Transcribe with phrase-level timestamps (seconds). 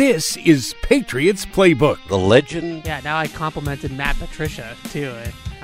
[0.00, 1.98] This is Patriots Playbook.
[2.08, 2.86] The legend.
[2.86, 5.14] Yeah, now I complimented Matt Patricia too.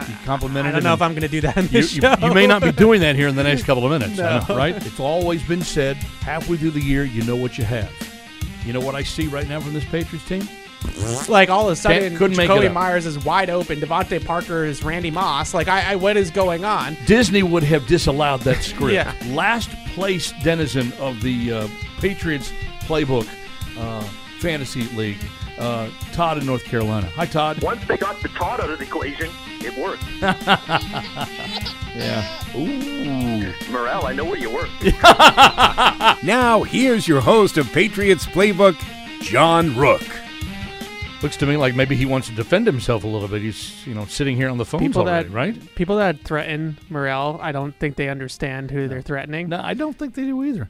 [0.07, 1.95] You complimented I don't know and- if I'm going to do that in You, this
[1.95, 2.15] you- show.
[2.21, 4.45] you may not be doing that here in the next couple of minutes, No.
[4.47, 4.77] know, right?
[4.77, 7.91] It's always been said halfway through the year, you know what you have.
[8.67, 10.47] You know what I see right now from this Patriots team?
[11.31, 12.75] like all of a sudden, couldn't Jakobi up.
[12.75, 13.81] Meyers is wide open.
[13.81, 15.55] DeVante Parker is Randy Moss.
[15.55, 16.95] Like, I, I what is going on?
[17.07, 18.93] Disney would have disallowed that script.
[18.93, 19.15] Yeah.
[19.35, 21.69] Last place denizen of the uh,
[22.01, 23.27] Patriots playbook
[23.79, 24.07] uh,
[24.41, 25.19] fantasy league,
[25.59, 27.07] uh, Todd in North Carolina.
[27.15, 27.63] Hi, Todd.
[27.63, 30.05] Once they got the Todd out of the equation, it worked.
[31.97, 32.29] Yeah.
[32.55, 33.53] Ooh.
[33.73, 34.69] Morale, I know where you work.
[36.23, 38.77] Now, here's your host of Patriots Playbook,
[39.23, 40.03] John Rooke.
[41.23, 43.41] Looks to me like maybe he wants to defend himself a little bit.
[43.41, 45.75] He's, you know, sitting here on the phone People already, that right?
[45.75, 49.49] people that threaten Morel, I don't think they understand who they're threatening.
[49.49, 50.69] No, I don't think they do either.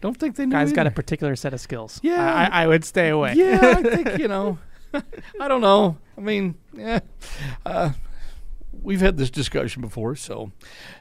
[0.00, 2.00] Don't think they do Guy's got a particular set of skills.
[2.02, 2.34] Yeah.
[2.34, 3.34] I, I, I would stay away.
[3.36, 4.58] Yeah, I think you know.
[5.40, 5.98] I don't know.
[6.16, 7.00] I mean, yeah,
[7.64, 7.92] uh,
[8.82, 10.50] we've had this discussion before, so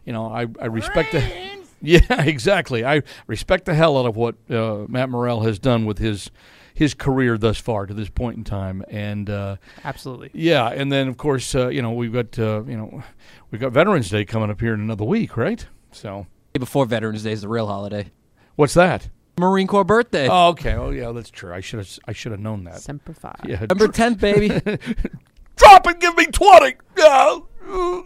[0.05, 1.23] you know, I, I respect the.
[1.81, 2.83] Yeah, exactly.
[2.83, 6.29] I respect the hell out of what uh, Matt Morrell has done with his
[6.73, 10.29] his career thus far to this point in time, and uh, absolutely.
[10.33, 13.01] yeah, and then of course, uh, you know, we've got uh, you know,
[13.49, 15.65] we've got Veterans Day coming up here in another week, right?
[15.93, 18.11] So, Before Veterans Day is the real holiday.
[18.59, 19.07] What's that?
[19.39, 20.27] Marine Corps birthday.
[20.29, 20.73] Oh, okay.
[20.73, 21.53] Oh, yeah, that's true.
[21.53, 22.81] I should have I should have known that.
[22.81, 23.33] Semper Fi.
[23.45, 24.49] Yeah, November 10th, baby.
[25.55, 26.75] drop and give me 20.
[27.01, 27.39] Uh,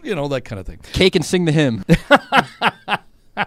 [0.04, 0.78] you know, that kind of thing.
[0.92, 1.84] Cake and sing the hymn.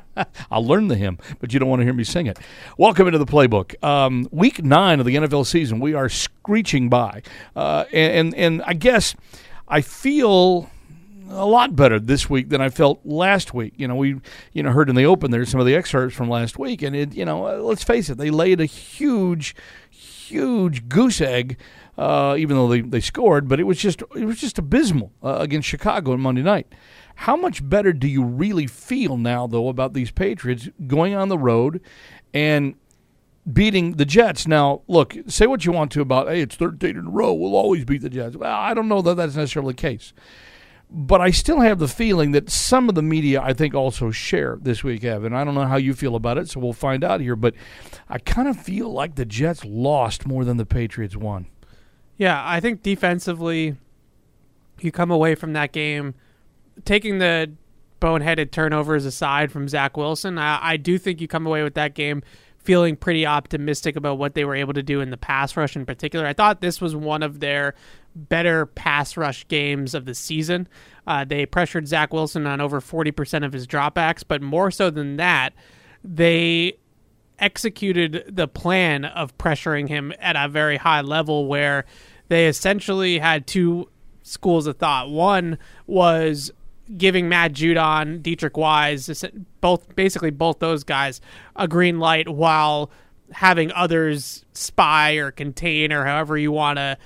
[0.51, 2.37] I'll learn the hymn, but you don't want to hear me sing it.
[2.77, 3.81] Welcome into the playbook.
[3.81, 7.21] Um, week nine of the NFL season, we are screeching by.
[7.55, 9.15] Uh, and, and, and I guess
[9.69, 10.69] I feel
[11.29, 13.73] a lot better this week than I felt last week.
[13.77, 14.19] You know, we
[14.53, 16.95] you know heard in the open there's some of the excerpts from last week, and
[16.95, 19.55] it you know uh, let's face it, they laid a huge,
[19.89, 21.57] huge goose egg.
[21.97, 25.37] Uh, even though they, they scored, but it was just it was just abysmal uh,
[25.39, 26.67] against Chicago on Monday night.
[27.21, 31.37] How much better do you really feel now, though, about these Patriots going on the
[31.37, 31.81] road
[32.31, 32.75] and
[33.51, 34.45] beating the Jets?
[34.45, 37.33] Now, look, say what you want to about, hey, it's 13 in a row.
[37.33, 38.37] We'll always beat the Jets.
[38.37, 40.13] Well, I don't know that that's necessarily the case.
[40.89, 44.57] But I still have the feeling that some of the media, I think, also share
[44.61, 45.33] this week, Evan.
[45.33, 47.35] I don't know how you feel about it, so we'll find out here.
[47.35, 47.55] But
[48.07, 51.47] I kind of feel like the Jets lost more than the Patriots won.
[52.15, 53.75] Yeah, I think defensively,
[54.79, 56.15] you come away from that game
[56.85, 57.51] taking the
[57.99, 60.37] boneheaded turnovers aside from Zach Wilson.
[60.37, 62.23] I, I do think you come away with that game
[62.59, 65.85] feeling pretty optimistic about what they were able to do in the pass rush in
[65.85, 66.25] particular.
[66.25, 67.75] I thought this was one of their
[68.17, 70.67] better pass rush games of the season.
[71.05, 75.17] Uh, they pressured Zach Wilson on over 40% of his dropbacks, but more so than
[75.17, 75.53] that,
[76.03, 76.77] they
[77.39, 81.85] executed the plan of pressuring him at a very high level where
[82.29, 83.89] they essentially had two
[84.23, 85.09] schools of thought.
[85.09, 86.51] One was
[86.97, 89.23] giving Matt Judon, Deatrich Wise,
[89.61, 91.21] both basically both those guys
[91.55, 92.89] a green light while
[93.31, 96.97] having others spy or contain or however you want to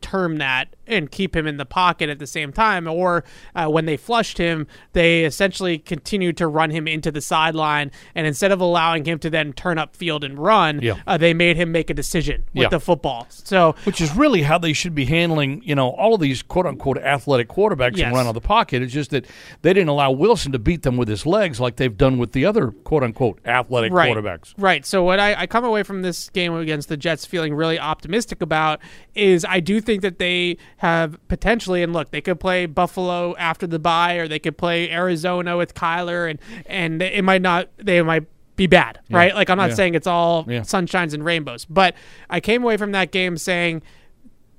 [0.00, 3.24] term that and keep him in the pocket at the same time or
[3.54, 8.26] uh, when they flushed him they essentially continued to run him into the sideline and
[8.26, 10.96] instead of allowing him to then turn up field and run Yeah.
[11.06, 12.68] uh, they made him make a decision with Yeah.
[12.68, 16.20] the football so Which is really how they should be handling, you know, all of
[16.20, 18.06] these quote unquote athletic quarterbacks Yes.
[18.06, 18.82] and run out of the pocket.
[18.82, 19.26] It's just that
[19.62, 22.44] they didn't allow Wilson to beat them with his legs like they've done with the
[22.44, 24.14] other quote unquote athletic right.
[24.14, 24.54] quarterbacks.
[24.58, 24.84] Right.
[24.84, 28.42] So what I, I come away from this game against the Jets feeling really optimistic
[28.42, 28.80] about
[29.14, 33.66] is I do think that they have potentially and look, they could play Buffalo after
[33.66, 38.02] the bye or they could play Arizona with Kyler and and it might not they
[38.02, 38.24] might
[38.56, 39.34] be bad, right?
[39.34, 39.74] Like I'm not Yeah.
[39.76, 40.60] saying it's all Yeah.
[40.60, 41.94] sunshines and rainbows, but
[42.30, 43.82] I came away from that game saying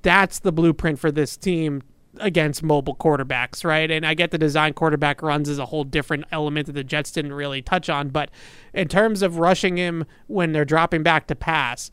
[0.02, 1.82] that's the blueprint for this team
[2.20, 3.90] against mobile quarterbacks, right?
[3.90, 7.12] And I get the design quarterback runs is a whole different element that the Jets
[7.12, 8.30] didn't really touch on, but
[8.74, 11.90] in terms of rushing him when they're dropping back to pass,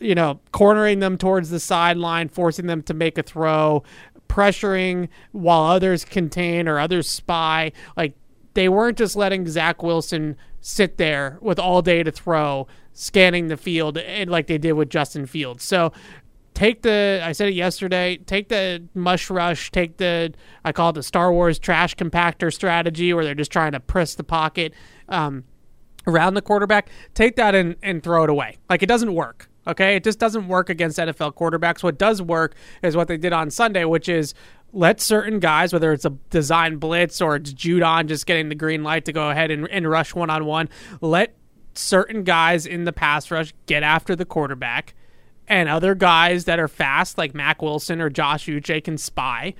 [0.00, 3.82] you know, cornering them towards the sideline, forcing them to make a throw,
[4.28, 8.14] pressuring while others contain or others spy, like
[8.54, 13.56] they weren't just letting Zach Wilson sit there with all day to throw, scanning the
[13.56, 15.64] field, and like they did with Justin Fields.
[15.64, 15.92] So
[16.54, 20.32] take the I said it yesterday, take the mush rush, take the
[20.64, 24.14] I call it the Star Wars trash compactor strategy where they're just trying to press
[24.14, 24.74] the pocket
[25.08, 25.44] um,
[26.06, 26.88] around the quarterback.
[27.14, 28.58] Take that and, and throw it away.
[28.68, 29.49] Like it doesn't work.
[29.66, 31.82] Okay, it just doesn't work against NFL quarterbacks.
[31.82, 34.34] What does work is what they did on Sunday, which is
[34.72, 38.82] let certain guys, whether it's a design blitz or it's Judon just getting the green
[38.82, 40.68] light to go ahead and, and rush one on one,
[41.00, 41.36] let
[41.74, 44.94] certain guys in the pass rush get after the quarterback
[45.46, 49.54] and other guys that are fast, like Mack Wilson or Josh Uche, can spy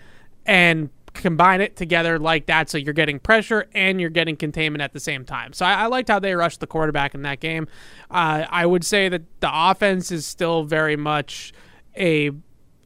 [0.47, 2.71] and combine it together like that.
[2.71, 5.53] So you're getting pressure and you're getting containment at the same time.
[5.53, 7.67] So I, I liked how they rushed the quarterback in that game.
[8.11, 11.53] Uh, I would say that the offense is still very much
[11.97, 12.31] a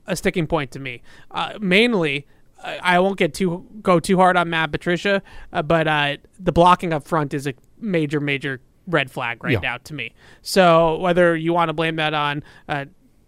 [0.07, 1.03] a sticking point to me.
[1.31, 2.27] Uh, mainly,
[2.63, 5.23] I I won't get too go too hard on Matt Patricia,
[5.53, 9.61] uh, but uh, the blocking up front is a major major red flag right Yeah.
[9.61, 10.13] now to me.
[10.43, 12.85] So whether you want to blame that on uh,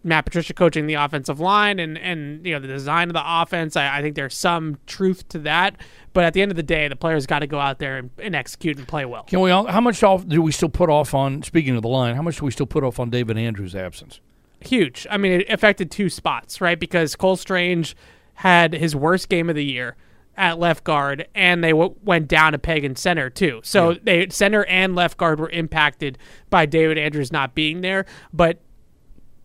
[0.06, 3.76] Matt Patricia coaching the offensive line and and you know the design of the offense,
[3.76, 5.76] I, I think there's some truth to that.
[6.12, 8.11] But at the end of the day, the players got to go out there and,
[8.19, 9.25] and execute and play well.
[9.25, 9.50] Can we?
[9.50, 11.43] all How much off do we still put off on?
[11.43, 14.20] Speaking of the line, how much do we still put off on David Andrews' absence?
[14.61, 15.06] huge.
[15.11, 16.79] I mean, it affected two spots, right?
[16.79, 17.97] Because Cole Strange
[18.35, 19.97] had his worst game of the year
[20.37, 23.61] at left guard, and they w- went down a peg in center too.
[23.64, 26.19] So they center and left guard were impacted
[26.50, 28.61] by David Andrews not being there, but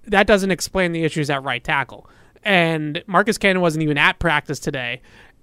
[0.06, 2.10] that doesn't explain the issues at right tackle.
[2.44, 5.02] And Marcus Cannon wasn't even at practice today.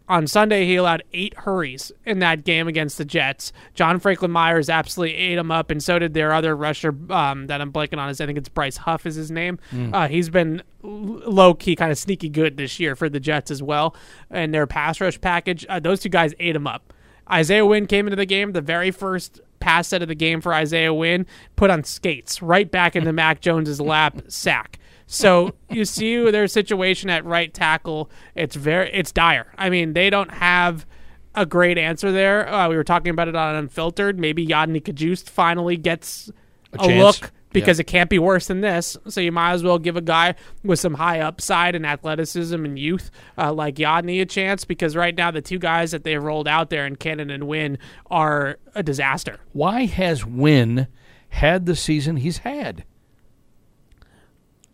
[0.08, 3.52] On Sunday, he allowed eight hurries in that game against the Jets.
[3.74, 7.60] John Franklin Myers absolutely ate him up, and so did their other rusher um, that
[7.60, 8.08] I'm blanking on.
[8.08, 9.58] His I think it's Bryce Huff is his name.
[9.94, 13.62] Uh, he's been low key, kind of sneaky good this year for the Jets as
[13.62, 13.94] well.
[14.30, 16.94] And their pass rush package, uh, those two guys ate him up.
[17.30, 18.52] Isaiah Wynn came into the game.
[18.52, 21.26] The very first pass set of the game for Isaiah Wynn
[21.56, 24.78] put on skates right back into Mac Jones's lap, sack.
[25.06, 28.10] So you see their situation at right tackle.
[28.34, 29.52] It's very it's dire.
[29.56, 30.86] I mean, they don't have
[31.34, 32.46] a great answer there.
[32.52, 34.18] Uh, we were talking about it on Unfiltered.
[34.18, 36.30] Maybe Yodny Cajuste finally gets
[36.74, 37.22] a, chance.
[37.22, 38.96] look because it can't be worse than this.
[39.08, 42.78] So you might as well give a guy with some high upside and athleticism and
[42.78, 46.48] youth uh, like Yodny a chance because right now the two guys that they've rolled
[46.48, 47.78] out there in Cannon and Wynn
[48.10, 49.40] are a disaster.
[49.52, 50.88] Why has Wynn
[51.30, 52.84] had the season he's had?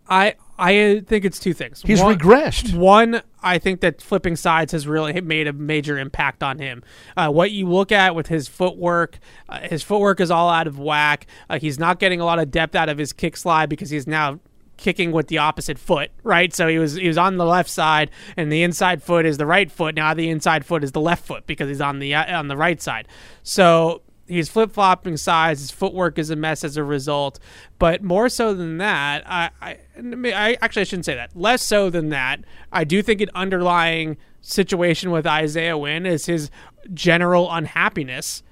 [0.07, 1.81] I I think it's two things.
[1.85, 2.75] He's One- regressed.
[2.75, 6.83] One, I think that flipping sides has really made a major impact on him.
[7.17, 9.19] Uh, what you look at with his footwork,
[9.49, 11.27] uh, his footwork is all out of whack.
[11.49, 14.07] Uh, he's not getting a lot of depth out of his kick slide because he's
[14.07, 14.39] now
[14.77, 16.53] kicking with the opposite foot, right?
[16.53, 19.45] So he was he was on the left side, and the inside foot is the
[19.45, 19.95] right foot.
[19.95, 22.57] Now the inside foot is the left foot because he's on the uh, on the
[22.57, 23.07] right side.
[23.43, 25.61] So he's flip flopping sides.
[25.61, 27.39] His footwork is a mess as a result.
[27.79, 31.35] But more so than that, I, I, I actually I shouldn't say that.
[31.35, 32.41] Less so than that,
[32.71, 36.49] I do think an underlying situation with Isaiah Wynn is his
[36.93, 38.43] general unhappiness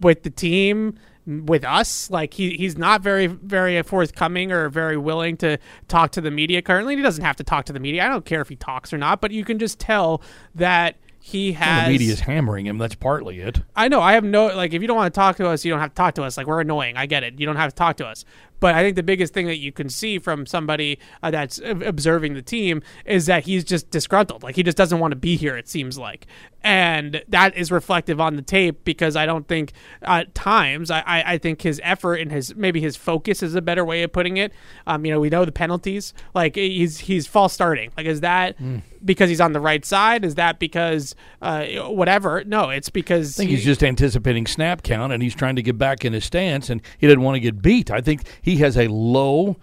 [0.00, 5.36] with the team with us like he he's not very very forthcoming or very willing
[5.36, 5.56] to
[5.86, 8.24] talk to the media currently he doesn't have to talk to the media i don't
[8.24, 10.20] care if he talks or not but you can just tell
[10.52, 12.78] that he has the media is hammering him.
[12.78, 13.62] That's partly it.
[13.76, 14.00] I know.
[14.00, 14.74] I have no like.
[14.74, 16.36] If you don't want to talk to us, you don't have to talk to us.
[16.36, 16.96] Like we're annoying.
[16.96, 17.38] I get it.
[17.38, 18.24] You don't have to talk to us.
[18.62, 22.34] But I think the biggest thing that you can see from somebody uh, that's observing
[22.34, 24.44] the team is that he's just disgruntled.
[24.44, 25.56] Like he just doesn't want to be here.
[25.56, 26.28] It seems like,
[26.62, 31.32] and that is reflective on the tape because I don't think at times I, I,
[31.32, 34.36] I think his effort and his maybe his focus is a better way of putting
[34.36, 34.52] it.
[34.86, 36.14] Um, you know, we know the penalties.
[36.32, 37.90] Like he's he's false starting.
[37.96, 38.56] Like is that
[39.04, 40.24] because he's on the right side?
[40.24, 42.44] Is that because uh, whatever?
[42.44, 45.76] No, it's because I think he's just anticipating snap count and he's trying to get
[45.76, 47.90] back in his stance and he didn't want to get beat.
[47.90, 49.56] I think he has a low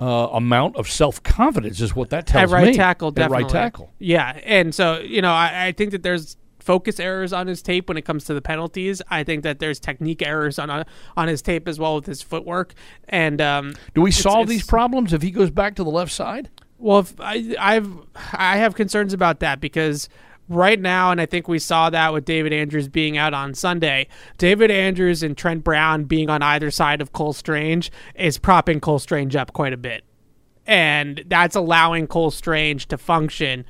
[0.00, 2.74] uh, amount of self confidence, is what that tells at right me.
[2.74, 3.44] tackle, At definitely.
[3.44, 3.92] right tackle.
[3.98, 7.88] Yeah, and so you know, I, I think that there's focus errors on his tape
[7.88, 9.02] when it comes to the penalties.
[9.10, 10.84] I think that there's technique errors on uh,
[11.16, 12.74] on his tape as well with his footwork.
[13.08, 16.10] And um, Do we solve it's- these problems if he goes back to the left
[16.12, 16.48] side?
[16.78, 17.88] Well, if I, I've
[18.32, 20.08] I have concerns about that because
[20.48, 24.08] right now, and I think we saw that with David Andrews being out on Sunday.
[24.38, 28.98] David Andrews and Trent Brown being on either side of Cole Strange is propping Cole
[28.98, 30.04] Strange up quite a bit,
[30.66, 33.64] and that's allowing Cole Strange to function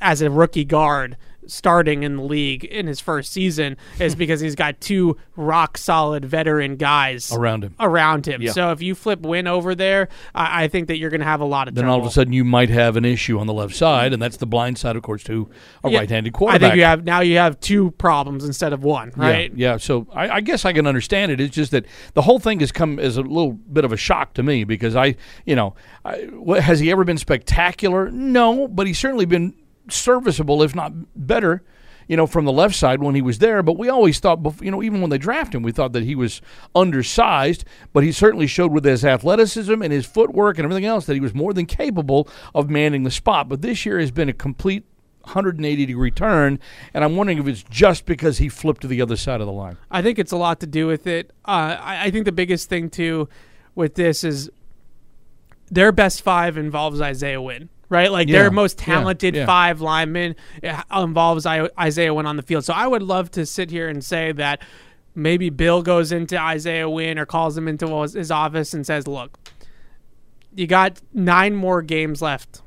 [0.00, 1.16] as a rookie guard
[1.46, 6.24] starting in the league in his first season is because he's got two rock solid
[6.24, 7.74] veteran guys Around him.
[7.80, 8.40] around him.
[8.42, 8.52] Yeah.
[8.52, 11.40] So if you flip Wynn over there, I, I think that you're going to have
[11.40, 11.94] a lot of Then trouble.
[11.94, 14.36] all of a sudden you might have an issue on the left side, and that's
[14.36, 15.48] the blind side, of course, to
[15.82, 16.62] a Yeah, right-handed quarterback.
[16.62, 19.50] I think you have now you have two problems instead of one, right?
[19.54, 19.76] Yeah, yeah.
[19.76, 21.40] So I, I guess I can understand it.
[21.40, 21.84] It's just that
[22.14, 24.94] the whole thing has come as a little bit of a shock to me because
[24.96, 25.74] I, you know,
[26.04, 28.10] I, what, has he ever been spectacular?
[28.10, 29.54] No, but he's certainly been
[29.88, 31.62] serviceable, if not better.
[32.06, 34.70] You know, from the left side when he was there, but we always thought, you
[34.70, 36.42] know, even when they drafted him, we thought that he was
[36.74, 37.64] undersized.
[37.94, 41.20] But he certainly showed with his athleticism and his footwork and everything else that he
[41.20, 43.48] was more than capable of manning the spot.
[43.48, 44.84] But this year has been a complete
[45.24, 46.58] 180 degree turn,
[46.92, 49.52] and I'm wondering if it's just because he flipped to the other side of the
[49.52, 49.76] line.
[49.90, 51.30] I think it's a lot to do with it.
[51.44, 53.28] Uh, I, I think the biggest thing too
[53.74, 54.50] with this is
[55.70, 58.10] their best five involves Isaiah Wynn, right?
[58.10, 59.46] Like Yeah, their most talented yeah.
[59.46, 62.64] five linemen uh, involves Isaiah Wynn on the field.
[62.64, 64.62] So I would love to sit here and say that
[65.14, 69.06] maybe Bill goes into Isaiah Wynn or calls him into his his office and says,
[69.06, 69.38] "Look,
[70.54, 72.62] you got nine more games left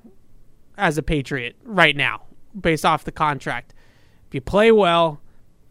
[0.78, 2.24] as a Patriot right now,
[2.60, 3.74] based off the contract.
[4.28, 5.20] If you play well,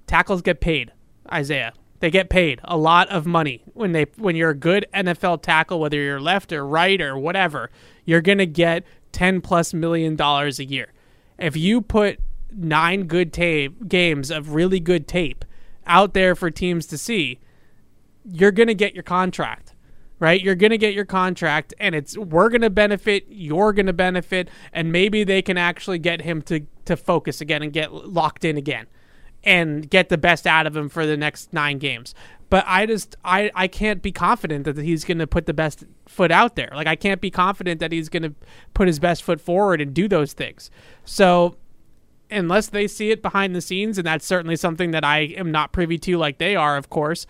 [0.07, 0.93] tackles get paid.
[1.31, 5.43] Isaiah, they get paid a lot of money when they when you're a good NFL
[5.43, 7.71] tackle, whether you're left or right or whatever.
[8.05, 8.85] You're gonna get
[9.17, 10.93] ten plus million dollars a year.
[11.39, 12.21] If you put
[12.51, 15.43] nine good tape games of really good tape
[15.87, 17.41] out there for teams to see,
[18.31, 19.73] you're going to get your contract
[20.19, 23.87] right you're going to get your contract and it's we're going to benefit you're going
[23.87, 27.93] to benefit and maybe they can actually get him to to focus again and get
[27.93, 28.87] locked in again
[29.45, 32.15] and get the best out of him for the next 9 games
[32.50, 35.85] but I just I I can't be confident that he's going to put the best
[36.07, 38.35] foot out there like I can't be confident that he's going to
[38.75, 40.71] put his best foot forward and do those things
[41.05, 41.57] so
[42.31, 45.73] unless they see it behind the scenes, and that's certainly something that I am not
[45.73, 47.26] privy to, like they are, of course.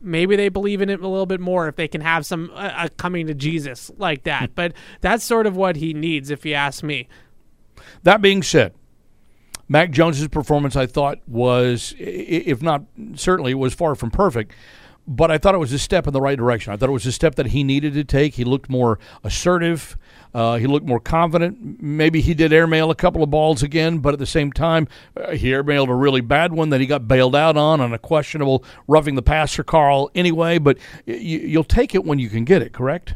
[0.00, 2.72] Maybe they believe in it a little bit more if they can have some uh,
[2.74, 4.54] uh, coming to Jesus like that.
[4.54, 7.08] but that's sort of what he needs, if you ask me.
[8.02, 8.74] That being said,
[9.68, 12.82] Mac Jones's performance I thought was, if not
[13.14, 14.52] certainly, was far from perfect.
[15.06, 16.72] But I thought it was a step in the right direction.
[16.72, 18.36] I thought it was a step that he needed to take.
[18.36, 19.98] He looked more assertive.
[20.32, 21.82] Uh, he looked more confident.
[21.82, 25.32] Maybe he did airmail a couple of balls again, but at the same time, uh,
[25.32, 28.64] he airmailed a really bad one that he got bailed out on on a questionable
[28.88, 30.56] roughing the passer call anyway.
[30.56, 33.14] But y- y- you'll take it when you can get it, correct?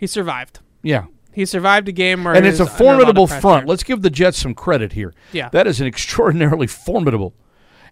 [0.00, 0.58] He survived.
[0.82, 1.04] Yeah.
[1.32, 3.40] He survived a game where and it's a was under lot of formidable pressure.
[3.40, 3.66] front.
[3.68, 5.14] Let's give the Jets some credit here.
[5.32, 5.48] Yeah.
[5.50, 7.34] that is an extraordinarily formidable,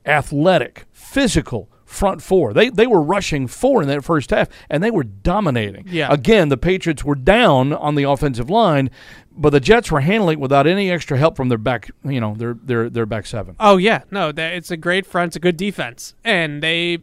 [0.04, 2.52] athletic, physical front four.
[2.52, 5.86] They they were rushing four in that first half, and they were dominating.
[5.88, 6.12] Yeah.
[6.12, 8.90] Again, the Patriots were down on the offensive line,
[9.30, 11.90] but the Jets were handling it without any extra help from their back.
[12.04, 13.54] You know, their their their back seven.
[13.60, 16.98] Oh yeah, no, that it's a great front, it's a good defense, and they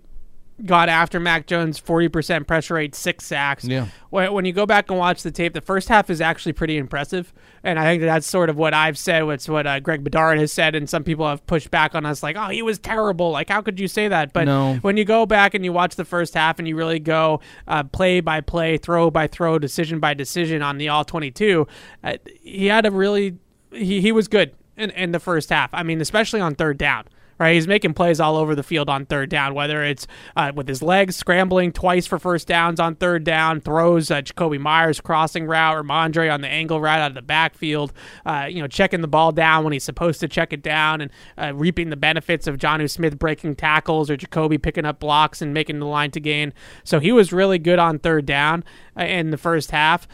[0.66, 3.66] got after Mac Jones, forty percent pressure rate, six sacks.
[3.66, 3.88] Yeah.
[4.10, 6.78] When, when you go back and watch the tape, the first half is actually pretty
[6.78, 7.34] impressive,
[7.64, 9.24] and I think that that's sort of what I've said.
[9.30, 12.22] It's what uh, Greg Bedard has said, and some people have pushed back on us,
[12.24, 14.34] like, "Oh, he was terrible." Like, how could you say that?
[14.34, 14.76] But No.
[14.82, 17.84] when you go back and you watch the first half, and you really go uh,
[17.84, 21.68] play by play, throw by throw, decision by decision on the all twenty-two,
[22.04, 23.38] uh, he had a really
[23.72, 25.70] he, he was good in, in the first half.
[25.74, 27.06] I mean, especially on third down.
[27.44, 30.08] Right, he's making plays all over the field on third down, whether it's
[30.38, 34.58] uh, with his legs scrambling twice for first downs on third down, throws uh, Jakobi
[34.58, 37.92] Meyers crossing route, or Mondre on the angle route out of the backfield,
[38.26, 41.12] uh, you know, checking the ball down when he's supposed to check it down, and
[41.38, 45.54] uh, reaping the benefits of Jonnu Smith breaking tackles or Jakobi picking up blocks and
[45.54, 46.54] making the line to gain.
[46.86, 48.64] So he was really good on third down
[48.98, 50.08] uh, in the first half.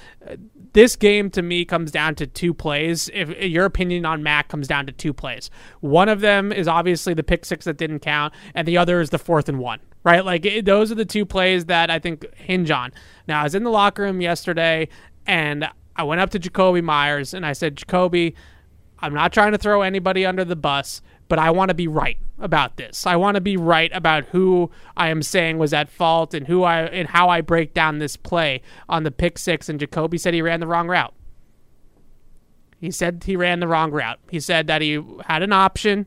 [0.74, 3.10] This game to me comes down to two plays.
[3.14, 5.50] If your opinion on Mac comes down to two plays,
[5.80, 9.10] one of them is obviously the pick six that didn't count, and the other is
[9.10, 9.80] the fourth and one.
[10.04, 12.94] Right, like it, those are the two plays that I think hinge on.
[13.28, 14.88] Now I was in the locker room yesterday,
[15.28, 18.34] and I went up to Jakobi Meyers and I said, Jakobi,
[19.00, 22.18] I'm not trying to throw anybody under the bus, but I want to be right
[22.40, 23.08] about this.
[23.08, 26.64] I want to be right about who I am saying was at fault and who
[26.64, 29.70] I and how I break down this play on the pick six.
[29.70, 31.14] And Jakobi said he ran the wrong route.
[32.82, 34.20] He said he ran the wrong route.
[34.30, 36.06] He said that he had an option.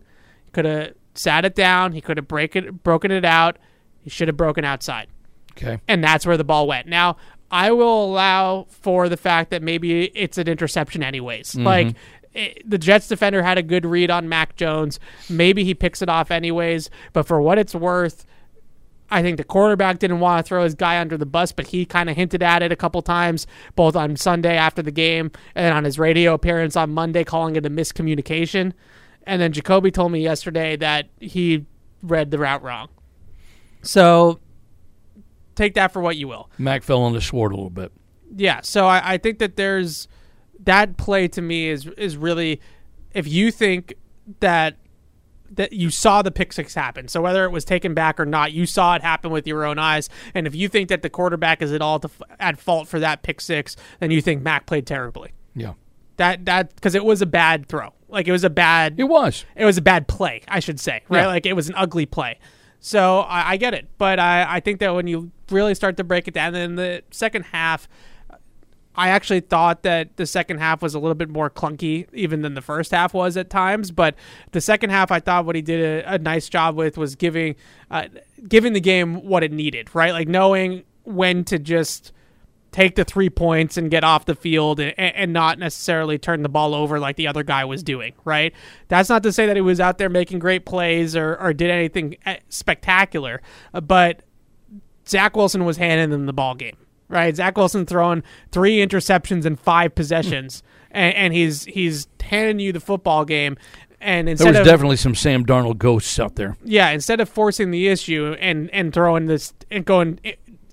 [0.52, 1.93] Could have sat it down.
[1.93, 3.59] He could have break it, broken it out.
[4.00, 5.09] He should have broken outside
[5.52, 5.79] Okay.
[5.87, 6.88] and that's where the ball went.
[6.88, 7.17] Now,
[7.50, 11.52] I will allow for the fact that maybe it's an interception, anyways.
[11.52, 11.64] Mm-hmm.
[11.67, 11.97] Like
[12.35, 14.99] it, the Jets defender had a good read on Mac Jones.
[15.29, 16.91] Maybe he picks it off anyways.
[17.12, 18.27] But for what it's worth,
[19.11, 21.85] I think the quarterback didn't want to throw his guy under the bus, but he
[21.85, 23.47] kind of hinted at it a couple times,
[23.77, 27.67] both on Sunday after the game and on his radio appearance on Monday, calling it
[27.67, 28.73] a miscommunication.
[29.25, 31.67] And then Jakobi told me yesterday that he
[32.03, 32.89] read the route wrong.
[33.83, 34.41] So
[35.55, 36.49] take that for what you will.
[36.57, 37.93] Mac fell on the sword a little bit.
[38.35, 40.09] Yeah, so I, I think that there's
[40.64, 42.61] that play to me is is really
[43.12, 43.95] if you think
[44.40, 44.76] that
[45.50, 47.09] that you saw the pick six happen.
[47.09, 49.78] So whether it was taken back or not, you saw it happen with your own
[49.78, 50.09] eyes.
[50.35, 53.23] And if you think that the quarterback is at all to, at fault for that
[53.23, 55.33] pick six, then you think Mac played terribly.
[55.54, 55.75] Yeah.
[56.16, 57.92] That that because it was a bad throw.
[58.09, 59.45] Like it was a bad It was.
[59.54, 61.23] it was a bad play, I should say, right?
[61.23, 61.26] Yeah.
[61.26, 62.38] Like it was an ugly play.
[62.81, 66.04] So I, I get it, but I, I think that when you really start to
[66.04, 67.88] break it down, in the second half,
[68.95, 72.55] I actually thought that the second half was a little bit more clunky even than
[72.55, 73.91] the first half was at times.
[73.91, 74.15] But
[74.53, 77.57] the second half, I thought what he did a, a nice job with was giving
[77.91, 78.09] uh,
[78.49, 80.13] giving the game what it needed, right?
[80.13, 82.13] Like knowing when to just
[82.73, 86.49] take the three points and get off the field and, and not necessarily turn the
[86.49, 88.55] ball over like the other guy was doing, right?
[88.89, 91.71] That's not to say that he was out there making great plays or, or did
[91.71, 94.23] anything eh, spectacular, but
[95.07, 96.77] Zach Wilson was handing them the ball game,
[97.12, 97.35] right?
[97.37, 102.81] Zach Wilson throwing three interceptions in five possessions, and, and he's he's handing you the
[102.81, 103.57] football game.
[104.00, 106.57] And instead There was of definitely some Sam Darnold ghosts out there.
[106.64, 110.33] yeah, instead of forcing the issue and and throwing this and going eh,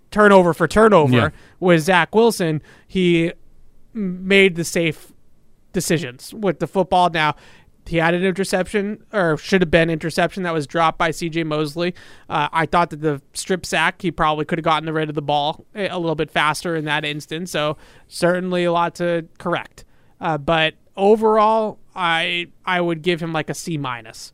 [0.10, 1.30] turnover for turnover Yeah.
[1.60, 3.32] with Zach Wilson, he
[3.94, 5.12] made the safe
[5.74, 7.12] decisions with the football.
[7.12, 7.36] Now
[7.90, 11.44] he had an interception or should have been interception that was dropped by C.J.
[11.44, 11.94] Mosley.
[12.30, 15.22] Uh, I thought that the strip sack he probably could have gotten rid of the
[15.22, 17.52] ball a a little bit faster in that instance.
[17.52, 17.78] So
[18.08, 19.86] certainly a lot to correct.
[20.22, 24.34] Uh, but overall, I I would give him like a C minus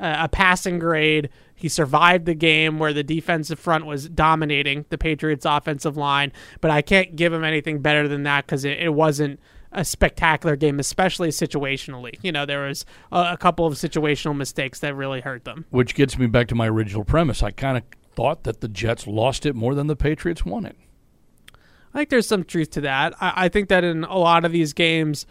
[0.00, 1.30] uh, a passing grade.
[1.54, 6.70] He survived the game where the defensive front was dominating the Patriots' offensive line, but
[6.70, 9.40] I can't give him anything better than that because it, it wasn't
[9.72, 12.18] a spectacular game, especially situationally.
[12.22, 15.66] You know, there was a, a couple of situational mistakes that really hurt them.
[15.70, 17.42] Which gets me back to my original premise.
[17.42, 20.76] I kind of thought that the Jets lost it more than the Patriots won it.
[21.92, 23.14] I think there's some truth to that.
[23.20, 25.26] I, I think that in a lot of these games,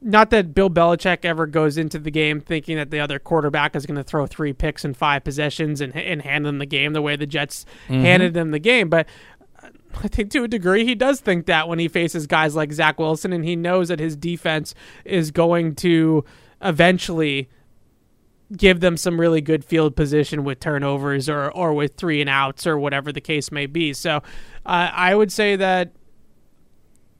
[0.00, 3.84] not that Bill Belichick ever goes into the game thinking that the other quarterback is
[3.84, 7.02] going to throw three picks in five possessions and, and hand them the game the
[7.02, 8.02] way the Jets mm-hmm.
[8.02, 9.08] handed them the game, but
[9.94, 12.98] I think to a degree he does think that when he faces guys like Zach
[12.98, 16.24] Wilson and he knows that his defense is going to
[16.62, 17.48] eventually
[18.56, 22.66] give them some really good field position with turnovers or, or with three and outs
[22.66, 23.92] or whatever the case may be.
[23.92, 24.16] So
[24.64, 25.92] uh, I would say that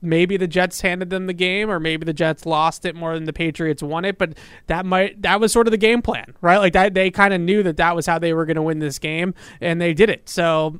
[0.01, 3.25] maybe the Jets handed them the game or maybe the Jets lost it more than
[3.25, 6.57] the Patriots won it, but that might that was sort of the game plan, right?
[6.57, 8.79] Like that they kind of knew that that was how they were going to win
[8.79, 10.29] this game and they did it.
[10.29, 10.79] So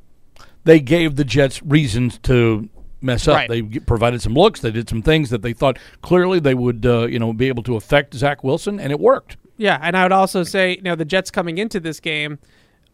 [0.64, 2.68] They gave the Jets reasons to
[3.00, 3.36] mess up.
[3.36, 3.48] Right.
[3.48, 4.60] They provided some looks.
[4.60, 7.62] They did some things that they thought clearly they would, uh, you know, be able
[7.64, 9.36] to affect Zach Wilson, and it worked.
[9.56, 12.38] Yeah, and I would also say, you know, the Jets coming into this game,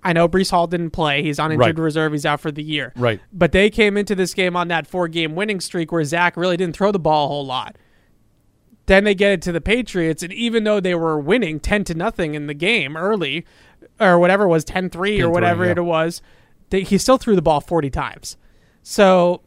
[0.03, 1.23] I know Breece Hall didn't play.
[1.23, 1.85] He's on injured Right.
[1.85, 2.13] reserve.
[2.13, 2.93] He's out for the year.
[2.97, 3.21] Right.
[3.33, 6.57] But they came into this game on that four game winning streak where Zach really
[6.57, 7.77] didn't throw the ball a whole lot.
[8.87, 11.95] Then they get it to the Patriots, and even though they were winning 10 to
[11.95, 13.45] nothing in the game early,
[13.99, 15.73] or whatever it was, 10 3 or whatever yeah.
[15.73, 16.23] it was,
[16.71, 18.37] they, he still threw the ball 40 times.
[18.83, 19.43] So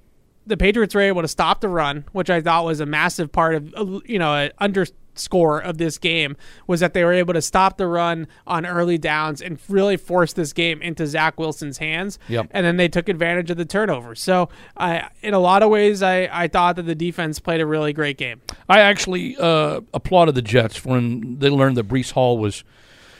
[0.50, 3.56] the Patriots were able to stop the run, which I thought was a massive part
[3.56, 7.42] of, uh, you know, an underscore of this game was that they were able to
[7.42, 12.18] stop the run on early downs and really force this game into Zach Wilson's hands.
[12.28, 12.48] Yep.
[12.52, 14.16] And then they took advantage of the turnover.
[14.16, 17.66] So, I, in a lot of ways, I, I thought that the defense played a
[17.66, 18.42] really great game.
[18.68, 22.64] I actually uh, applauded the Jets when they learned that Breece Hall was,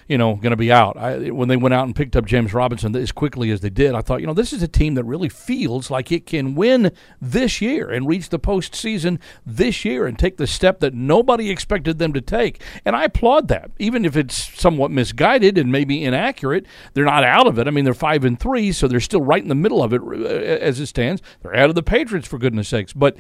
[0.10, 0.98] you know, going to be out.
[0.98, 3.94] I, when they went out and picked up James Robinson as quickly as they did,
[3.94, 6.92] I thought, you know, this is a team that really feels like it can win
[7.22, 12.00] this year and reach the postseason this year and take the step that nobody expected
[12.00, 12.60] them to take.
[12.86, 16.66] And I applaud that, even if it's somewhat misguided and maybe inaccurate.
[16.94, 17.68] They're not out of it.
[17.68, 20.02] I mean, they're five and three, so they're still right in the middle of it
[20.02, 21.22] uh, as it stands.
[21.44, 22.94] They're out of the Patriots for goodness sakes.
[22.94, 23.18] But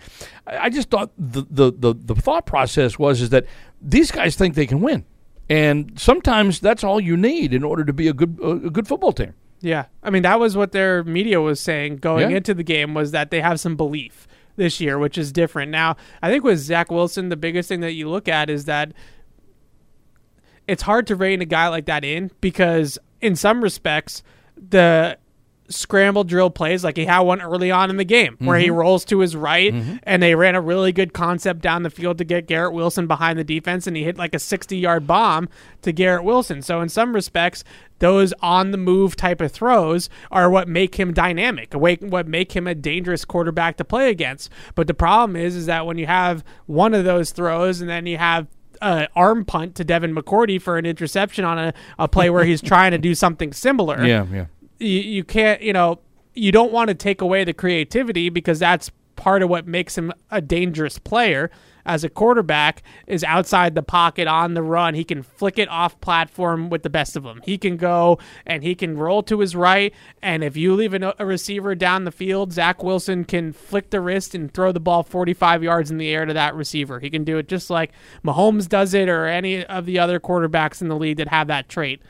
[0.48, 3.46] I just thought the the the, the thought process was is that
[3.80, 5.06] these guys think they can win.
[5.50, 9.12] And sometimes that's all you need in order to be a good a good football
[9.14, 9.34] team.
[9.62, 9.86] Yeah.
[10.04, 12.38] I mean, that was what their media was saying going Yeah.
[12.38, 15.72] into the game was that they have some belief this year, which is different.
[15.72, 18.94] Now, I think with Zach Wilson, the biggest thing that you look at is that
[20.68, 24.22] it's hard to rein a guy like that in because in some respects,
[24.56, 25.18] the
[25.70, 29.06] scramble drill plays like he had one early on in the game where he rolls
[29.06, 32.48] to his right and they ran a really good concept down the field to get
[32.48, 35.48] Garrett Wilson behind the defense and he hit like a 60 yard bomb
[35.84, 36.62] to Garrett Wilson.
[36.62, 37.64] So in some respects,
[38.00, 42.54] those on the move type of throws are what make him dynamic, what what make
[42.56, 44.50] him a dangerous quarterback to play against.
[44.76, 48.06] But the problem is is that when you have one of those throws and then
[48.06, 48.48] you have
[48.82, 52.62] uh, arm punt to Devin McCourty for an interception on a, a play where he's
[52.74, 54.46] trying to do something similar Yeah, yeah.
[54.80, 56.00] You, you can't you know
[56.34, 60.14] you don't want to take away the creativity because that's part of what makes him
[60.32, 61.52] a dangerous player
[61.86, 64.94] as a quarterback is outside the pocket on the run.
[64.94, 68.64] He can flick it off platform with the best of them he can go and
[68.64, 72.54] he can roll to his right and if you leave a, receiver down the field
[72.54, 76.26] zach wilson can flick the wrist and throw the ball 45 yards in the air
[76.26, 77.00] to that receiver.
[77.00, 77.92] He can do it just like
[78.24, 81.70] mahomes does it or any of the other quarterbacks in the league that have that
[81.70, 82.02] trait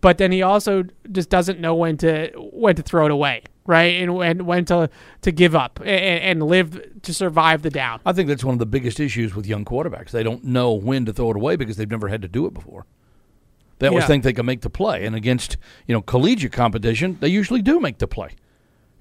[0.00, 4.00] but then he also just doesn't know when to when to throw it away, right?
[4.02, 4.88] And when when to
[5.22, 8.00] to give up and, and live to survive the down.
[8.06, 10.10] I think that's one of the biggest issues with young quarterbacks.
[10.10, 12.54] They don't know when to throw it away because they've never had to do it
[12.54, 12.86] before.
[13.78, 14.08] They always Yeah.
[14.08, 17.80] think they can make the play, and against you know collegiate competition, they usually do
[17.80, 18.30] make the play.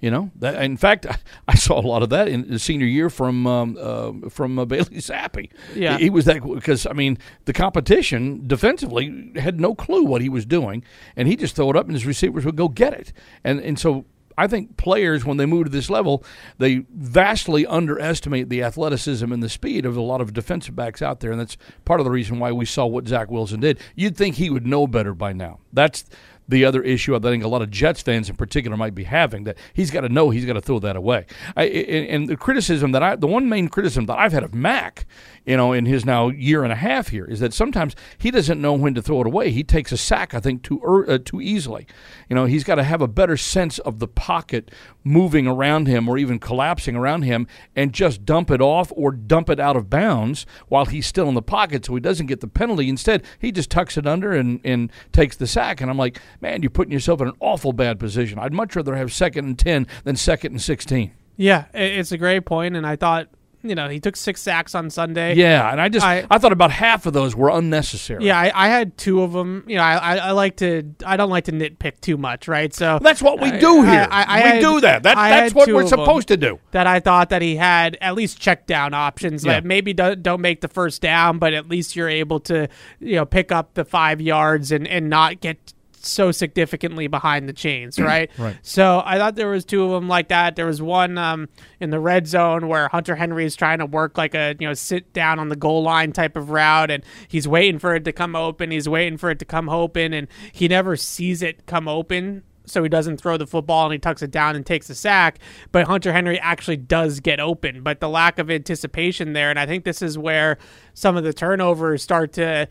[0.02, 1.06] You know, that, in fact,
[1.48, 4.66] I saw a lot of that in the senior year from um, uh, from uh,
[4.66, 5.50] Bailey Zappe.
[5.76, 5.98] Yeah.
[5.98, 10.30] he, he was that because I mean the competition defensively had no clue what he
[10.30, 10.84] was doing,
[11.16, 13.78] and he just throw it up, and his receivers would go get it, and and
[13.78, 14.06] so.
[14.38, 16.24] I think players, when they move to this level,
[16.60, 21.20] they vastly underestimate the athleticism and the speed of a lot of defensive backs out
[21.20, 23.80] there, and that's part of the reason why we saw what Zach Wilson did.
[23.98, 25.60] You'd think he would know better by now.
[25.74, 26.06] That's
[26.50, 29.44] the other issue I think a lot of Jets fans in particular might be having
[29.44, 31.26] that he's got to know he's got to throw that away.
[31.56, 35.06] I, and, the criticism that I, the one main criticism that I've had of Mac,
[35.46, 38.60] you know, in his now year and a half here, is that sometimes he doesn't
[38.62, 39.52] know when to throw it away.
[39.52, 41.88] He takes a sack, I think, too uh, too easily.
[42.30, 44.72] You know, he's got to have a better sense of the pocket
[45.04, 49.50] moving around him or even collapsing around him and just dump it off or dump
[49.50, 52.48] it out of bounds while he's still in the pocket so he doesn't get the
[52.48, 52.90] penalty.
[52.90, 55.82] Instead, he just tucks it under and, and takes the sack.
[55.82, 58.40] And I'm like, man, you're putting yourself in an awful bad position.
[58.40, 61.12] I'd much rather have second and 10 than second and 16.
[61.38, 63.30] Yeah, it's a great point, and I thought
[63.62, 65.36] you know he took six sacks on Sunday.
[65.36, 68.26] Yeah, and I just I, I- thought about half of those were unnecessary.
[68.26, 69.64] Yeah, I, I had two of them.
[69.68, 72.74] You know, I, I, I like to I don't like to nitpick too much, right?
[72.74, 74.08] So That's what we do here.
[74.10, 75.04] I- I we had- do that.
[75.04, 76.60] that that's what we're supposed to do.
[76.72, 79.54] that I thought that he had at least check down options Yeah.
[79.54, 82.68] that maybe don't, don't make the first down, but at least you're able to
[83.00, 85.74] you know pick up the five yards and and not get
[86.06, 88.30] so significantly behind the chains, right?
[88.38, 88.58] Right.
[88.62, 90.56] So I thought there was two of them like that.
[90.56, 94.18] There was one um, in the red zone where Hunter Henry is trying to work
[94.18, 97.48] like a you know sit down on the goal line type of route, and he's
[97.48, 98.72] waiting for it to come open.
[98.72, 102.44] He's waiting for it to come open, and he never sees it come open.
[102.70, 105.40] So he doesn't throw the football and he tucks it down and takes a sack.
[105.72, 107.82] But Hunter Henry actually does get open.
[107.82, 110.58] But the lack of anticipation there, and I think this is where
[110.94, 112.68] some of the turnovers start to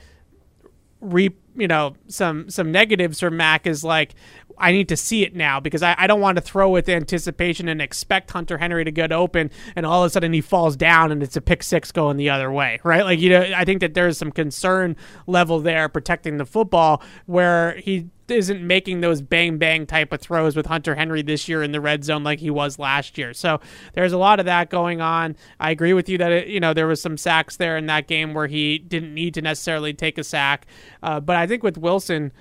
[1.00, 4.14] reap you know some some negatives from Mac is like
[4.56, 7.68] I need to see it now because I, I don't want to throw with anticipation
[7.68, 11.12] and expect Hunter Henry to get open and all of a sudden he falls down
[11.12, 13.04] and it's a pick six going the other way right?
[13.04, 17.76] Like you know I think that there's some concern level there protecting the football where
[17.76, 21.72] he isn't making those bang bang type of throws with Hunter Henry this year in
[21.72, 23.32] the red zone like he was last year.
[23.34, 23.60] So
[23.94, 25.36] there's a lot of that going on.
[25.58, 28.06] I agree with you that it, you know there was some sacks there in that
[28.06, 30.66] game where he didn't need to necessarily take a sack,
[31.02, 32.32] uh, but I think with Wilson,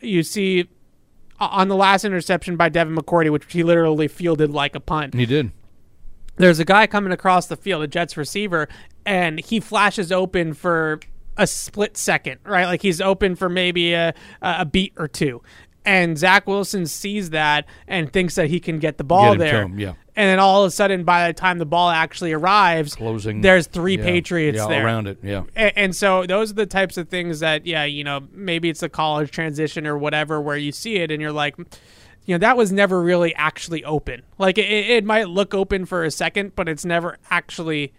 [0.00, 0.68] you see
[1.38, 5.24] on the last interception by Devin McCourty, which he literally fielded like a punt He
[5.24, 5.50] did.
[6.36, 8.68] there's a guy coming across the field, a Jets receiver,
[9.06, 11.00] and he flashes open for
[11.36, 12.66] a split second, right?
[12.66, 15.42] Like he's open for maybe a, a beat or two.
[15.84, 19.62] And Zach Wilson sees that and thinks that he can get the ball Get there.
[19.62, 19.94] him, yeah.
[20.14, 23.40] And then all of a sudden, by the time the ball actually arrives, Closing.
[23.40, 24.04] there's three Yeah.
[24.04, 25.18] Patriots yeah, there around it.
[25.22, 25.44] Yeah.
[25.56, 28.82] and, and so those are the types of things that yeah you know maybe it's
[28.82, 32.58] a college transition or whatever where you see it and you're like you know that
[32.58, 36.68] was never really actually open like it, it might look open for a second but
[36.68, 37.94] it's never actually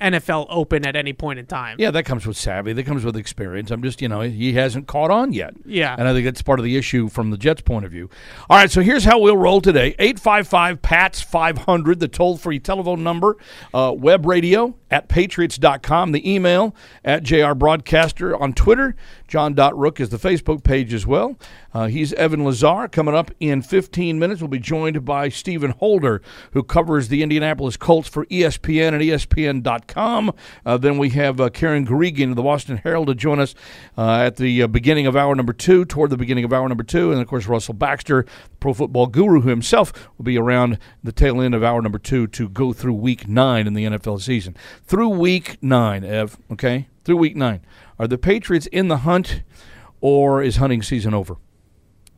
[0.00, 2.72] nfl open at any point in time Yeah, that comes with savvy.
[2.72, 3.70] That comes with experience.
[3.70, 5.54] I'm just, you know, he hasn't caught on yet.
[5.64, 5.94] Yeah.
[5.98, 8.08] And I think that's part of the issue from the Jets' point of view.
[8.48, 13.02] All right, so here's how we'll roll today 855 PATS 500, the toll free telephone
[13.02, 13.36] number,
[13.74, 18.96] uh, web radio at patriots.com, the email at JR Broadcaster on Twitter.
[19.28, 21.36] John.Rooke is the Facebook page as well.
[21.72, 22.88] Uh, he's Evan Lazar.
[22.88, 26.20] Coming up in 15 minutes, we'll be joined by Stephen Holder,
[26.52, 29.89] who covers the Indianapolis Colts for ESPN and ESPN.com.
[29.96, 33.54] Uh, then we have uh, Karen Gregan of the Washington Herald to join us
[33.96, 36.84] uh, at the uh, beginning of hour number two, toward the beginning of hour number
[36.84, 37.12] two.
[37.12, 38.24] And of course, Russell Baxter,
[38.60, 42.48] pro football guru himself, will be around the tail end of hour number two to
[42.48, 44.56] go through week nine in the NFL season.
[44.84, 46.88] Through week nine, Ev, okay?
[47.04, 47.60] Through week nine.
[47.98, 49.42] Are the Patriots in the hunt
[50.00, 51.36] or is hunting season over?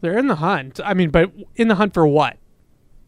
[0.03, 2.37] they're in the hunt i mean but in the hunt for what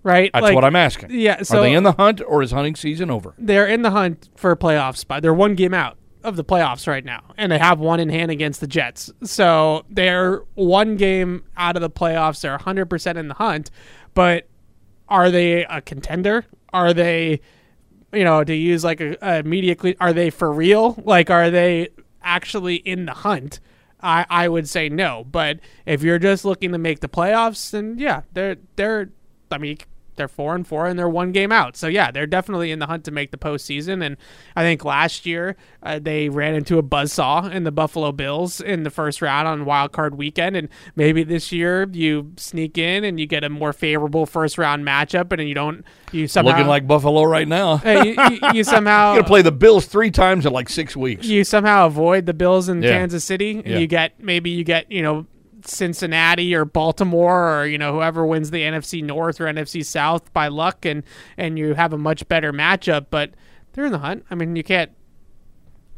[0.04, 1.10] right That's Like, what I'm asking.
[1.10, 3.34] yeah so Are they in the hunt or is hunting season over?
[3.38, 5.22] they're in the hunt for a playoff spot.
[5.22, 8.30] They're one game out of the playoffs right now, and they have one in hand
[8.30, 9.12] against the Jets.
[9.24, 12.40] So they're one game out of the playoffs.
[12.40, 13.70] They're 100% in the hunt,
[14.14, 14.46] but
[15.08, 16.46] are they a contender?
[16.72, 17.40] Are they,
[18.12, 20.94] you know, to use like a, a media, cle- are they for real?
[21.04, 21.88] Like, are they
[22.22, 23.60] actually in the hunt?
[24.00, 25.24] I, I would say no.
[25.30, 29.10] But if you're just looking to make the playoffs, then yeah, they're they're.
[29.50, 29.76] I mean,
[30.16, 31.76] they're four and four and they're one game out.
[31.76, 34.04] So yeah, they're definitely in the hunt to make the postseason.
[34.04, 34.16] And
[34.56, 38.82] I think last year uh, they ran into a buzzsaw in the Buffalo Bills in
[38.82, 40.56] the first round on Wild Card Weekend.
[40.56, 44.84] And maybe this year you sneak in and you get a more favorable first round
[44.86, 47.78] matchup, and you don't you somehow Looking like Buffalo right now.
[47.78, 50.96] Hey, you, you, you somehow Going to play the Bills three times in like six
[50.96, 51.26] weeks.
[51.26, 52.90] you somehow avoid the Bills in Yeah.
[52.90, 53.78] Kansas City, and Yeah.
[53.78, 55.26] you get maybe you get you know
[55.64, 60.48] Cincinnati or Baltimore or you know whoever wins the NFC North or NFC South by
[60.48, 61.02] luck and
[61.36, 63.34] and you have a much better matchup but
[63.74, 64.24] they're in the hunt.
[64.30, 64.92] I mean, you can't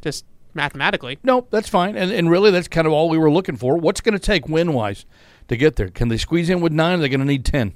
[0.00, 0.24] just
[0.54, 1.18] mathematically.
[1.22, 1.96] No, that's fine.
[1.96, 3.76] And, and really, that's kind of all we were looking for.
[3.76, 5.06] What's going to take win wise
[5.48, 5.88] to get there?
[5.88, 6.92] Can they squeeze in with nine?
[6.92, 7.74] Or are they going to need 10?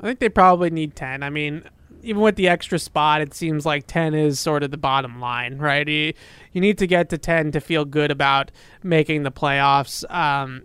[0.00, 1.22] I think they probably need 10.
[1.22, 1.64] I mean,
[2.02, 5.58] even with the extra spot, it seems like 10 is sort of the bottom line,
[5.58, 5.86] right?
[5.86, 6.14] You,
[6.52, 8.50] you need to get to 10 to feel good about
[8.82, 10.08] making the playoffs.
[10.10, 10.62] Um,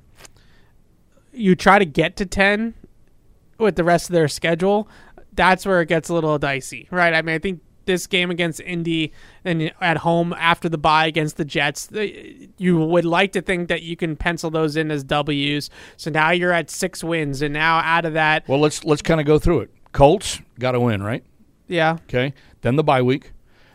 [1.36, 2.74] you try to get to 10
[3.58, 4.88] with the rest of their schedule,
[5.34, 7.14] that's where it gets a little dicey, right?
[7.14, 9.12] I mean, I think this game against Indy
[9.44, 11.88] and at home after the bye against the Jets,
[12.58, 15.70] you would like to think that you can pencil those in as W's.
[15.98, 19.20] So now you're at six wins, and now out of that, Well, let's let's kind
[19.20, 19.72] of go through it.
[19.92, 21.24] Colts got to win, right?
[21.68, 22.34] yeah, Okay.
[22.62, 23.32] Then the bye week.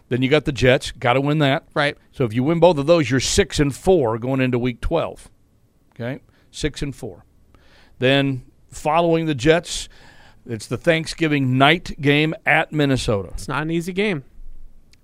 [0.08, 1.64] Then you got the Jets, got to win that.
[1.74, 1.96] right.
[2.10, 5.30] So if you win both of those, you're six and four going into week twelve.
[5.94, 6.20] Okay,
[6.50, 7.24] six and four.
[8.00, 9.88] Then following the Jets,
[10.46, 13.28] it's the Thanksgiving night game at Minnesota.
[13.34, 14.24] It's not an easy game.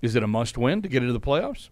[0.01, 1.69] Is it a must win to get into the playoffs?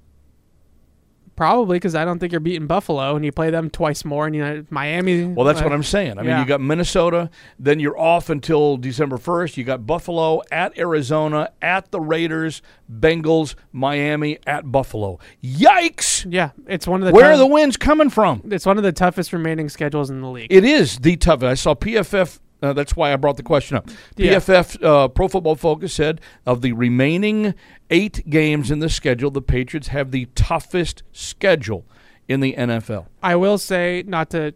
[1.35, 4.35] Probably because I don't think you're beating Buffalo, and you play them twice more, and
[4.35, 5.25] you know Miami.
[5.25, 6.13] Well, that's uh, what I'm saying.
[6.17, 6.39] I mean, yeah.
[6.39, 9.57] you got Minnesota, then you're off until December 1st.
[9.57, 15.19] You got Buffalo at Arizona, at the Raiders, Bengals, Miami, at Buffalo.
[15.43, 16.25] Yikes!
[16.31, 18.41] Yeah, it's one of the Where are the wins coming from?
[18.45, 20.47] It's one of the toughest remaining schedules in the league.
[20.49, 21.45] It is the toughest.
[21.49, 22.39] I saw PFF.
[22.61, 23.89] Uh, that's why I brought the question up.
[24.15, 24.35] Yeah.
[24.35, 27.53] PFF, uh, Pro Football Focus, said of the remaining
[27.89, 31.85] eight games in the schedule, the Patriots have the toughest schedule
[32.27, 33.07] in the NFL.
[33.21, 34.53] I will say, not to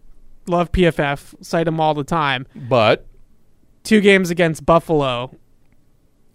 [0.47, 2.47] love PFF, cite them all the time.
[2.55, 3.05] But
[3.83, 5.31] Two games against Buffalo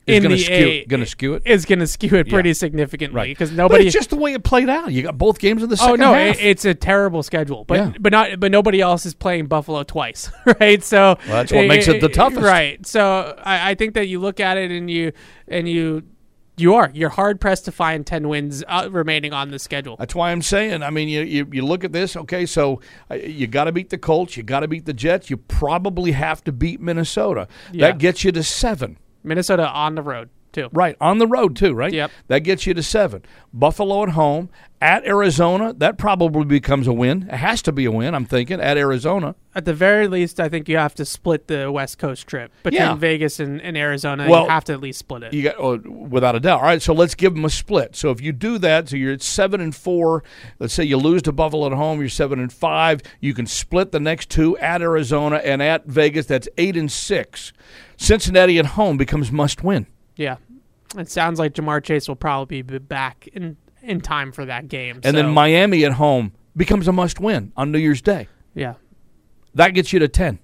[0.06, 1.42] it's in going to skew, A going to skew it.
[1.46, 2.54] is going to skew it pretty Yeah.
[2.54, 3.28] significantly Right.
[3.30, 3.86] because But nobody.
[3.86, 4.92] it's just the way it played out.
[4.92, 6.02] You got both games in the second.
[6.02, 6.36] Oh no, half.
[6.38, 7.92] it, it's a terrible schedule, but Yeah.
[7.98, 10.82] but not but nobody else is playing Buffalo twice, right?
[10.82, 12.42] So Well, that's what makes it the toughest.
[12.42, 12.84] right?
[12.86, 15.12] So I, I think that you look at it and you
[15.48, 16.02] and you
[16.56, 19.96] you are you're hard pressed to find ten wins uh, remaining on the schedule.
[19.96, 20.84] That's why I'm saying.
[20.84, 22.14] I mean, you you, you look at this.
[22.14, 24.36] Okay, so uh, you got to beat the Colts.
[24.36, 25.30] You got to beat the Jets.
[25.30, 27.48] You probably have to beat Minnesota.
[27.72, 27.88] Yeah.
[27.88, 28.98] That gets you to seven.
[29.24, 30.68] Minnesota on the road too.
[30.72, 31.74] Right on the road too.
[31.74, 31.92] Right.
[31.92, 32.10] Yep.
[32.28, 33.22] That gets you to seven.
[33.52, 34.48] Buffalo at home
[34.80, 35.72] at Arizona.
[35.72, 37.28] That probably becomes a win.
[37.30, 38.14] It has to be a win.
[38.14, 39.34] I'm thinking at Arizona.
[39.56, 42.80] At the very least, I think you have to split the West Coast trip between
[42.80, 42.94] Yeah.
[42.94, 44.28] Vegas and, and Arizona.
[44.28, 45.32] Well, you have to at least split it.
[45.32, 46.60] You got oh, without a doubt.
[46.60, 47.96] All right, so let's give them a split.
[47.96, 50.22] So if you do that, so you're at seven and four.
[50.58, 53.00] Let's say you lose to Buffalo at home, you're seven and five.
[53.20, 56.26] You can split the next two at Arizona and at Vegas.
[56.26, 57.52] That's eight and six.
[57.96, 59.87] Cincinnati at home becomes must win.
[60.16, 60.37] yeah,
[60.96, 65.00] it sounds like Ja'Marr Chase will probably be back in in time for that game.
[65.04, 68.28] And then Miami at home becomes a must win on New Year's Day.
[68.54, 68.74] yeah,
[69.54, 70.38] That gets you to 10.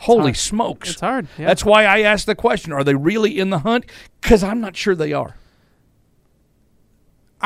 [0.00, 0.90] Holy smokes.
[0.90, 1.26] it's hard.
[1.38, 1.46] Yeah.
[1.46, 3.86] That's why I asked the question are they really in the hunt?
[4.20, 5.36] Because I'm not sure they are.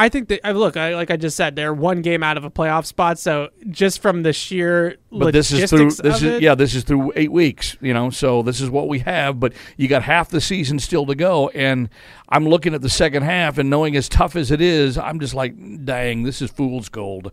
[0.00, 2.44] I think that I look, I, like I just said, they're one game out of
[2.44, 3.18] a playoff spot.
[3.18, 6.84] So just from the sheer But this is through this is it, yeah this is
[6.84, 10.30] through eight weeks you know so this is what we have but you got half
[10.30, 11.88] the season still to go and
[12.28, 15.34] I'm looking at the second half and knowing as tough as it is I'm just
[15.34, 17.32] like dang this is fool's gold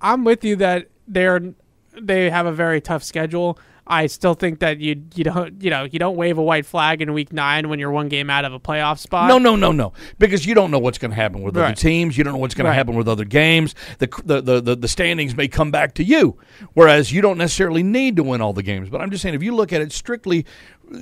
[0.00, 1.54] I'm with you that they're
[2.00, 3.58] they have a very tough schedule.
[3.88, 7.00] I still think that you you don't you know you don't wave a white flag
[7.02, 9.28] in week nine when you're one game out of a playoff spot.
[9.28, 12.16] no no no no because you don't know what's going to happen with other teams
[12.18, 12.72] you don't know what's going Right.
[12.72, 16.04] to happen with other games the, the the the the standings may come back to
[16.04, 16.36] you
[16.74, 19.42] whereas you don't necessarily need to win all the games but I'm just saying if
[19.42, 20.44] you look at it strictly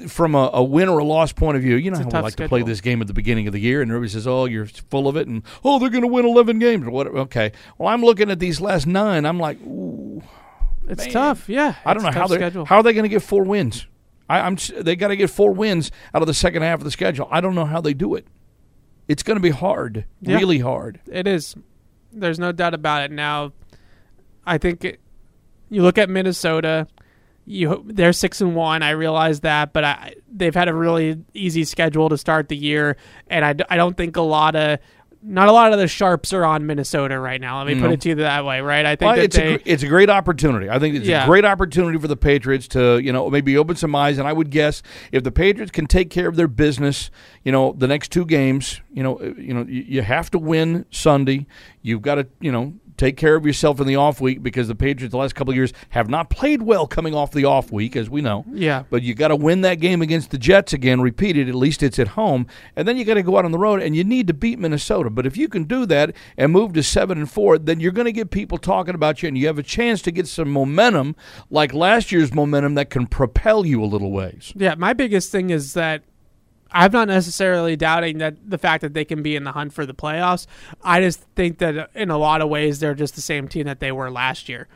[0.08, 2.34] from a, a win or a loss point of view, you know how we like
[2.36, 4.66] to play this game at the beginning of the year, and everybody says, "Oh, you're
[4.66, 7.06] full of it," and "Oh, they're going to win 11 games." Or what?
[7.06, 9.24] Okay, well, I'm looking at these last nine.
[9.24, 10.24] I'm like, ooh,
[10.88, 11.12] it's man.
[11.12, 11.48] tough.
[11.48, 12.64] Yeah, I don't know how they schedule.
[12.64, 13.86] how are they going to get four wins.
[14.28, 16.90] I, I'm they got to get four wins out of the second half of the
[16.90, 17.28] schedule.
[17.30, 18.26] I don't know how they do it.
[19.08, 20.36] It's going to be hard, Yeah.
[20.36, 21.00] really hard.
[21.10, 21.54] It is.
[22.12, 23.10] There's no doubt about it.
[23.12, 23.52] Now,
[24.44, 25.00] I think it,
[25.70, 26.88] you look at Minnesota.
[27.48, 28.82] You they're six and one.
[28.82, 32.96] I realize that, but I, they've had a really easy schedule to start the year,
[33.28, 34.80] and I, I don't think a lot of
[35.28, 37.58] not a lot of the sharps are on Minnesota right now.
[37.58, 38.86] Let me put it to you that way, right?
[38.86, 40.70] I think Well, that it's they a it's a great opportunity.
[40.70, 41.24] I think it's Yeah.
[41.24, 44.18] a great opportunity for the Patriots to you know maybe open some eyes.
[44.18, 47.10] And I would guess if the Patriots can take care of their business,
[47.44, 51.46] you know, the next two games, you know, you know, you have to win Sunday.
[51.82, 54.74] You've got to you know take care of yourself in the off week because the
[54.74, 57.96] Patriots the last couple of years have not played well coming off the off week,
[57.96, 58.44] as we know.
[58.50, 58.84] Yeah.
[58.90, 61.48] But you got to win that game against the Jets again, repeated.
[61.48, 63.82] At least it's at home, and then you got to go out on the road
[63.82, 65.10] and you need to beat Minnesota.
[65.10, 68.06] But if you can do that and move to seven and four, then you're going
[68.06, 71.16] to get people talking about you, and you have a chance to get some momentum,
[71.50, 74.52] like last year's momentum, that can propel you a little ways.
[74.56, 76.02] Yeah, my biggest thing is that
[76.72, 79.86] I'm not necessarily doubting that the fact that they can be in the hunt for
[79.86, 80.46] the playoffs.
[80.82, 83.80] I just think that in a lot of ways they're just the same team that
[83.80, 84.68] they were last year.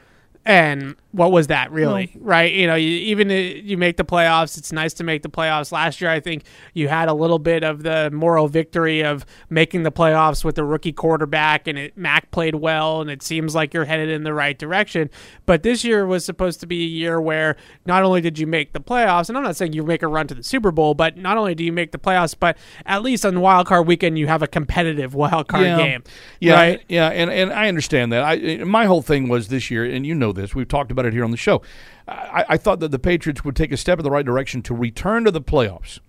[0.50, 2.52] And what was that really, right?
[2.52, 4.58] You know, you, even if you make the playoffs.
[4.58, 5.70] It's nice to make the playoffs.
[5.70, 9.84] Last year, I think you had a little bit of the moral victory of making
[9.84, 13.72] the playoffs with the rookie quarterback, and it, Mac played well, and it seems like
[13.72, 15.10] you're headed in the right direction.
[15.46, 18.72] But this year was supposed to be a year where not only did you make
[18.72, 21.16] the playoffs, and I'm not saying you make a run to the Super Bowl, but
[21.16, 24.26] not only do you make the playoffs, but at least on wild card weekend you
[24.26, 25.76] have a competitive wild card yeah.
[25.76, 26.02] game,
[26.40, 26.82] Yeah, right?
[26.88, 28.22] yeah, and, and I understand that.
[28.22, 30.39] I my whole thing was this year, and you know this.
[30.54, 31.62] We've talked about it here on the show.
[32.08, 34.74] I, I thought that the Patriots would take a step in the right direction to
[34.74, 36.00] return to the playoffs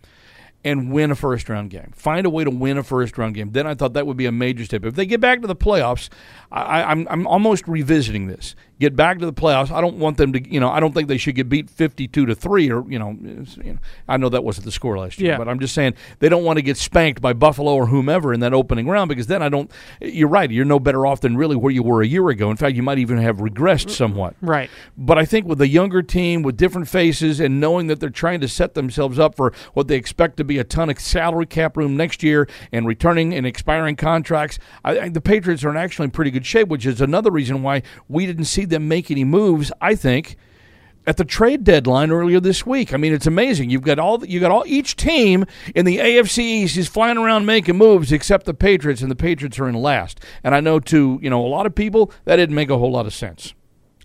[0.63, 1.91] and win a first round game.
[1.95, 3.51] Find a way to win a first round game.
[3.51, 4.85] Then I thought that would be a major step.
[4.85, 6.09] If they get back to the playoffs,
[6.51, 8.55] I, I'm I'm almost revisiting this.
[8.81, 9.69] Get back to the playoffs.
[9.69, 12.25] I don't want them to, you know, I don't think they should get beat 52
[12.25, 15.33] to 3 or, you know, you know, I know that wasn't the score last year,
[15.33, 15.37] Yeah.
[15.37, 18.39] but I'm just saying they don't want to get spanked by Buffalo or whomever in
[18.39, 19.69] that opening round because then I don't
[20.01, 22.49] you're right, you're no better off than really where you were a year ago.
[22.49, 24.35] In fact, you might even have regressed somewhat.
[24.41, 24.71] Right.
[24.97, 28.41] But I think with a younger team with different faces and knowing that they're trying
[28.41, 31.77] to set themselves up for what they expect to be a ton of salary cap
[31.77, 36.05] room next year and returning and expiring contracts, I think the Patriots are in actually
[36.05, 39.23] in pretty good shape, which is another reason why we didn't see them make any
[39.23, 39.71] moves.
[39.79, 40.36] I think
[41.07, 42.93] at the trade deadline earlier this week.
[42.93, 43.69] I mean, it's amazing.
[43.69, 47.45] You've got all you got all each team in the AFC East is flying around
[47.45, 50.19] making moves except the Patriots, and the Patriots are in last.
[50.43, 52.91] And I know to you know a lot of people that didn't make a whole
[52.91, 53.53] lot of sense.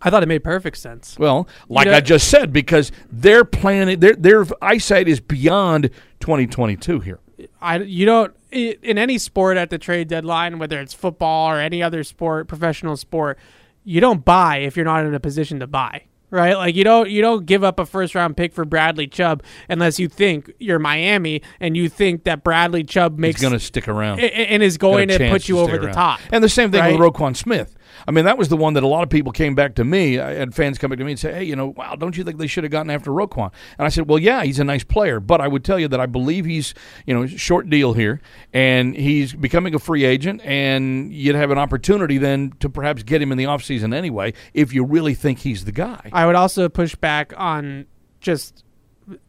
[0.03, 1.19] I thought it made perfect sense.
[1.19, 7.01] Well, like know- I just said, because their plan, their their eyesight is beyond 2022
[7.01, 7.21] here.
[7.61, 11.83] I you don't in any sport at the trade deadline, whether it's football or any
[11.83, 13.39] other sport, professional sport,
[13.87, 16.03] you don't buy if you're not in a position to buy.
[16.29, 19.45] Right, like you don't you don't give up a first round pick for Bradley Chubb
[19.69, 23.61] unless you think you're Miami and you think that Bradley Chubb He's makes going to
[23.61, 24.19] stick around.
[24.19, 26.19] a- a- and is going to put you stay over the top.
[26.33, 27.01] And the same thing with?
[27.01, 27.77] Roquan Smith.
[28.07, 30.19] I mean, that was the one that a lot of people came back to me.
[30.19, 32.39] I had fans come to me and say, "Hey, you know, wow, don't you think
[32.39, 35.21] they should have gotten after Roquan?" And I said, "Well, yeah, he's a nice player,
[35.21, 36.75] but I would tell you that I believe he's,
[37.07, 38.21] you know, short deal here,
[38.53, 43.23] and he's becoming a free agent, and you'd have an opportunity then to perhaps get
[43.23, 46.69] him in the offseason anyway if you really think he's the guy." I would also
[46.69, 47.87] push back on
[48.21, 48.65] just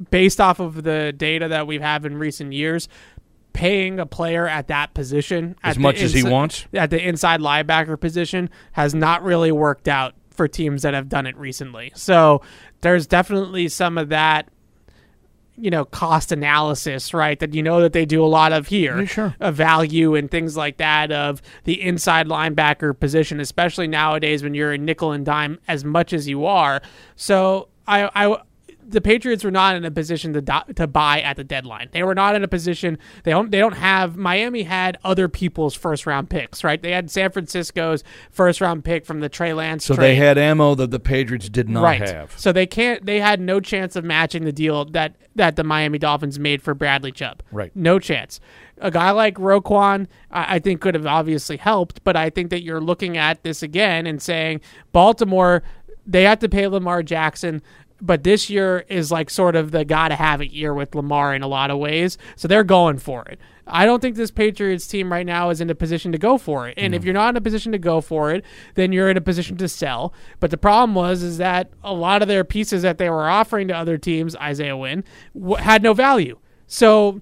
[0.09, 2.87] based off of the data that we have in recent years,
[3.57, 6.67] paying a player at that position As at much as he wants?
[6.73, 11.25] at the inside linebacker position has not really worked out for teams that have done
[11.25, 11.91] it recently.
[11.95, 12.41] So
[12.81, 14.49] there's definitely some of that
[15.59, 18.99] you know cost analysis right that you know that they do a lot of here
[18.99, 19.35] Yeah, sure.
[19.39, 24.71] of value and things like that of the inside linebacker position especially nowadays when you're
[24.71, 26.83] in nickel and dime as much as you are
[27.15, 28.37] so i i
[28.87, 31.89] the Patriots were not in a position to do, to buy at the deadline.
[31.91, 32.97] They were not in a position.
[33.23, 33.51] They don't.
[33.51, 34.15] They don't have.
[34.15, 36.81] Miami had other people's first round picks, right?
[36.81, 39.85] They had San Francisco's first round pick from the Trey Lance.
[39.85, 40.03] So trade.
[40.05, 42.01] they had ammo that the Patriots did not right.
[42.01, 42.37] have.
[42.39, 43.05] So they can't.
[43.05, 46.73] They had no chance of matching the deal that that the Miami Dolphins made for
[46.73, 47.43] Bradley Chubb.
[47.51, 47.75] Right.
[47.75, 48.39] No chance.
[48.79, 52.63] A guy like Roquan, I, I think, could have obviously helped, but I think that
[52.63, 55.63] you're looking at this again and saying Baltimore,
[56.05, 57.61] they have to pay Lamar Jackson.
[57.99, 61.41] But this year is like sort of the gotta have it year with Lamar in
[61.41, 62.17] a lot of ways.
[62.35, 63.39] So they're going for it.
[63.69, 66.67] I don't think this Patriots team right now is in a position to go for
[66.67, 66.75] it.
[66.77, 69.21] And if you're not in a position to go for it, then you're in a
[69.21, 70.13] position to sell.
[70.39, 73.67] But the problem was is that a lot of their pieces that they were offering
[73.67, 76.37] to other teams, Isaiah Wynn, w- had no value.
[76.67, 77.19] So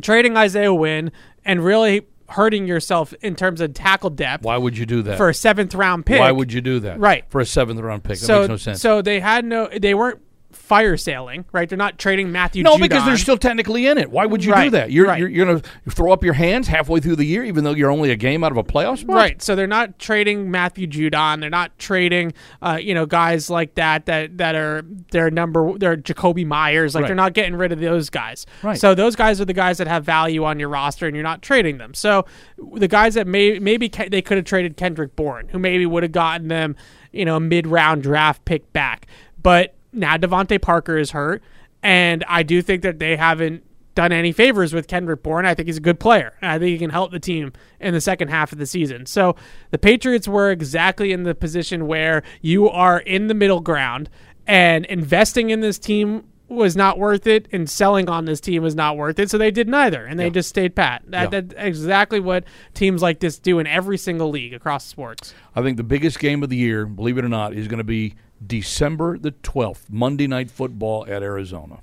[0.00, 1.12] trading Isaiah Wynn
[1.44, 5.16] and really hurting yourself in terms of tackle depth Why would you do that?
[5.16, 6.18] for a seventh round pick.
[6.20, 6.98] Why would you do that?
[6.98, 7.24] Right.
[7.28, 8.16] For a seventh round pick.
[8.18, 8.80] so that makes no sense.
[8.80, 10.20] so they had no they weren't
[10.66, 11.68] fire sailing, right?
[11.68, 14.10] They're not trading Matthew No, because they're still technically in it.
[14.10, 14.90] Why would you do that?
[14.90, 15.16] You're, right.
[15.20, 17.90] you're, you're going to throw up your hands halfway through the year, even though you're
[17.90, 19.14] only a game out of a playoff spot?
[19.14, 19.40] Right.
[19.40, 21.38] So they're not trading Matthew Judon.
[21.40, 22.32] They're not trading,
[22.62, 25.78] uh, you know, guys like that that that are their number.
[25.78, 26.96] They're Jakobi Meyers.
[26.96, 27.08] Like Right.
[27.08, 28.44] they're not getting rid of those guys.
[28.64, 28.76] Right.
[28.76, 31.42] So those guys are the guys that have value on your roster, and you're not
[31.42, 31.94] trading them.
[31.94, 32.26] So
[32.72, 36.02] the guys that may maybe Ke- they could have traded Kendrick Bourne, who maybe would
[36.02, 36.74] have gotten them,
[37.12, 39.06] you know, a mid round draft pick back.
[39.40, 41.42] But now DeVante Parker is hurt,
[41.82, 45.46] and I do think that they haven't done any favors with Kendrick Bourne.
[45.46, 46.34] I think he's a good player.
[46.42, 49.06] I think he can help the team in the second half of the season.
[49.06, 49.34] So
[49.70, 54.10] the Patriots were exactly in the position where you are in the middle ground
[54.46, 58.76] and investing in this team was not worth it and selling on this team was
[58.76, 59.30] not worth it.
[59.30, 61.02] So they did neither and they just stayed pat.
[61.08, 61.40] That, Yeah.
[61.40, 62.44] That's exactly what
[62.74, 65.34] teams like this do in every single league across sports.
[65.56, 67.84] I think the biggest game of the year, believe it or not, is going to
[67.84, 68.14] be
[68.44, 71.80] December the 12th, Monday Night Football at Arizona.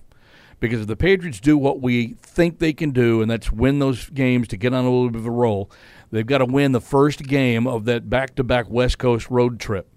[0.59, 4.09] Because if the Patriots do what we think they can do, and that's win those
[4.09, 5.69] games to get on a little bit of a roll,
[6.11, 9.59] they've got to win the first game of that back to back West Coast road
[9.59, 9.89] trip.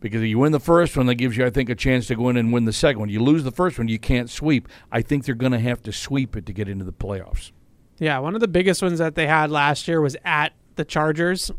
[0.00, 2.16] Because if you win the first one, that gives you, I think, a chance to
[2.16, 3.08] go in and win the second one.
[3.10, 4.66] You lose the first one, you can't sweep.
[4.90, 7.52] I think they're going to have to sweep it to get into the playoffs.
[7.98, 11.52] Yeah, one of the biggest ones that they had last year was at the Chargers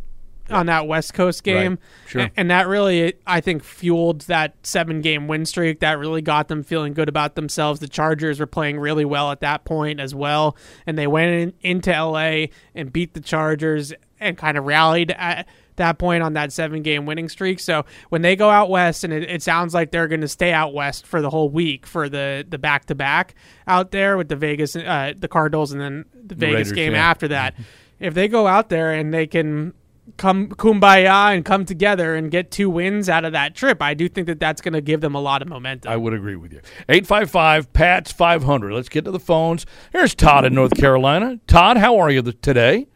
[0.49, 1.79] on that West Coast game.
[2.07, 2.23] Sure.
[2.23, 5.79] A- And that really, I think, fueled that seven game win streak.
[5.79, 7.79] That really got them feeling good about themselves.
[7.79, 10.57] The Chargers were playing really well at that point as well.
[10.85, 15.47] And they went in, into LA and beat the Chargers and kind of rallied at
[15.77, 17.59] that point on that seven game winning streak.
[17.59, 20.53] So when they go out west, and it, it sounds like they're going to stay
[20.53, 23.35] out west for the whole week for the the back to back
[23.67, 27.09] out there with the Vegas, uh, the Cardinals, and then the Vegas Raiders, game yeah.
[27.09, 27.55] after that.
[27.99, 29.73] If they go out there and they can
[30.17, 34.07] come kumbaya and come together and get two wins out of that trip, I do
[34.07, 35.91] think that that's going to give them a lot of momentum.
[35.91, 36.61] I would agree with you.
[36.89, 38.73] 855 PATS 500.
[38.73, 39.65] Let's get to the phones.
[39.91, 41.39] Here's Todd in North Carolina.
[41.47, 42.87] Todd, how are you today?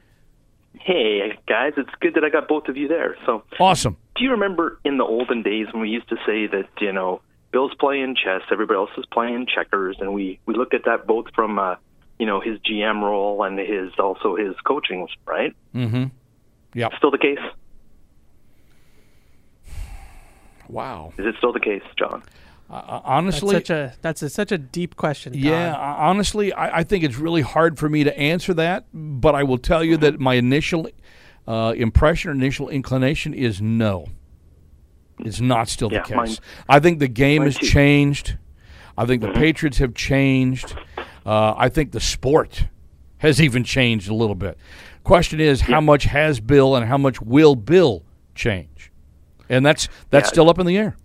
[0.80, 3.18] Hey guys, it's good that I got both of you there.
[3.26, 3.98] So, Awesome.
[4.16, 7.22] do you remember in the olden days when we used to say that you know
[7.52, 11.26] Bill's playing chess, everybody else is playing checkers, and we we looked at that both
[11.34, 11.76] from uh,
[12.20, 15.56] you know his GM role and his also his coaching, right?
[15.74, 16.06] Mm-hmm.
[16.76, 16.92] Yep.
[16.98, 17.40] Still the case?
[20.68, 21.14] Wow.
[21.18, 22.24] Is it still the case, John?
[22.70, 25.34] Uh, that's honestly, such a that's a, such a deep question.
[25.34, 25.42] Todd.
[25.42, 29.36] yeah, uh, honestly, I, I think it's really hard for me to answer that, but
[29.36, 30.90] I will tell you that my initial
[31.48, 34.08] uh, impression, initial inclination is no.
[35.20, 36.16] It's not still Yeah, the case.
[36.16, 37.68] mine- I think the game has too.
[37.68, 38.38] changed.
[38.98, 40.76] I think the Patriots have changed.
[41.26, 42.66] Uh, I think the sport
[43.20, 44.58] has even changed a little bit.
[45.06, 48.04] Question is, how much has Bill and how much will Bill
[48.34, 48.92] change?
[49.48, 50.32] And that's that's Yeah.
[50.34, 50.98] still up in the air.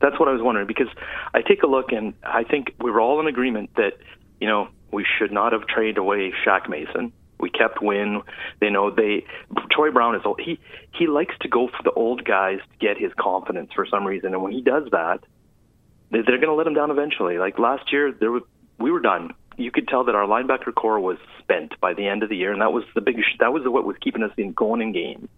[0.00, 0.88] That's what I was wondering because
[1.32, 3.92] I take a look and I think we were all in agreement that
[4.40, 7.12] you know we should not have traded away Shaq Mason.
[7.38, 8.22] We kept Wynn.
[8.60, 9.24] They know they.
[9.70, 10.40] Troy Brown is old.
[10.40, 10.58] he
[10.92, 14.34] he likes to go for the old guys to get his confidence for some reason,
[14.34, 15.20] and when he does that,
[16.10, 17.38] they- they're going to let him down eventually.
[17.38, 18.42] Like last year, there was
[18.78, 19.32] we were done.
[19.56, 22.52] You could tell that our linebacker corps was spent by the end of the year,
[22.52, 23.16] and that was the big.
[23.40, 25.28] That was what was keeping us in going in games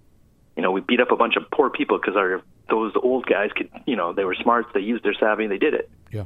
[0.57, 3.51] you know, we beat up a bunch of poor people because our those old guys
[3.55, 5.91] could, you know, they were smart, they used their savvy, they did it.
[6.11, 6.25] Yeah,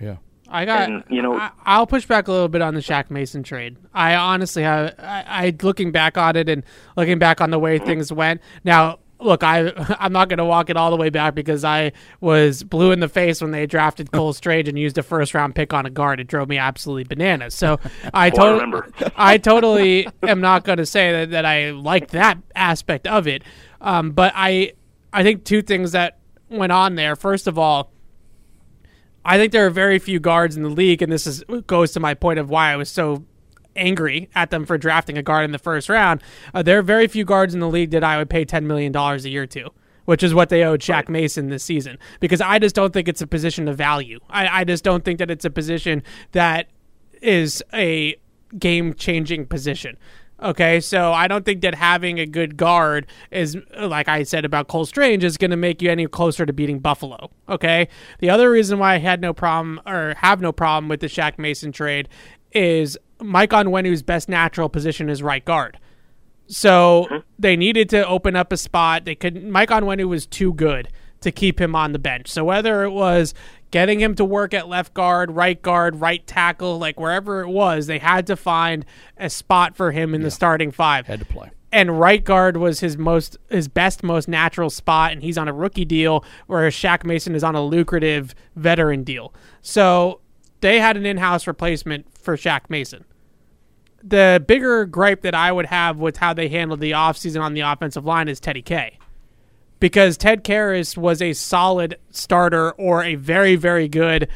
[0.00, 0.16] yeah.
[0.48, 0.88] I got.
[0.88, 3.76] And, you know- I, I'll push back a little bit on the Shaq Mason trade.
[3.94, 4.94] I honestly have.
[4.98, 6.62] I, I looking back on it and
[6.96, 8.42] looking back on the way things went.
[8.62, 11.92] Now, look, I I'm not going to walk it all the way back because I
[12.20, 15.54] was blue in the face when they drafted Cole Strange and used a first round
[15.54, 16.20] pick on a guard.
[16.20, 17.54] It drove me absolutely bananas.
[17.54, 17.80] So
[18.14, 19.12] I Oh, totally.
[19.16, 23.42] I totally am not going to say that, that I liked that aspect of it.
[23.80, 24.72] Um, but I
[25.12, 26.18] I think two things that
[26.48, 27.16] went on there.
[27.16, 27.90] First of all.
[29.24, 32.00] I think there are very few guards in the league, and this is goes to
[32.00, 33.24] my point of why I was so
[33.76, 36.22] angry at them for drafting a guard in the first round.
[36.54, 38.92] Uh, there are very few guards in the league that I would pay ten million
[38.92, 39.70] dollars a year to,
[40.04, 41.98] which is what they owed Shaq Mason this season.
[42.20, 44.20] Because I just don't think it's a position of value.
[44.30, 46.02] I, I just don't think that it's a position
[46.32, 46.68] that
[47.20, 48.16] is a
[48.58, 49.96] game changing position.
[50.42, 54.66] Okay, so I don't think that having a good guard is, like I said about
[54.66, 57.30] Cole Strange, is going to make you any closer to beating Buffalo.
[57.48, 57.86] Okay,
[58.18, 61.38] the other reason why I had no problem or have no problem with the Shaq
[61.38, 62.08] Mason trade
[62.50, 65.78] is Mike Onwenu's best natural position is right guard.
[66.46, 67.16] So mm-hmm.
[67.38, 69.04] they needed to open up a spot.
[69.04, 70.88] They could Mike Onwenu was too good
[71.20, 72.28] to keep him on the bench.
[72.28, 73.32] So whether it was
[73.70, 77.86] getting him to work at left guard, right guard, right tackle, like wherever it was,
[77.86, 78.84] they had to find
[79.16, 81.06] a spot for him in the starting five.
[81.06, 81.50] Had to play.
[81.74, 85.54] And right guard was his most his best, most natural spot, and he's on a
[85.54, 89.32] rookie deal, whereas Shaq Mason is on a lucrative veteran deal.
[89.62, 90.20] So
[90.60, 93.06] they had an in-house replacement for Shaq Mason
[94.02, 97.60] the bigger gripe that I would have with how they handled the offseason on the
[97.60, 98.98] offensive line is Teddy K.
[99.80, 104.28] Because Ted Karras was a solid starter or a very, very good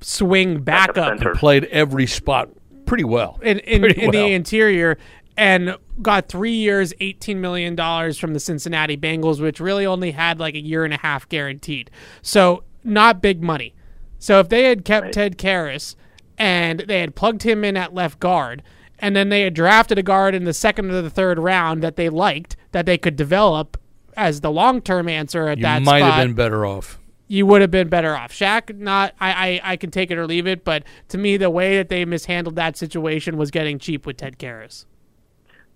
[0.00, 1.36] swing Backup backup.
[1.36, 2.48] Played every spot
[2.86, 3.38] pretty well.
[3.42, 4.26] in, in, Pretty in well.
[4.26, 4.98] the interior
[5.36, 7.76] and got three years, $18 million
[8.14, 11.90] from the Cincinnati Bengals, which really only had like a year and a half guaranteed.
[12.22, 13.74] So, not big money.
[14.18, 15.94] So, if they had kept Ted Karras
[16.38, 18.62] and they had plugged him in at left guard.
[18.98, 21.96] And then they had drafted a guard in the second or the third round that
[21.96, 23.76] they liked, that they could develop
[24.16, 25.80] as the long term answer at that situation.
[25.80, 26.98] You that might spot have been better off.
[27.28, 28.32] you would have been better off.
[28.32, 31.50] Shaq, not I, I, I can take it or leave it, but to me, the
[31.50, 34.84] way that they mishandled that situation was getting cheap with Ted Karras.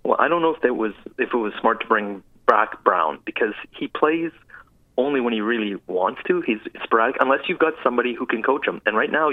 [0.05, 3.21] Well, I don't know if it was if it was smart to bring back Brown
[3.25, 4.33] because he plays
[4.99, 6.41] only when he really wants to.
[6.41, 8.83] He's sporadic unless you've got somebody who can coach him.
[8.85, 9.31] And right now,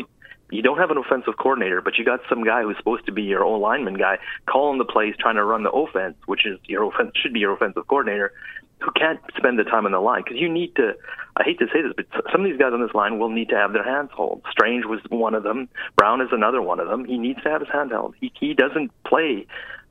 [0.52, 3.24] you don't have an offensive coordinator, but you got some guy who's supposed to be
[3.24, 6.84] your O lineman guy calling the plays, trying to run the offense, which is your
[6.84, 8.34] offense should be your offensive coordinator,
[8.80, 10.93] who can't spend the time on the line because you need to.
[11.38, 13.50] I hate to say this, but some of these guys on this line will need
[13.50, 14.41] to have their hands held.
[14.52, 15.70] Strange was one of them.
[15.95, 17.06] Brown is another one of them.
[17.06, 18.16] He needs to have his hand held.
[18.20, 19.45] He he doesn't play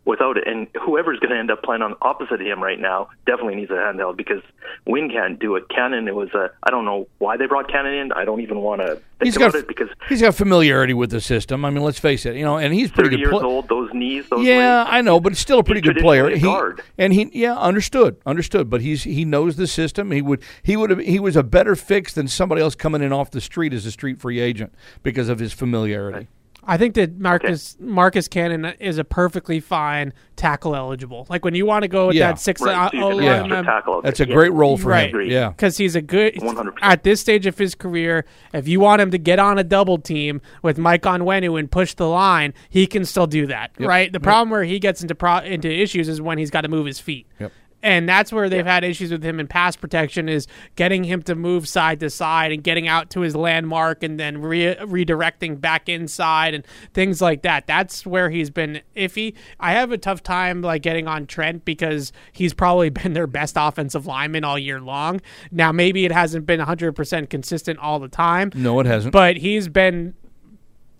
[0.08, 0.48] without it.
[0.48, 3.70] And whoever's going to end up playing on opposite of him right now definitely needs
[3.70, 4.42] a handheld because
[4.86, 5.68] Wynn can't do it.
[5.68, 6.50] Cannon, it was a.
[6.62, 8.12] I don't know why they brought Cannon in.
[8.12, 11.10] I don't even want to think He's about got it because he's got familiarity with
[11.10, 11.64] the system.
[11.64, 13.18] I mean, let's face it, you know, and he's pretty good.
[13.20, 14.90] years pla- old, those knees, those Yeah, legs.
[14.92, 16.30] I know, but it's still a pretty good player.
[16.30, 16.58] He
[16.96, 18.70] and he, yeah, understood, understood.
[18.70, 20.10] But he's he knows the system.
[20.10, 23.12] He would he would have he was a better fix than somebody else coming in
[23.12, 26.28] off the street as a street free agent because of his familiarity.
[26.70, 31.26] I think that Marcus Marcus Cannon is a perfectly fine tackle eligible.
[31.30, 32.28] Like when you want to go with Yeah.
[32.28, 33.62] that six Right, so you uh, O Yeah.
[33.62, 34.02] tackle.
[34.02, 34.34] That's a Yeah.
[34.34, 35.12] great role for Right.
[35.12, 35.22] him.
[35.22, 36.74] Yeah, because he's a good 100%.
[36.82, 38.24] at this stage of his career.
[38.52, 41.94] If you want him to get on a double team with Mike Onwenu and push
[41.94, 43.70] the line, he can still do that.
[43.80, 44.12] Right.
[44.12, 46.84] The problem where he gets into pro- into issues is when he's got to move
[46.86, 47.26] his feet.
[47.40, 47.50] Yep.
[47.80, 51.36] And that's where they've had issues with him in pass protection is getting him to
[51.36, 55.88] move side to side and getting out to his landmark and then re- redirecting back
[55.88, 57.68] inside and things like that.
[57.68, 59.34] That's where he's been iffy.
[59.60, 63.54] I have a tough time like getting on Trent because he's probably been their best
[63.56, 65.20] offensive lineman all year long.
[65.52, 69.12] Now maybe it hasn't been 100% consistent all the time, no, it hasn't.
[69.12, 70.14] but he's been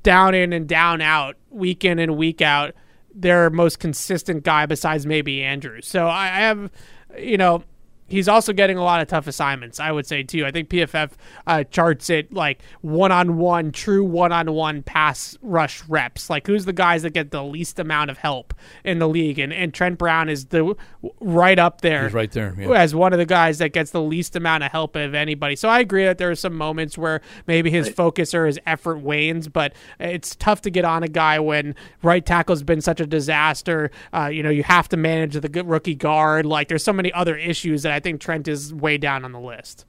[0.05, 2.75] down in and down out, week in and week out,
[3.21, 5.87] their most consistent guy besides maybe Andrews.
[5.87, 6.71] So I I have,
[7.19, 7.65] you know,
[8.09, 9.79] he's also getting a lot of tough assignments.
[9.81, 10.45] I would say too.
[10.47, 11.13] I think PFF
[11.47, 16.29] uh, charts it like one-on-one, true one-on-one pass rush reps.
[16.29, 18.55] Like who's the guys that get the least amount of help
[18.85, 20.75] in the league, and and Trent Brown is the
[21.21, 22.55] right up there He's right there.
[22.59, 22.73] Yeah.
[22.73, 25.57] as one of the guys that gets the least amount of help of anybody.
[25.57, 28.99] So I agree that there are some moments where maybe his focus or his effort
[28.99, 33.07] wanes, but it's tough to get on a guy when right tackle's been such a
[33.07, 33.91] disaster.
[34.13, 36.47] Uh, you know, you have to manage the good rookie guard.
[36.47, 39.41] Like there's so many other issues that I think Trent is way down on the
[39.41, 39.85] list.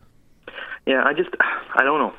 [0.85, 2.13] Yeah, I just, I don't know.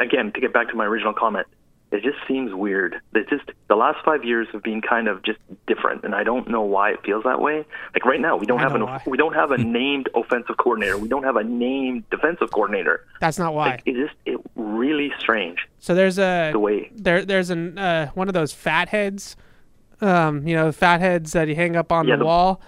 [0.00, 1.46] Again, to get back to my original comment,
[1.92, 2.96] it just seems weird.
[3.12, 6.48] That just the last five years have been kind of just different, and I don't
[6.48, 7.64] know why it feels that way.
[7.94, 9.02] Like right now, we don't I have an why.
[9.06, 10.98] we don't have a named offensive coordinator.
[10.98, 13.06] We don't have a named defensive coordinator.
[13.20, 13.70] That's not why.
[13.70, 16.90] Like, it just it really strange So there's a the way.
[16.94, 19.34] there there's an uh, one of those fat heads,
[20.00, 22.60] um, you know, fat heads that you hang up on Yeah, the, the- wall.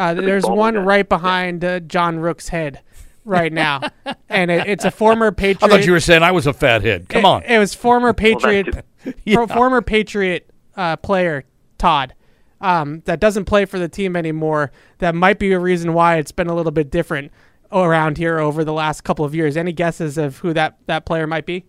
[0.00, 0.80] Uh, there's one guy.
[0.80, 2.80] right behind uh, John Rooke's head
[3.26, 3.82] right now,
[4.30, 5.62] and it, it's a former Patriot.
[5.62, 7.06] I thought you were saying I was a fat head.
[7.10, 7.42] Come it, on.
[7.42, 8.82] It was former Patriot,
[9.34, 11.44] for- former Patriot uh, player
[11.76, 12.14] Todd.
[12.62, 14.72] Um, that doesn't play for the team anymore.
[14.98, 17.30] That might be a reason why it's been a little bit different
[17.70, 19.54] around here over the last couple of years.
[19.54, 21.66] Any guesses of who that, that player might be?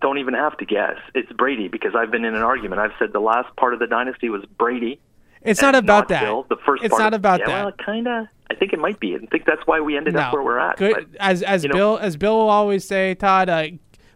[0.00, 0.96] Don't even have to guess.
[1.14, 2.80] It's Brady because I've been in an argument.
[2.80, 4.98] I've said the last part of the dynasty was Brady.
[5.42, 6.22] It's not about that.
[6.24, 6.44] Bill.
[6.48, 7.64] The first it's part not of- about yeah, that.
[7.64, 8.26] Well, kind of.
[8.50, 9.14] I think it might be.
[9.14, 10.76] I think that's why we ended up where we're at.
[10.76, 13.68] Good But, as as you know- Bill as Bill will always say, Todd, uh,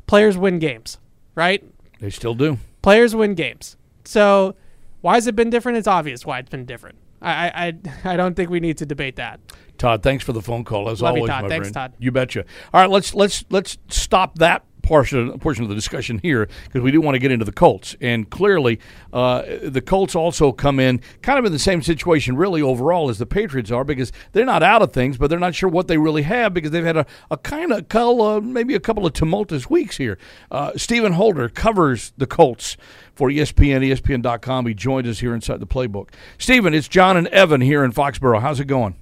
[0.06, 0.98] players win games,
[1.34, 1.64] right?
[2.00, 2.58] They still do.
[2.82, 3.76] Players win games.
[4.04, 4.56] So
[5.00, 5.78] why has it been different?
[5.78, 6.96] It's obvious why it's been different.
[7.22, 7.72] I I I,
[8.14, 9.40] I don't think we need to debate that.
[9.78, 11.42] Todd, thanks for the phone call as Love you, always, Todd.
[11.44, 11.74] my Thanks, friend.
[11.74, 11.92] Todd.
[11.98, 12.44] You betcha.
[12.72, 16.90] All right, let's let's let's stop that portion portion of the discussion here because we
[16.90, 17.96] do want to get into the Colts.
[18.00, 18.78] And clearly,
[19.12, 23.18] uh, the Colts also come in kind of in the same situation, really overall, as
[23.18, 25.98] the Patriots are because they're not out of things, but they're not sure what they
[25.98, 29.68] really have because they've had a, a kind of uh, maybe a couple of tumultuous
[29.68, 30.18] weeks here.
[30.50, 32.76] Uh, Stephen Holder covers the Colts
[33.14, 34.66] for ESPN, ESPN.com.
[34.66, 36.10] He joined us here inside the playbook.
[36.38, 38.40] Stephen, it's John and Evan here in Foxborough.
[38.40, 38.96] How's it going?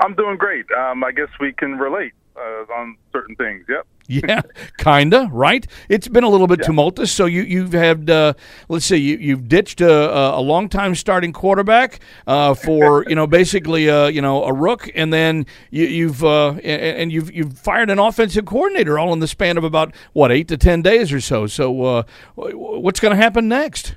[0.00, 0.66] I'm doing great.
[0.70, 3.64] Um, I guess we can relate uh, on certain things.
[3.68, 3.86] Yep.
[4.10, 4.40] Yeah,
[4.78, 5.66] kinda right.
[5.90, 7.12] It's been a little bit tumultuous.
[7.12, 8.32] So you you've had uh,
[8.70, 13.26] let's see, you you've ditched a, a, a longtime starting quarterback uh, for you know
[13.26, 17.58] basically uh, you know a rook, and then you, you've uh, and, and you've you've
[17.58, 21.12] fired an offensive coordinator all in the span of about what eight to ten days
[21.12, 21.46] or so.
[21.46, 22.02] So uh,
[22.34, 23.96] what's going to happen next?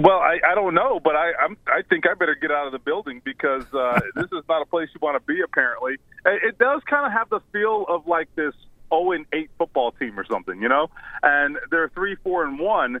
[0.00, 2.72] Well, I, I don't know, but I I'm, I think I better get out of
[2.72, 5.40] the building because uh, this is not a place you want to be.
[5.40, 5.94] Apparently,
[6.26, 8.54] it, it does kind of have the feel of like this
[8.88, 10.88] zero and eight football team or something, you know,
[11.22, 13.00] and they're three, four, and one.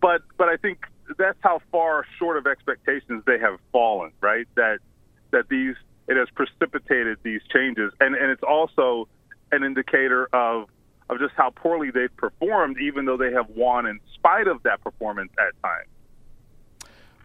[0.00, 0.84] But but I think
[1.18, 4.46] that's how far short of expectations they have fallen, right?
[4.56, 4.78] That
[5.30, 5.76] that these
[6.08, 9.08] it has precipitated these changes, and and it's also
[9.52, 10.68] an indicator of
[11.08, 14.82] of just how poorly they've performed, even though they have won in spite of that
[14.82, 15.88] performance at times.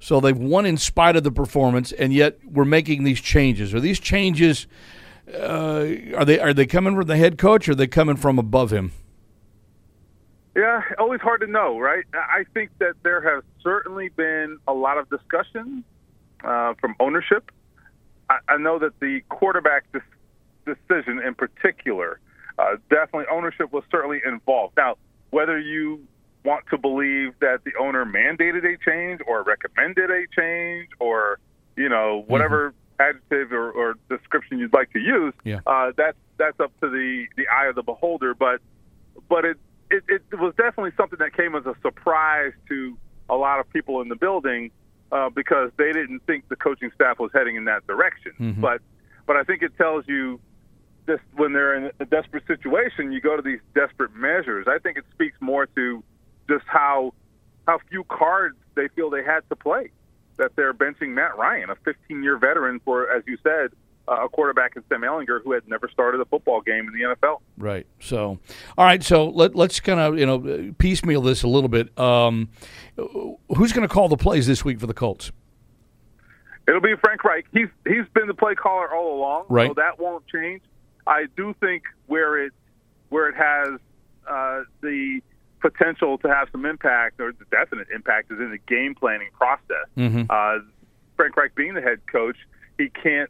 [0.01, 3.71] So they've won in spite of the performance, and yet we're making these changes.
[3.73, 4.65] Are these changes?
[5.31, 5.85] Uh,
[6.17, 8.73] are they are they coming from the head coach, or are they coming from above
[8.73, 8.91] him?
[10.55, 12.03] Yeah, always hard to know, right?
[12.13, 15.83] I think that there has certainly been a lot of discussion
[16.43, 17.51] uh, from ownership.
[18.27, 19.85] I, I know that the quarterback
[20.65, 22.19] decision in particular,
[22.57, 24.73] uh, definitely ownership was certainly involved.
[24.75, 24.97] Now,
[25.29, 26.01] whether you
[26.43, 31.39] want to believe that the owner mandated a change or recommended a change or
[31.75, 35.59] you know whatever adjective or, or description you'd like to use, Yeah.
[35.65, 38.33] uh, that's that's up to the the eye of the beholder.
[38.33, 38.61] But
[39.29, 39.57] but it,
[39.89, 42.97] it it was definitely something that came as a surprise to
[43.29, 44.71] a lot of people in the building
[45.11, 48.33] uh, because they didn't think the coaching staff was heading in that direction.
[48.59, 48.81] But
[49.27, 50.39] but I think it tells you
[51.05, 54.67] this when they're in a desperate situation, you go to these desperate measures.
[54.69, 56.03] I think it speaks more to
[56.51, 57.13] just how
[57.67, 59.91] how few cards they feel they had to play.
[60.37, 63.69] That they're benching Matt Ryan, a 15-year veteran, for as you said,
[64.07, 67.15] uh, a quarterback in Sam Ehlinger who had never started a football game in the
[67.15, 67.41] NFL.
[67.57, 67.85] Right.
[67.99, 68.39] So,
[68.77, 69.03] all right.
[69.03, 71.97] So let, let's kind of you know piecemeal this a little bit.
[71.99, 72.49] Um,
[73.55, 75.31] who's going to call the plays this week for the Colts?
[76.67, 77.45] It'll be Frank Reich.
[77.53, 79.69] He's he's been the play caller all along, Right.
[79.69, 80.61] so that won't change.
[81.05, 82.53] I do think where it
[83.09, 83.79] where it has
[84.27, 85.21] uh, the
[85.61, 89.87] potential to have some impact or the definite impact is in the game planning process.
[89.97, 90.25] Mhm.
[90.29, 90.63] Uh,
[91.15, 92.37] Frank Reich being the head coach,
[92.77, 93.29] he can't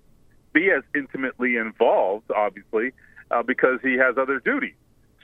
[0.53, 2.93] be as intimately involved, obviously,
[3.29, 4.75] uh, because he has other duties.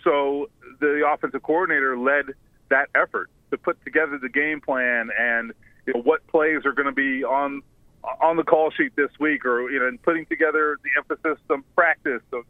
[0.03, 0.49] So
[0.79, 2.33] the offensive coordinator led
[2.69, 5.53] that effort to put together the game plan and
[5.85, 7.61] you know, what plays are going to be on
[8.21, 11.63] on the call sheet this week, or you know, and putting together the emphasis on
[11.75, 12.43] practice, so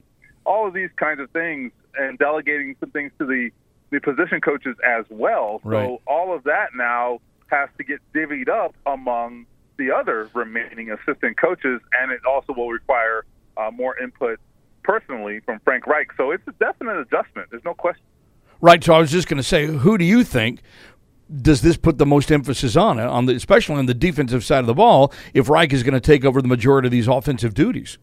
[0.45, 3.51] all of these kinds of things, and delegating some things to the
[3.89, 5.61] the position coaches as well.
[5.63, 5.85] Right.
[5.85, 9.45] So all of that now has to get divvied up among
[9.77, 13.25] the other remaining assistant coaches, and it also will require
[13.55, 14.39] uh, more input
[14.83, 16.07] personally from Frank Reich.
[16.17, 17.49] So it's a definite adjustment.
[17.51, 18.03] There's no question.
[18.59, 18.83] Right.
[18.83, 20.61] So I was just going to say, who do you think
[21.41, 22.99] does this put the most emphasis on?
[22.99, 25.99] On the especially on the defensive side of the ball, if Reich is going to
[25.99, 27.97] take over the majority of these offensive duties.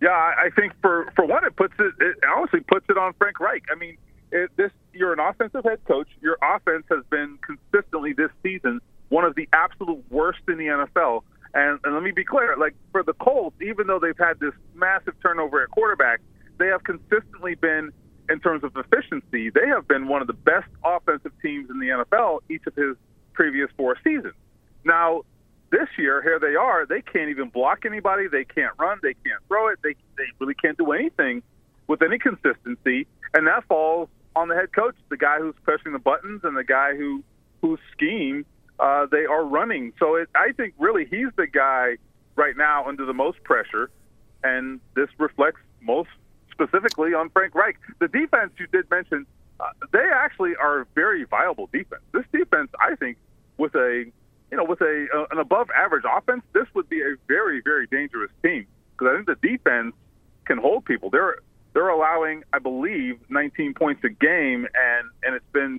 [0.00, 3.12] Yeah, I I think for for one, it puts it, it honestly puts it on
[3.18, 3.64] Frank Reich.
[3.70, 3.98] I mean,
[4.32, 6.08] it, this you're an offensive head coach.
[6.20, 11.22] Your offense has been consistently this season one of the absolute worst in the NFL.
[11.52, 14.54] And, and let me be clear, like for the Colts, even though they've had this
[14.74, 16.20] massive turnover at quarterback,
[16.58, 17.92] they have consistently been,
[18.28, 21.88] in terms of efficiency, they have been one of the best offensive teams in the
[21.88, 22.96] NFL each of his
[23.32, 24.34] previous four seasons.
[24.84, 25.22] Now,
[25.72, 26.86] this year, here they are.
[26.86, 28.28] They can't even block anybody.
[28.28, 28.98] They can't run.
[29.02, 29.78] They can't throw it.
[29.82, 31.42] They they really can't do anything
[31.86, 35.98] with any consistency, and that falls on the head coach, the guy who's pressing the
[35.98, 37.22] buttons, and the guy who
[37.60, 38.44] whose scheme
[38.78, 39.92] uh, they are running.
[39.98, 41.96] So it, I think really he's the guy
[42.36, 43.90] right now under the most pressure,
[44.42, 46.08] and this reflects most
[46.50, 47.76] specifically on Frank Reich.
[47.98, 49.26] The defense you did mention,
[49.58, 52.02] uh, they actually are a very viable defense.
[52.12, 53.18] This defense, I think,
[53.58, 54.04] with a
[54.50, 58.30] you know with a an above average offense, this would be a very very dangerous
[58.42, 59.94] team because I think the defense
[60.46, 61.10] can hold people.
[61.10, 61.38] They're
[61.72, 65.78] they're allowing, I believe, 19 points a game, and and it's been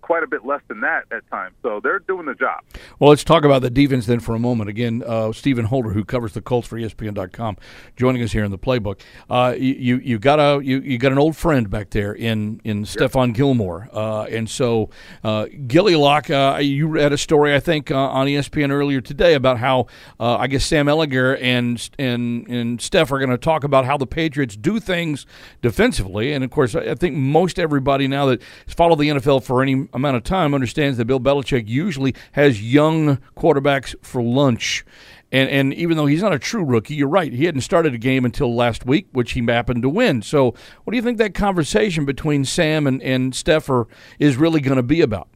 [0.00, 1.54] quite a bit less than that at times.
[1.62, 2.62] So they're doing the job.
[2.98, 4.70] Well, let's talk about the defense then for a moment.
[4.70, 7.56] Again, uh, Stephen Holder, who covers the Colts for ESPN.com,
[7.96, 9.00] joining us here in the playbook.
[9.28, 12.84] Uh, you, you got a you, you got an old friend back there in in
[12.84, 14.90] Stephon Gilmore, uh, and so
[15.24, 16.30] uh, Gilly Lock.
[16.30, 19.86] Uh, you read a story I think uh, on ESPN earlier today about how
[20.18, 23.96] uh, I guess Sam Ehlinger and and and Steph are going to talk about how
[23.96, 25.26] the Patriots do things
[25.62, 29.42] defensively, and of course I I think most everybody now that has followed the NFL
[29.42, 34.84] for any amount of time understands that Bill Belichick usually has young quarterbacks for lunch.
[35.32, 37.32] And, and even though he's not a true rookie, you're right.
[37.32, 40.22] He hadn't started a game until last week, which he happened to win.
[40.22, 43.86] So, what do you think that conversation between Sam and, and Steffer
[44.18, 45.28] is really going to be about?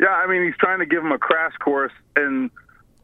[0.00, 2.50] Yeah, I mean he's trying to give him a crash course in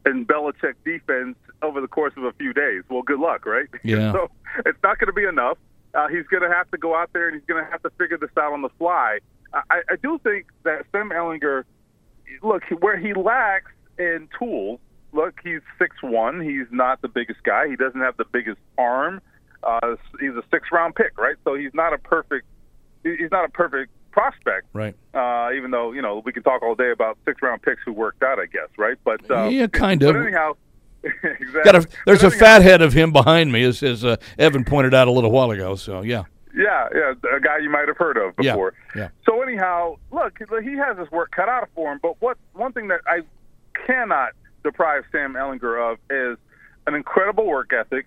[0.07, 2.83] in Belichick defense over the course of a few days.
[2.89, 3.67] Well, good luck, right?
[3.85, 4.13] Yeah.
[4.13, 4.31] so
[4.65, 5.59] it's not going to be enough.
[5.95, 7.91] Uh, he's going to have to go out there and he's going to have to
[7.99, 9.19] figure this out on the fly.
[9.71, 11.65] I, I do think that Sam Ehlinger,
[12.43, 14.81] look, where he lacks in tools.
[15.13, 16.41] Look, he's six one.
[16.41, 17.69] He's not the biggest guy.
[17.69, 19.21] He doesn't have the biggest arm.
[19.63, 21.37] Uh, he's a six round pick, right?
[21.45, 22.47] So he's not a perfect.
[23.03, 24.67] He's not a perfect prospect.
[24.73, 24.95] Right.
[25.15, 27.93] Uh, even though you know we can talk all day about six round picks who
[27.93, 28.97] worked out, I guess, right?
[29.05, 30.23] But uh, Yeah, kind But of.
[30.23, 30.53] anyhow,
[31.05, 31.61] exactly.
[31.71, 34.65] A, there's But a anyhow- fat head of him behind me, as, as uh, Evan
[34.65, 35.77] pointed out a little while ago.
[35.77, 36.25] So yeah,
[36.57, 38.73] Yeah, yeah, a guy you might have heard of before.
[38.97, 39.09] yeah.
[39.27, 42.01] So anyhow, look, he has his work cut out for him.
[42.03, 43.21] But what one thing that I
[43.87, 44.31] cannot
[44.65, 46.39] deprive Sam Ehlinger of is
[46.87, 48.07] an incredible work ethic.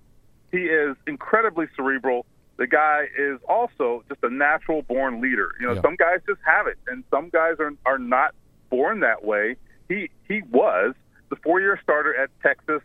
[0.52, 2.26] He is incredibly cerebral.
[2.58, 5.52] The guy is also just a natural born leader.
[5.62, 5.82] You know, Yeah.
[5.82, 8.34] some guys just have it, and some guys are are not
[8.70, 9.56] born that way.
[9.88, 10.96] He he was
[11.30, 12.82] the four year starter at Texas.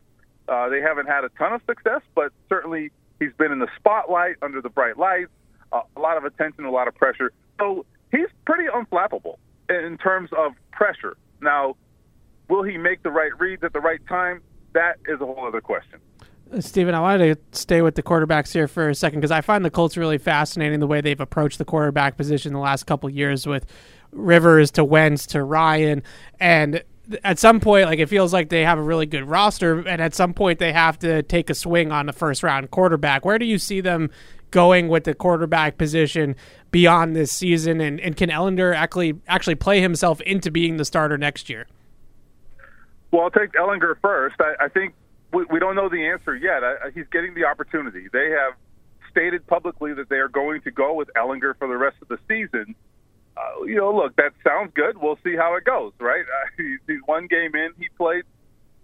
[0.47, 4.37] Uh, they haven't had a ton of success, but certainly he's been in the spotlight
[4.43, 5.31] under the bright lights,
[5.97, 7.33] a lot of attention, a lot of pressure.
[7.59, 9.37] So he's pretty unflappable
[9.68, 11.16] in terms of pressure.
[11.41, 11.77] Now,
[12.49, 14.43] will he make the right reads at the right time?
[14.72, 16.01] That is a whole other question.
[16.53, 19.41] Uh, Stephen, I wanted to stay with the quarterbacks here for a second because I
[19.41, 23.09] find the Colts really fascinating the way they've approached the quarterback position the last couple
[23.09, 23.66] years with
[24.12, 26.03] Rivers to Wentz to Ryan.
[26.39, 26.83] And
[27.22, 30.14] at some point, like it feels like they have a really good roster, and at
[30.14, 33.25] some point they have to take a swing on the first round quarterback.
[33.25, 34.11] Where do you see them
[34.55, 36.37] going with the quarterback position
[36.71, 37.81] beyond this season?
[37.81, 41.67] And, and can Ehlinger actually actually play himself into being the starter next year?
[43.11, 44.37] Well, I'll take Ehlinger first.
[44.41, 44.95] I, I think
[45.33, 46.65] we, we don't know the answer yet.
[46.65, 48.07] I- he's getting the opportunity.
[48.13, 48.55] They have
[49.11, 52.19] stated publicly that they are going to go with Ehlinger for the rest of the
[52.29, 52.75] season.
[53.37, 54.97] Uh, you know, look, that sounds good.
[54.97, 56.25] We'll see how it goes, right?
[56.35, 57.71] Uh, he's, he's one game in.
[57.79, 58.23] He played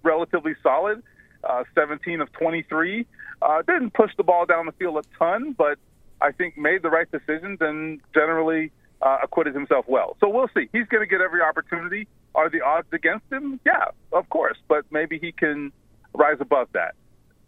[0.02, 1.02] relatively solid,
[1.44, 3.06] uh, 17 of 23.
[3.42, 5.78] Uh, didn't push the ball down the field a ton, but
[6.20, 8.70] I think made the right decisions and generally
[9.02, 10.16] uh, acquitted himself well.
[10.20, 10.68] So we'll see.
[10.72, 12.06] He's going to get every opportunity.
[12.34, 13.58] Are the odds against him?
[13.64, 15.72] Yeah, of course, but maybe he can
[16.14, 16.94] rise above that.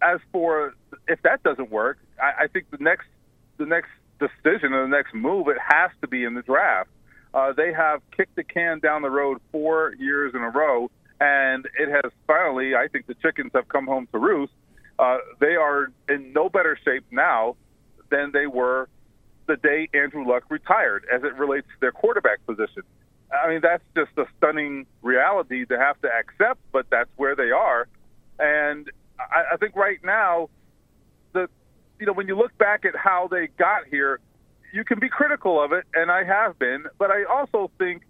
[0.03, 0.75] As for
[1.07, 3.07] if that doesn't work, I, I think the next
[3.59, 6.91] the next decision or the next move it has to be in the draft.
[7.35, 10.91] Uh, they have kicked the can down the road four years in a row,
[11.21, 12.75] and it has finally.
[12.75, 14.53] I think the chickens have come home to roost.
[14.99, 17.57] Uh, they are in no better shape now
[18.11, 18.89] than they were
[19.47, 22.83] the day Andrew Luck retired, as it relates to their quarterback position.
[23.33, 27.51] I mean, that's just a stunning reality to have to accept, but that's where they
[27.51, 27.89] are.
[28.39, 30.51] And I, I think right now,
[31.33, 31.49] the
[31.99, 34.21] you know when you look back at how they got here,
[34.73, 38.03] you can be critical of it, and I have been, but I also think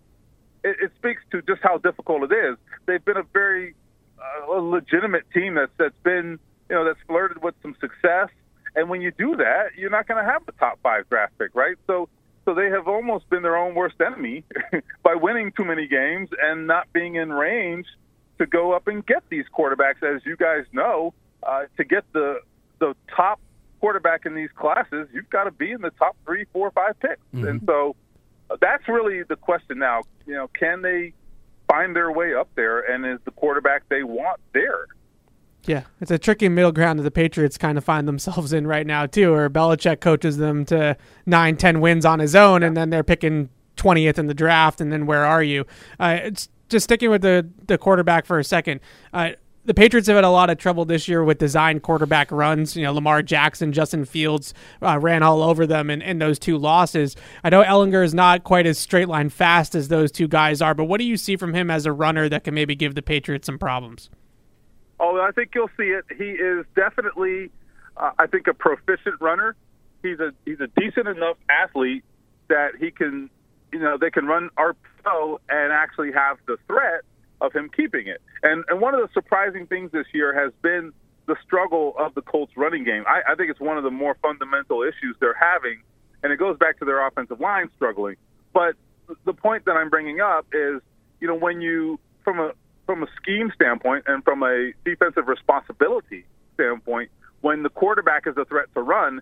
[0.64, 2.56] it, it speaks to just how difficult it is.
[2.86, 3.74] They've been a very
[4.18, 6.38] uh, legitimate team that's that's been
[6.72, 8.30] you know that's flirted with some success,
[8.74, 11.54] and when you do that, you're not going to have the top five draft pick,
[11.54, 11.76] right?
[11.86, 12.08] So
[12.46, 14.42] so they have almost been their own worst enemy
[15.02, 17.86] by winning too many games and not being in range
[18.38, 21.12] to go up and get these quarterbacks, as you guys know,
[21.42, 22.40] uh, to get the
[22.78, 23.38] the top
[23.78, 27.20] quarterback in these classes, you've got to be in the top three, four, five picks,
[27.48, 27.94] and so
[28.48, 30.00] uh, that's really the question now.
[30.24, 31.12] You know, can they
[31.68, 34.86] find their way up there, and is the quarterback they want there?
[35.64, 38.86] Yeah, it's a tricky middle ground that the Patriots kind of find themselves in right
[38.86, 42.90] now too, where Belichick coaches them to nine, ten wins on his own, and then
[42.90, 45.64] they're picking twentieth in the draft, and then where are you?
[46.00, 48.80] Uh, it's just sticking with the the quarterback for a second.
[49.12, 49.30] Uh,
[49.64, 52.76] the Patriots have had a lot of trouble this year with design quarterback runs.
[52.76, 54.52] You know, Lamar Jackson, Justin Fields
[54.82, 57.14] uh, ran all over them in, in those two losses.
[57.44, 60.74] I know Ehlinger is not quite as straight line fast as those two guys are,
[60.74, 63.02] but what do you see from him as a runner that can maybe give the
[63.02, 64.10] Patriots some problems?
[65.02, 66.04] Oh, I think you'll see it.
[66.16, 67.50] He is definitely,
[67.96, 69.56] uh, I think, a proficient runner.
[70.00, 72.04] He's a he's a decent enough athlete
[72.48, 73.28] that he can,
[73.72, 77.02] you know, they can run RPO and actually have the threat
[77.40, 78.22] of him keeping it.
[78.44, 80.92] And and one of the surprising things this year has been
[81.26, 83.02] the struggle of the Colts running game.
[83.08, 85.82] I, I think it's one of the more fundamental issues they're having,
[86.22, 88.16] and it goes back to their offensive line struggling.
[88.52, 88.76] But
[89.24, 90.80] the point that I'm bringing up is,
[91.20, 92.52] you know, when you from a
[92.86, 96.24] from a scheme standpoint and from a defensive responsibility
[96.54, 97.10] standpoint,
[97.40, 99.20] when the quarterback is a threat to run,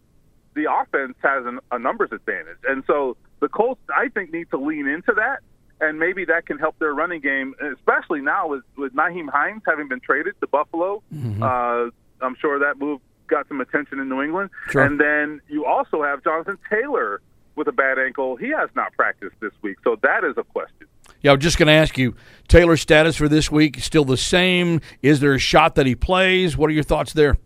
[0.55, 2.59] the offense has an, a numbers advantage.
[2.69, 5.41] And so the Colts, I think, need to lean into that,
[5.81, 9.89] and maybe that can help their running game, especially now with, with Nyheim Hines having
[9.89, 11.03] been traded to Buffalo.
[11.43, 11.91] Uh,
[12.21, 14.51] I'm sure that move got some attention in New England.
[14.71, 14.83] Sure.
[14.83, 17.23] And then you also have Jonathan Taylor
[17.55, 18.37] with a bad ankle.
[18.37, 20.89] He has not practiced this week, so that is a question.
[21.23, 22.15] Yeah, I'm just going to ask you,
[22.49, 24.81] Taylor's status for this week still the same?
[25.03, 26.57] Is there a shot that he plays?
[26.57, 27.37] What are your thoughts there?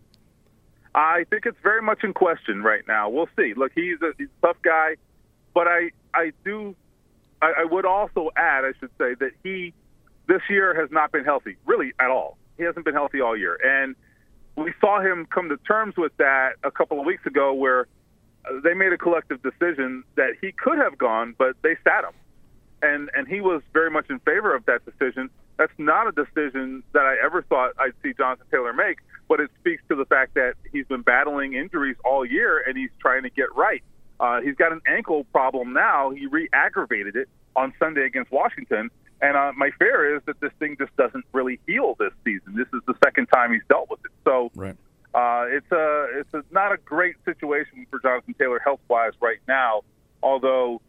[0.93, 3.09] I think it's very much in question right now.
[3.09, 3.53] We'll see.
[3.53, 4.95] Look, he's a, he's a tough guy,
[5.53, 6.73] but I I do
[7.41, 9.73] I, I would also add, I should say, that he
[10.27, 12.37] this year has not been healthy really at all.
[12.57, 13.95] He hasn't been healthy all year, and
[14.55, 17.87] we saw him come to terms with that a couple of weeks ago, where
[18.45, 22.13] uh, they made a collective decision that he could have gone, but they sat him,
[22.85, 25.29] and and he was very much in favor of that decision.
[25.57, 28.97] That's not a decision that I ever thought I'd see Jonathan Taylor make,
[29.29, 32.89] but it speaks to the fact that he's been battling injuries all year and he's
[32.99, 33.81] trying to get right.
[34.19, 36.09] Uh, he's got an ankle problem now.
[36.11, 38.89] He re-aggravated it on Sunday against Washington,
[39.21, 42.55] and uh, my fear is that this thing just doesn't really heal this season.
[42.55, 44.75] This is the second time he's dealt with it, so Right.
[45.13, 49.39] uh, it's a it's a, not a great situation for Jonathan Taylor health wise right
[49.47, 49.81] now.
[50.23, 50.81] Although,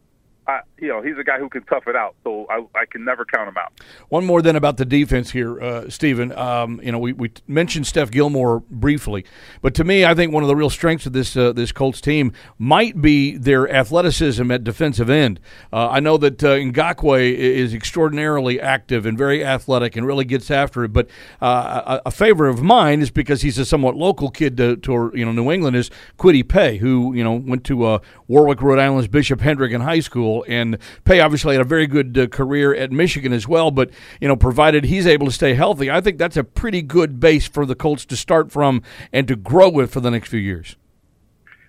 [0.47, 3.03] I, you know, he's a guy who can tough it out, so I, I can
[3.03, 3.73] never count him out.
[4.09, 6.31] One more then about the defense here, uh, Stephen.
[6.31, 9.25] Um, you know, we, we mentioned Steph Gilmore briefly,
[9.61, 11.99] but to me, I think one of the real strengths of this uh, this Colts
[11.99, 15.39] team might be their athleticism at defensive end.
[15.73, 20.49] Uh, I know that uh, Ngakoue is extraordinarily active and very athletic and really gets
[20.49, 20.93] after it.
[20.93, 21.09] But
[21.41, 25.11] uh, a, a favor of mine is because he's a somewhat local kid to, to
[25.13, 28.79] you know New England is Kwity Paye, who you know went to uh, Warwick, Rhode
[28.79, 32.73] Island's Bishop Hendrick in high school, and Paye obviously had a very good uh, career
[32.73, 33.71] at Michigan as well.
[33.71, 33.89] But
[34.21, 37.47] you know, provided he's able to stay healthy, I think that's a pretty good base
[37.47, 38.81] for the Colts to start from
[39.11, 40.75] and to grow with for the next few years.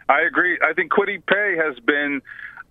[0.08, 0.58] I agree.
[0.62, 2.22] I think Kwity Paye has been,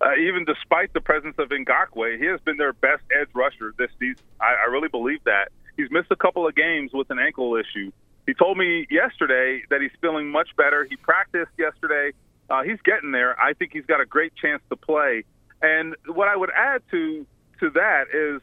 [0.01, 3.91] uh, even despite the presence of Ngakoue, he has been their best edge rusher this
[3.99, 4.23] season.
[4.41, 5.49] I, I really believe that.
[5.77, 7.91] He's missed a couple of games with an ankle issue.
[8.25, 10.85] He told me yesterday that he's feeling much better.
[10.89, 12.11] He practiced yesterday.
[12.49, 13.39] Uh, he's getting there.
[13.39, 15.23] I think he's got a great chance to play.
[15.61, 17.25] And what I would add to
[17.59, 18.41] to that is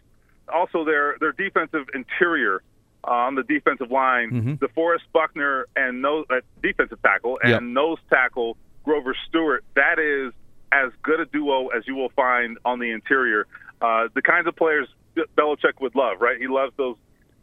[0.52, 2.62] also their their defensive interior
[3.06, 4.30] uh, on the defensive line.
[4.30, 4.58] Mhm.
[4.58, 7.62] DeForest Buckner and nose uh, defensive tackle and Yep.
[7.62, 9.64] nose tackle Grover Stewart.
[9.74, 10.32] That is
[10.72, 13.46] as good a duo as you will find on the interior.
[13.80, 14.88] Uh, the kinds of players
[15.38, 16.38] Belichick would love, right?
[16.38, 16.96] He loves those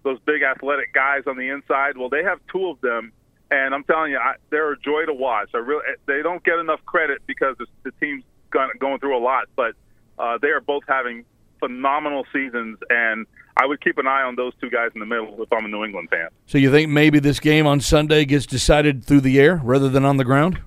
[0.03, 1.95] those big athletic guys on the inside.
[1.95, 3.11] Well, they have two of them,
[3.51, 5.51] and I'm telling you, I, they're a joy to watch.
[5.53, 9.45] I really, they don't get enough credit because the, the team's going through a lot,
[9.55, 9.73] but
[10.19, 11.25] uh, they are both having
[11.59, 13.25] phenomenal seasons, and
[13.57, 15.67] I would keep an eye on those two guys in the middle if I'm a
[15.67, 16.29] New England fan.
[16.47, 20.05] So you think maybe this game on Sunday gets decided through the air rather than
[20.05, 20.59] on the ground?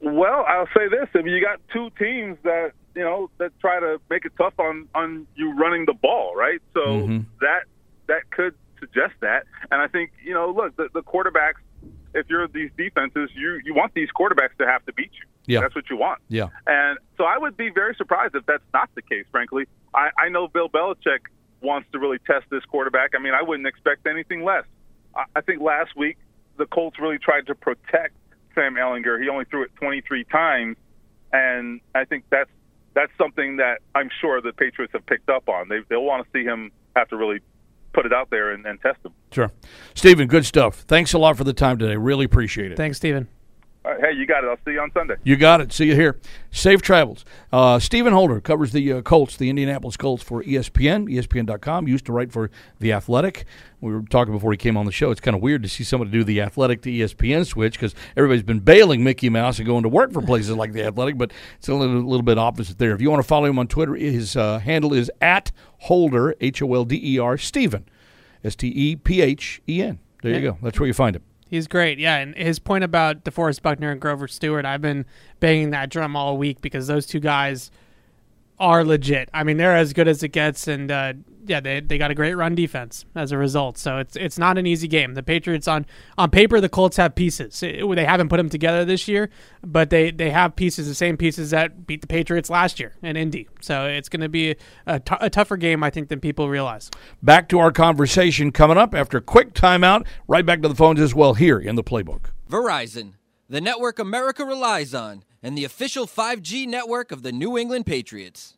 [0.00, 4.00] Well, I'll say this: if you got two teams that you know that try to
[4.10, 6.60] make it tough on on you running the ball, right?
[6.74, 7.24] So Mhm.
[7.40, 7.62] that
[8.06, 11.60] that could suggest that, and I think you know, look, the, the quarterbacks.
[12.14, 15.26] If you're these defenses, you you want these quarterbacks to have to beat you.
[15.48, 15.60] Yeah.
[15.60, 16.20] that's what you want.
[16.28, 16.48] Yeah.
[16.66, 19.66] And so I would be very surprised if that's not the case, frankly.
[19.94, 21.20] I, I know Bill Belichick
[21.62, 23.10] wants to really test this quarterback.
[23.16, 24.64] I mean, I wouldn't expect anything less.
[25.16, 26.18] I, I think last week
[26.56, 28.14] the Colts really tried to protect
[28.54, 29.20] Sam Ehlinger.
[29.22, 30.76] He only threw it 23 times,
[31.32, 32.50] and I think that's
[32.94, 35.68] that's something that I'm sure the Patriots have picked up on.
[35.68, 37.40] They, they'll want to see him have to really
[37.92, 39.12] put it out there and, and test him.
[39.30, 39.52] Sure.
[39.94, 40.80] Stephen, good stuff.
[40.80, 41.96] Thanks a lot for the time today.
[41.96, 42.76] Really appreciate it.
[42.76, 43.28] Thanks, Stephen.
[43.88, 44.48] All right, hey, you got it.
[44.48, 45.14] I'll see you on Sunday.
[45.24, 45.72] You got it.
[45.72, 46.18] See you here.
[46.50, 47.24] Safe travels.
[47.50, 51.88] Uh, Stephen Holder covers the uh, Colts, the Indianapolis Colts for ESPN, ESPN.com.
[51.88, 53.46] Used to write for The Athletic.
[53.80, 55.10] We were talking before he came on the show.
[55.10, 58.42] It's kind of weird to see somebody do The Athletic to ESPN switch because everybody's
[58.42, 61.68] been bailing Mickey Mouse and going to work for places like The Athletic, but it's
[61.68, 62.92] a little, little bit opposite there.
[62.92, 66.60] If you want to follow him on Twitter, his uh, handle is at Holder, H
[66.60, 67.88] O L D E R, Stephen,
[68.44, 69.98] S T E P H E N.
[70.22, 70.58] There you go.
[70.60, 71.22] That's where you find him.
[71.48, 72.18] He's great, yeah.
[72.18, 75.06] And his point about DeForest Buckner and Grover Stewart, I've been
[75.40, 77.70] banging that drum all week because those two guys
[78.58, 79.30] are legit.
[79.32, 81.14] I mean, they're as good as it gets, and uh,
[81.48, 83.78] yeah, they they got a great run defense as a result.
[83.78, 85.14] So it's it's not an easy game.
[85.14, 85.86] The Patriots on
[86.16, 87.62] on paper, the Colts have pieces.
[87.62, 89.30] It- they haven't put them together this year,
[89.66, 93.16] but they they have pieces, the same pieces that beat the Patriots last year in
[93.16, 93.48] Indy.
[93.60, 94.54] So it's going to be
[94.86, 96.90] a, t- a tougher game, I think, than people realize.
[97.22, 100.06] Back to our conversation coming up after a quick timeout.
[100.28, 102.26] Right back to the phones as well here in the playbook.
[102.50, 103.14] Verizon,
[103.48, 108.57] the network America relies on, and the official 5G network of the New England Patriots.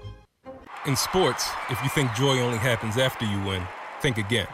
[0.87, 3.61] In sports, if you think joy only happens after you win,
[4.01, 4.47] think again.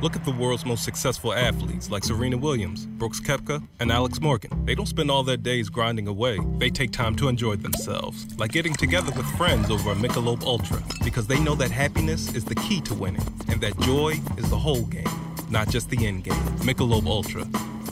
[0.00, 4.64] Look at the world's most successful athletes like Serena Williams, Brooks Koepka, and Alex Morgan.
[4.64, 6.38] They don't spend all their days grinding away.
[6.56, 10.82] They take time to enjoy themselves, like getting together with friends over a Michelob Ultra,
[11.04, 14.56] because they know that happiness is the key to winning, and that joy is the
[14.56, 15.10] whole game,
[15.50, 16.42] not just the end game.
[16.64, 17.46] Michelob Ultra.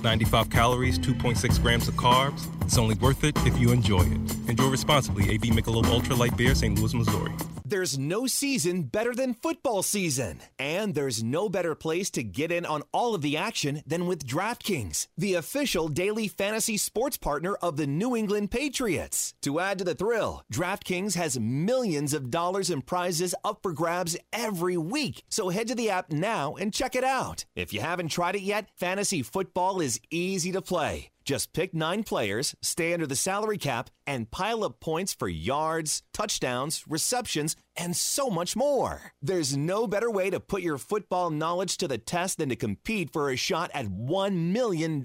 [0.05, 2.47] 95 calories, 2.6 grams of carbs.
[2.63, 4.49] It's only worth it if you enjoy it.
[4.49, 5.31] Enjoy responsibly.
[5.31, 6.79] AB Michelob Ultra Light Beer, St.
[6.79, 7.33] Louis, Missouri.
[7.67, 10.41] There's no season better than football season.
[10.59, 14.27] And there's no better place to get in on all of the action than with
[14.27, 19.33] DraftKings, the official daily fantasy sports partner of the New England Patriots.
[19.43, 24.15] To add to the thrill, DraftKings has millions of dollars in prizes up for grabs
[24.31, 25.25] every week.
[25.31, 27.47] So head to the app now and check it out.
[27.57, 31.11] If you haven't tried it yet, fantasy football is easy to play.
[31.25, 36.03] Just pick nine players, stay under the salary cap, and pile up points for yards,
[36.13, 39.13] touchdowns, receptions, and so much more.
[39.23, 43.11] There's no better way to put your football knowledge to the test than to compete
[43.11, 45.03] for a shot at $1 million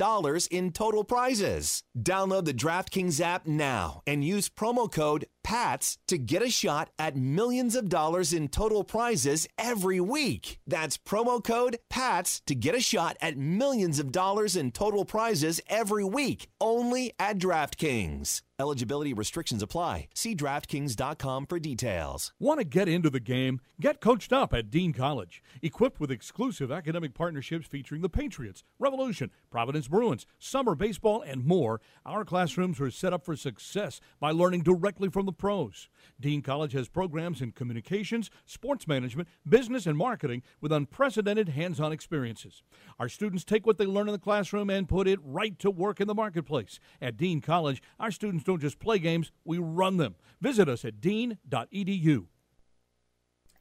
[0.51, 1.83] in total prizes.
[1.97, 7.15] Download the DraftKings app now and use promo code PATS to get a shot at
[7.15, 10.59] millions of dollars in total prizes every week.
[10.67, 15.59] That's promo code PATS to get a shot at millions of dollars in total prizes
[15.67, 18.43] every week, only at DraftKings.
[18.59, 20.09] Eligibility restrictions apply.
[20.13, 22.33] See DraftKings.com for details.
[22.41, 23.61] Want to get into the game?
[23.79, 25.41] Get coached up at Dean College.
[25.61, 31.79] Equipped with exclusive academic partnerships featuring the Patriots, Revolution, Providence Bruins, summer baseball, and more,
[32.05, 35.87] our classrooms are set up for success by learning directly from the pros.
[36.19, 41.93] Dean College has programs in communications, sports management, business, and marketing with unprecedented hands on
[41.93, 42.61] experiences.
[42.99, 46.01] Our students take what they learn in the classroom and put it right to work
[46.01, 46.77] in the marketplace.
[47.01, 50.15] At Dean College, our students don't just play games, we run them.
[50.41, 52.25] Visit us at dean.edu.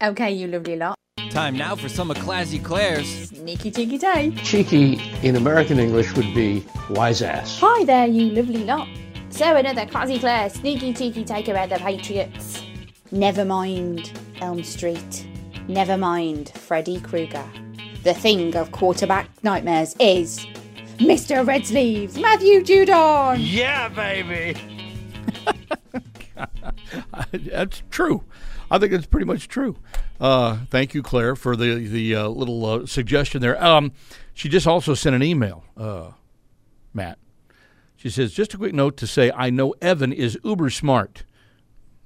[0.03, 0.95] Okay, you lovely lot.
[1.31, 4.31] Time now for some of Classy Claire's Sneaky cheeky day.
[4.45, 7.59] Cheeky in American English would be wise ass.
[7.61, 8.89] Hi there, you lovely lot.
[9.29, 12.63] So another Classy Claire sneaky cheeky take about the Patriots.
[13.11, 14.11] Never mind
[14.41, 15.27] Elm Street.
[15.69, 17.45] Never mind Freddy Krueger.
[18.05, 20.47] The thing of quarterback nightmares is
[20.97, 21.47] Mr.
[21.47, 23.37] Red Sleeves, Matthew Judon.
[23.39, 24.78] Yeah, baby.
[27.33, 28.25] That's true.
[28.71, 29.77] I think it's pretty much true.
[30.21, 33.63] Uh, thank you, Claire, for the the uh, little uh, suggestion there.
[33.63, 33.93] Um,
[34.35, 36.13] she just also sent an email, uh,
[36.93, 37.19] Matt.
[37.97, 41.25] She says, just a quick note to say, I know Evan is uber smart.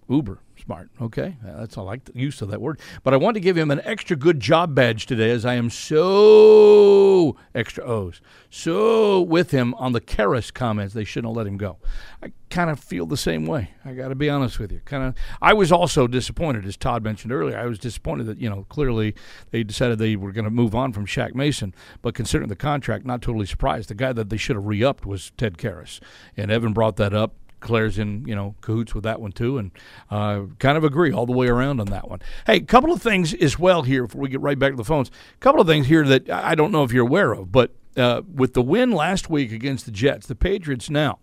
[0.09, 0.91] Uber smart.
[1.01, 2.81] Okay, that's all I like the use of that word.
[3.03, 5.71] But I want to give him an extra good job badge today, as I am
[5.71, 8.21] so extra O's
[8.55, 10.93] so with him on the Karras comments.
[10.93, 11.79] They shouldn't have let him go.
[12.23, 13.71] I kind of feel the same way.
[13.83, 14.83] I got to be honest with you.
[14.85, 15.15] Kind of.
[15.41, 17.59] I was also disappointed, as Todd mentioned earlier.
[17.59, 19.15] I was disappointed that you know clearly
[19.53, 23.23] they decided they were to move on from Shaq Mason, but considering the contract, not
[23.23, 23.89] totally surprised.
[23.89, 26.01] The guy that they should have re-upped was Ted Karras,
[26.37, 27.35] and Evan brought that up.
[27.63, 29.71] Claire's in, you know, cahoots with that one too, and
[30.11, 32.21] uh, kind of agree all the way around on that one.
[32.47, 34.85] Hey, a couple of things as well here before we get right back to the
[34.85, 35.11] phones.
[35.35, 38.23] A couple of things here that I don't know if you're aware of, but uh,
[38.33, 41.19] with the win last week against the Jets, the Patriots now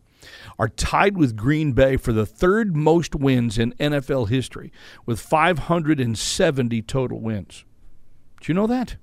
[0.58, 4.72] are tied with Green Bay for the third most wins in NFL history,
[5.06, 7.64] with 570 total wins.
[8.42, 8.98] Do you know that?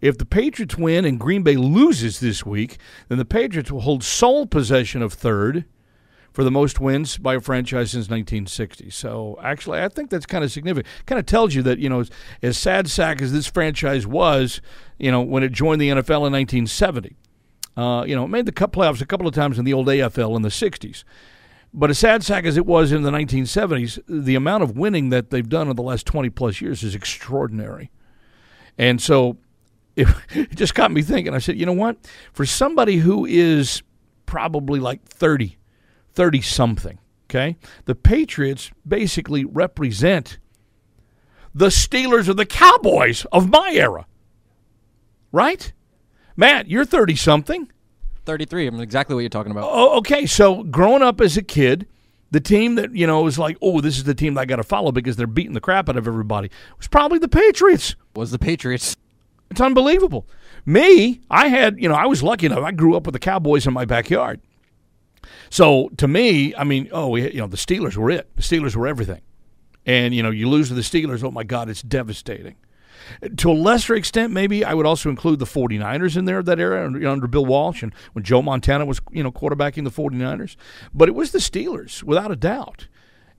[0.00, 4.04] If the Patriots win and Green Bay loses this week, then the Patriots will hold
[4.04, 5.64] sole possession of third
[6.32, 8.90] for the most wins by a franchise since 1960.
[8.90, 10.86] So actually, I think that's kind of significant.
[11.06, 12.10] Kind of tells you that you know, as,
[12.42, 14.60] as sad sack as this franchise was,
[14.98, 17.16] you know, when it joined the NFL in 1970,
[17.76, 19.86] uh, you know, it made the cup playoffs a couple of times in the old
[19.86, 21.04] AFL in the 60s.
[21.72, 25.30] But as sad sack as it was in the 1970s, the amount of winning that
[25.30, 27.90] they've done in the last 20 plus years is extraordinary.
[28.76, 29.36] And so
[29.94, 31.34] it, it just got me thinking.
[31.34, 31.96] I said, you know what?
[32.32, 33.82] For somebody who is
[34.26, 35.56] probably like 30,
[36.14, 36.98] 30 something,
[37.28, 37.56] okay?
[37.84, 40.38] The Patriots basically represent
[41.54, 44.06] the Steelers or the Cowboys of my era.
[45.32, 45.72] Right?
[46.36, 47.70] Matt, you're 30 something.
[48.24, 48.66] 33.
[48.66, 49.68] I'm exactly what you're talking about.
[49.70, 50.26] Oh, okay.
[50.26, 51.86] So growing up as a kid,
[52.30, 54.56] the team that, you know, was like, oh, this is the team that I got
[54.56, 57.96] to follow because they're beating the crap out of everybody was probably the Patriots.
[58.14, 58.96] Was the Patriots.
[59.50, 60.28] It's unbelievable.
[60.64, 62.62] Me, I had, you know, I was lucky enough.
[62.62, 64.40] I grew up with the Cowboys in my backyard.
[65.50, 68.34] So to me, I mean, oh, we, you know, the Steelers were it.
[68.36, 69.22] The Steelers were everything.
[69.86, 72.56] And, you know, you lose to the Steelers, oh my God, it's devastating.
[73.38, 76.86] To a lesser extent, maybe I would also include the 49ers in there that era
[76.86, 80.56] under, under Bill Walsh and when Joe Montana was, you know, quarterbacking the 49ers.
[80.94, 82.88] But it was the Steelers, without a doubt.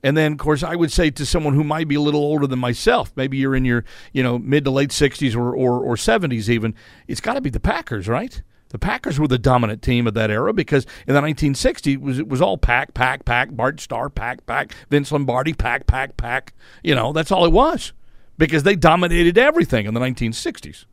[0.02, 2.46] And then, of course, I would say to someone who might be a little older
[2.46, 5.94] than myself, maybe you're in your, you know, mid to late 60s or, or, or
[5.94, 6.74] 70s even,
[7.06, 8.42] it's got to be the Packers, right?
[8.72, 12.18] The Packers were the dominant team of that era because in the 1960s it was,
[12.18, 16.54] it was all pack, pack, pack, Bart Starr, pack, pack, Vince Lombardi, pack, pack, pack.
[16.82, 17.92] You know, that's all it was
[18.38, 20.86] because they dominated everything in the 1960s.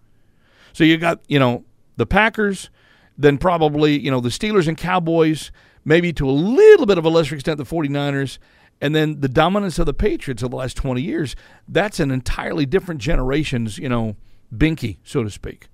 [0.73, 1.63] So you got, you know,
[1.95, 2.69] the Packers,
[3.17, 5.51] then probably, you know, the Steelers and Cowboys,
[5.85, 8.37] maybe to a little bit of a lesser extent the 49ers,
[8.81, 11.35] and then the dominance of the Patriots of the last 20 years.
[11.67, 14.15] That's an entirely different generation's, you know,
[14.55, 15.67] binky, so to speak.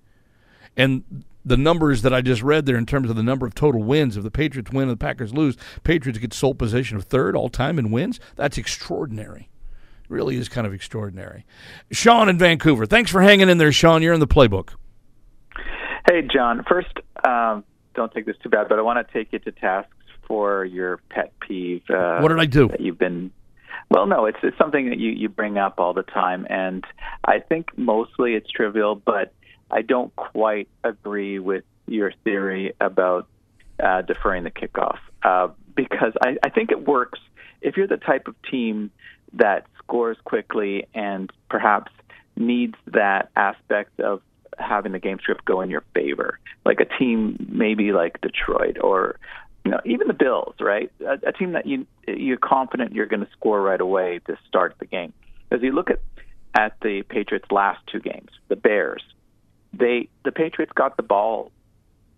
[0.77, 3.83] And the numbers that I just read there in terms of the number of total
[3.83, 7.35] wins, if the Patriots win and the Packers lose, Patriots get sole position of third
[7.35, 8.19] all time in wins.
[8.35, 9.49] That's extraordinary.
[10.09, 11.45] Really is kind of extraordinary.
[11.91, 12.85] Sean in Vancouver.
[12.85, 14.01] Thanks for hanging in there, Sean.
[14.01, 14.69] You're in the playbook.
[16.07, 16.63] Hey, John.
[16.67, 16.93] First,
[17.27, 17.63] um,
[17.95, 19.89] don't take this too bad, but I want to take you to task
[20.27, 21.81] for your pet peeve.
[21.89, 22.67] Uh, What did I do?
[22.67, 23.31] That you've been.
[23.89, 26.83] Well, no, it's it's something that you you bring up all the time, and
[27.23, 29.33] I think mostly it's trivial, but
[29.71, 33.27] I don't quite agree with your theory about
[33.83, 37.19] uh, deferring the kickoff uh, because I, I think it works
[37.61, 38.91] if you're the type of team
[39.33, 41.91] that scores quickly and perhaps
[42.35, 44.21] needs that aspect of
[44.57, 49.19] having the game script go in your favor, like a team maybe like Detroit or
[49.63, 50.91] you know even the Bills, right?
[51.01, 54.75] A, a team that you you're confident you're going to score right away to start
[54.79, 55.13] the game.
[55.51, 55.99] As you look at
[56.57, 59.03] at the Patriots' last two games, the Bears,
[59.77, 61.51] they the Patriots got the ball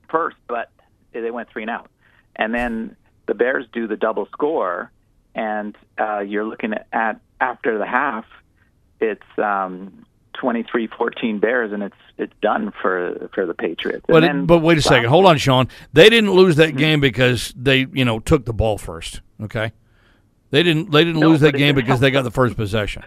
[0.10, 0.72] first, but
[1.14, 1.90] they went three and out,
[2.36, 2.96] and then
[3.26, 4.92] the Bears do the double score,
[5.36, 8.26] and uh, you're looking at, at after the half,
[9.00, 10.06] it's um,
[10.42, 14.06] 23-14 Bears, and it's it's done for for the Patriots.
[14.08, 15.10] But, then but wait a second.
[15.10, 15.68] Hold on, Sean.
[15.94, 19.22] They didn't lose that game because they, you know, took the ball first.
[19.42, 19.72] Okay,
[20.52, 20.92] they didn't.
[20.92, 23.04] They didn't No, lose that game because they got the first possession.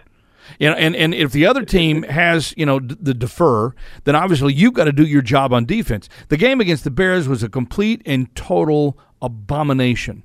[0.59, 3.73] You know, and, and if the other team has, you know, d- the defer,
[4.03, 6.09] then obviously you've got to do your job on defense.
[6.29, 10.23] The game against the Bears was a complete and total abomination.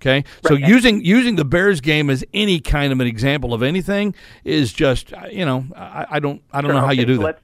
[0.00, 4.14] Okay, so using using the Bears game as any kind of an example of anything
[4.44, 7.06] is just, uh, you know, I, I don't I don't Sure, know how okay, you
[7.06, 7.26] do so that.
[7.26, 7.40] Let's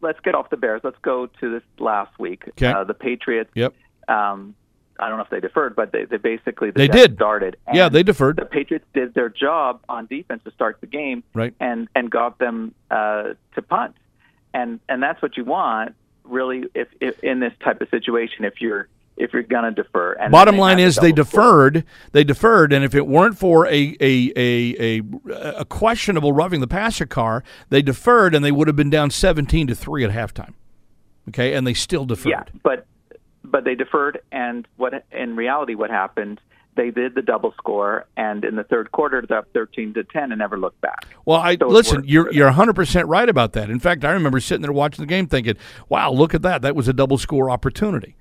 [0.00, 0.82] let's get off the Bears.
[0.84, 2.44] Let's go to this last week.
[2.50, 2.68] Okay.
[2.68, 3.50] Uh, the Patriots.
[3.54, 3.74] Yep.
[4.06, 4.54] Um,
[5.00, 7.14] I don't know if they deferred, but they, they basically the They did.
[7.16, 7.56] started.
[7.72, 8.36] Yeah, they deferred.
[8.36, 11.54] The Patriots did their job on defense to start the game, Right.
[11.60, 13.96] and and got them uh, to punt,
[14.54, 15.94] and and that's what you want
[16.24, 20.12] really if, if in this type of situation if you're if you're gonna defer.
[20.12, 21.70] And Bottom line is they double score.
[21.70, 21.84] deferred.
[22.12, 25.02] They deferred, and if it weren't for a a, a a
[25.60, 29.66] a questionable roughing the passer car, they deferred, and they would have been down seventeen
[29.66, 30.54] to three at halftime.
[31.28, 32.30] Okay, and they still deferred.
[32.30, 32.86] Yeah, but
[33.50, 36.40] but they deferred, and what in reality what happened?
[36.76, 40.30] They did the double score, and in the third quarter, they're up thirteen to ten,
[40.32, 41.06] and never looked back.
[41.24, 42.04] Well, I So listen.
[42.06, 43.70] You're you're 100 percent right about that.
[43.70, 45.56] In fact, I remember sitting there watching the game, thinking,
[45.88, 46.62] "Wow, look at that!
[46.62, 48.16] That was a double score opportunity."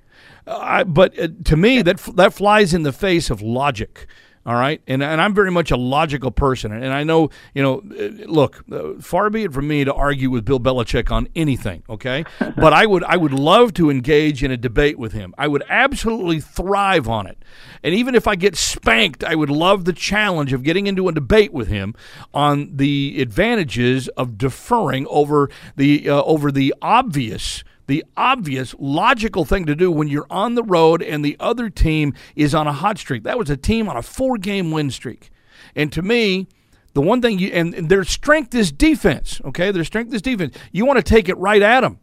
[0.47, 4.07] Uh, I, but uh, to me, that that flies in the face of logic.
[4.45, 7.83] All right, and and I'm very much a logical person, and I know you know.
[7.99, 11.83] uh, Look, uh, far be it from me to argue with Bill Belichick on anything.
[11.89, 15.35] Okay, but I would I would love to engage in a debate with him.
[15.37, 17.37] I would absolutely thrive on it,
[17.83, 21.11] and even if I get spanked, I would love the challenge of getting into a
[21.11, 21.93] debate with him
[22.33, 29.65] on the advantages of deferring over the uh, over the obvious the obvious logical thing
[29.65, 32.99] to do when you're on the road and the other team is on a hot
[32.99, 33.23] streak.
[33.23, 35.31] That was a team on a four game win streak.
[35.75, 36.47] And to me,
[36.93, 39.71] the one thing you and, their strength is defense, okay?
[39.71, 40.55] Their strength is defense.
[40.71, 41.99] You want to take it right at them.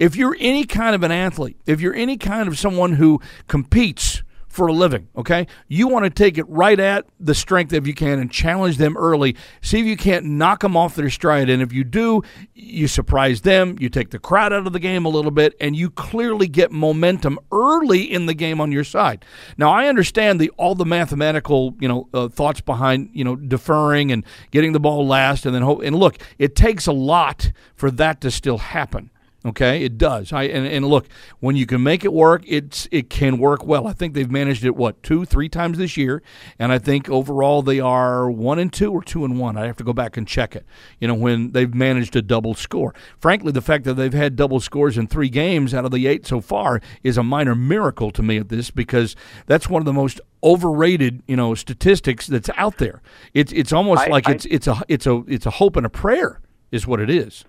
[0.00, 4.24] If you're any kind of an athlete, if you're any kind of someone who competes
[4.50, 5.46] for a living, okay?
[5.68, 8.96] You want to take it right at the strength if you can and challenge them
[8.96, 9.36] early.
[9.62, 11.48] See if you can't knock them off their stride.
[11.48, 12.22] And if you do,
[12.52, 15.76] you surprise them, you take the crowd out of the game a little bit, and
[15.76, 19.24] you clearly get momentum early in the game on your side.
[19.56, 24.10] Now, I understand the all the mathematical, you know, uh, thoughts behind, you know, deferring
[24.10, 25.82] and getting the ball last and then hope.
[25.82, 29.10] And look, it takes a lot for that to still happen.
[29.42, 30.34] Okay, it does.
[30.34, 31.06] I and, and look,
[31.38, 33.86] when you can make it work, it's it can work well.
[33.86, 36.22] I think they've managed it what two, three times this year,
[36.58, 39.56] and I think overall they are one and two or two and one.
[39.56, 40.66] I have to go back and check it.
[40.98, 42.94] You know when they've managed a double score.
[43.18, 46.26] Frankly, the fact that they've had double scores in three games out of the eight
[46.26, 49.92] so far is a minor miracle to me at this because that's one of the
[49.94, 53.00] most overrated you know statistics that's out there.
[53.32, 55.86] It's it's almost I- like I- it's it's a it's a it's a hope and
[55.86, 57.46] a prayer is what it is.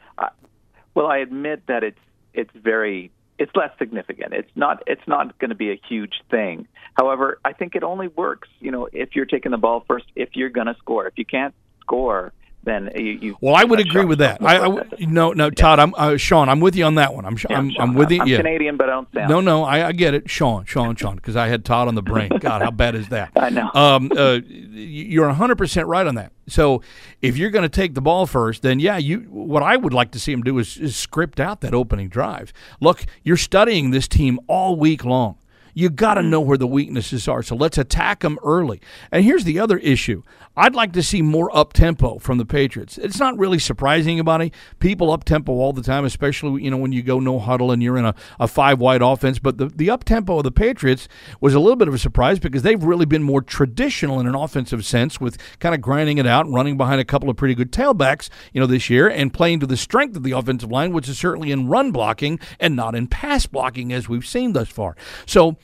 [0.94, 2.00] Well, I admit that it's
[2.34, 4.34] it's very it's less significant.
[4.34, 6.68] It's not it's not going to be a huge thing.
[6.96, 10.30] However, I think it only works, you know, if you're taking the ball first, if
[10.34, 11.08] you're going to score.
[11.08, 13.20] If you can't score, then you.
[13.22, 14.44] you well, I would agree with that.
[14.44, 16.50] I, I no no Todd, I'm uh, Sean.
[16.50, 17.26] I'm with you on that one.
[17.26, 18.22] I'm yeah, I'm, Sean, I'm with you.
[18.22, 18.38] I'm yeah.
[18.38, 19.30] Canadian, but I don't sound.
[19.30, 22.02] No, no, I, I get it, Sean, Sean, Sean, because I had Todd on the
[22.02, 22.30] brain.
[22.40, 23.32] God, how bad is that?
[23.36, 23.70] I know.
[23.74, 26.32] Um, uh, you're 100 percent right on that.
[26.48, 26.82] So
[27.22, 29.22] if you're going to take the ball first, then yeah, you.
[29.22, 32.54] What I would like to see him do is, is script out that opening drive.
[32.80, 35.38] Look, you're studying this team all week long.
[35.74, 37.44] You got to know where the weaknesses are.
[37.44, 38.82] So let's attack them early.
[39.12, 40.24] And here's the other issue.
[40.58, 42.98] I'd like to see more up tempo from the Patriots.
[42.98, 44.54] It's not really surprising it.
[44.80, 47.82] People up tempo all the time, especially you know when you go no huddle and
[47.82, 49.40] you're in a, a five wide offense.
[49.40, 51.08] But the, the up tempo of the Patriots
[51.40, 54.36] was a little bit of a surprise because they've really been more traditional in an
[54.36, 57.56] offensive sense with kind of grinding it out and running behind a couple of pretty
[57.56, 60.92] good tailbacks, you know, this year and playing to the strength of the offensive line,
[60.92, 64.70] which is certainly in run blocking and not in pass blocking as we've seen thus
[64.70, 64.96] far.
[65.26, 65.58] So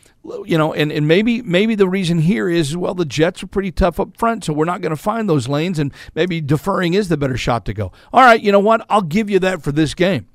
[0.46, 3.72] you know, and, and maybe maybe the reason here is well the Jets are pretty
[3.72, 7.10] tough up front, so we're not going to find those lanes, and maybe deferring is
[7.10, 7.92] the better shot to go.
[8.12, 8.86] All right, you know what?
[8.90, 10.28] I'll give you that for this game.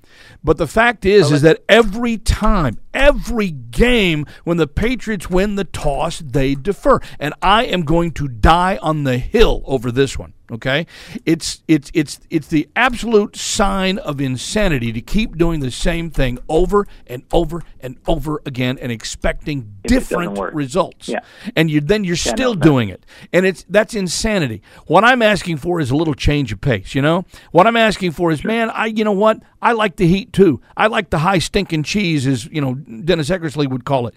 [0.44, 5.64] But the fact is, is that every time, every game, when the Patriots win the
[5.64, 10.34] toss, they defer, and I am going to die on the hill over this one.
[10.52, 10.86] Okay,
[11.24, 16.38] it's it's it's it's the absolute sign of insanity to keep doing the same thing
[16.46, 21.08] over and over and over again and expecting If different results.
[21.08, 21.20] Yeah.
[21.56, 23.06] And you then you're Yeah, still no, doing it.
[23.32, 24.60] And it's that's insanity.
[24.86, 27.24] What I'm asking for is a little change of pace, you know?
[27.52, 29.40] What I'm asking for is man, I you know what?
[29.62, 30.60] I like the heat too.
[30.76, 34.14] I like the high stinking cheese as, you know, Dennis Eckersley would call it.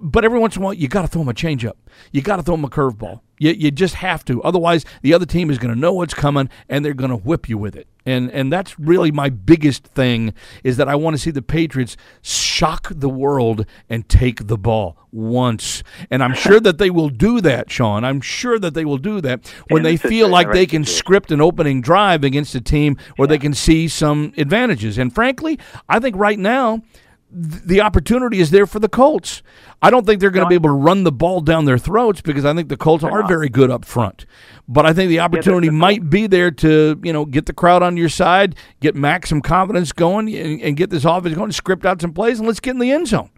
[0.00, 1.78] But every once in a while you got to throw him a change up.
[2.10, 3.20] You got to throw him a curveball.
[3.38, 4.42] You, you just have to.
[4.42, 7.48] Otherwise, the other team is going to know what's coming and they're going to whip
[7.48, 7.86] you with it.
[8.06, 10.32] And and that's really my biggest thing
[10.62, 14.96] is that I want to see the Patriots shock the world and take the ball
[15.10, 15.82] once.
[16.08, 18.04] And I'm sure that they will do that, Sean.
[18.04, 21.32] I'm sure that they will do that when In they feel like they can script
[21.32, 24.98] an opening drive against a team where they can see some advantages.
[24.98, 25.58] And frankly,
[25.88, 26.82] I think right now
[27.30, 29.42] the opportunity is there for the Colts.
[29.82, 32.20] I don't think they're going to be able to run the ball down their throats
[32.20, 34.26] because I think the Colts are very good up front.
[34.68, 37.96] But I think the opportunity might be there to you know get the crowd on
[37.96, 42.00] your side, get Max some confidence going, and, and get this offense going, script out
[42.00, 43.30] some plays, and let's get in the end zone.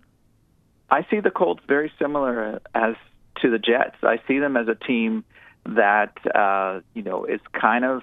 [0.90, 2.94] I see the Colts very similar uh, as
[3.42, 3.96] to the Jets.
[4.02, 5.24] I see them as a team
[5.66, 8.02] that uh, you know is kind of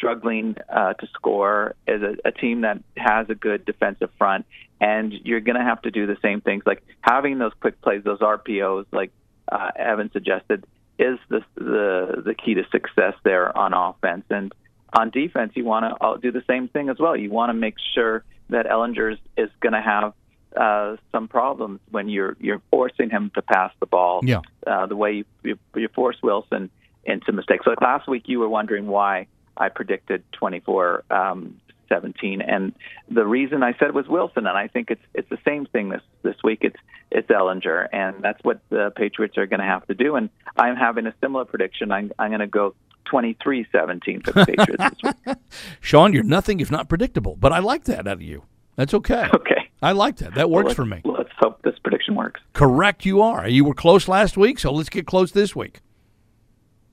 [0.00, 4.46] struggling uh, to score, as a, a team that has a good defensive front,
[4.80, 8.02] and you're going to have to do the same things like having those quick plays,
[8.02, 9.12] those RPOs, like
[9.52, 10.64] uh, Evan suggested,
[10.98, 14.52] is the the the key to success there on offense and.
[14.92, 17.16] On defense, you want to do the same thing as well.
[17.16, 20.14] You want to make sure that Ehlinger is, is going to have
[20.56, 24.20] uh, some problems when you're you're forcing him to pass the ball.
[24.24, 24.40] Yeah.
[24.66, 26.70] Uh, the way you, you, you force Wilson
[27.04, 27.64] into mistakes.
[27.64, 32.72] So like last week, you were wondering why I predicted 24 um, 17, and
[33.10, 36.02] the reason I said was Wilson, and I think it's it's the same thing this
[36.22, 36.60] this week.
[36.62, 36.76] It's
[37.10, 40.14] it's Ehlinger, and that's what the Patriots are going to have to do.
[40.14, 41.90] And I'm having a similar prediction.
[41.90, 42.74] I'm I'm going to go
[43.12, 45.36] 23-17 for the Patriots this week.
[45.80, 48.44] Sean, you're nothing if not predictable, but I like that out of you.
[48.76, 49.28] That's okay.
[49.34, 49.68] Okay.
[49.82, 50.34] I like that.
[50.34, 51.00] That works Let's- for me.
[51.04, 52.40] Let's hope this prediction works.
[52.52, 53.48] Correct, you are.
[53.48, 55.80] You were close last week, so let's get close this week.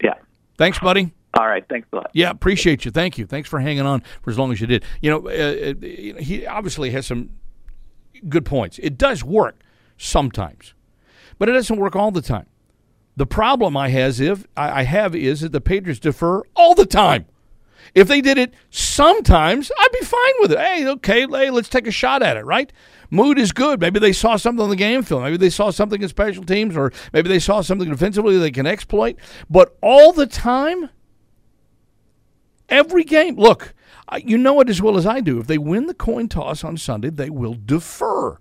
[0.02, 0.14] Yeah.
[0.58, 1.14] Thanks, buddy.
[1.38, 1.64] All right.
[1.70, 2.10] Thanks a lot.
[2.14, 2.92] Yeah, appreciate you.
[2.92, 3.26] Thank you.
[3.26, 4.84] Thanks for hanging on for as long as you did.
[5.02, 7.30] You know, uh, uh, he obviously has some
[8.28, 8.80] good points.
[8.80, 9.62] It does work
[9.98, 10.74] sometimes,
[11.38, 12.48] but it doesn't work all the time.
[13.16, 17.26] The problem I has if I have is that the Patriots defer all the time.
[17.96, 20.60] If they did it sometimes, I'd be fine with it.
[20.60, 22.72] Hey, okay, hey, let's take a shot at it, right?
[23.10, 23.80] Mood is good.
[23.80, 25.24] Maybe they saw something on the game film.
[25.24, 28.68] Maybe they saw something in special teams, or maybe they saw something defensively they can
[28.68, 29.16] exploit.
[29.50, 30.90] But all the time,
[32.70, 33.74] every game, look,
[34.24, 35.40] you know it as well as I do.
[35.40, 38.40] If they win the coin toss on Sunday, they will defer.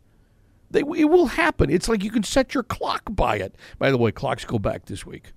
[0.71, 1.71] They, it will happen.
[1.71, 3.55] It's like you can set your clock by it.
[3.79, 5.33] By the way, clocks go back this week.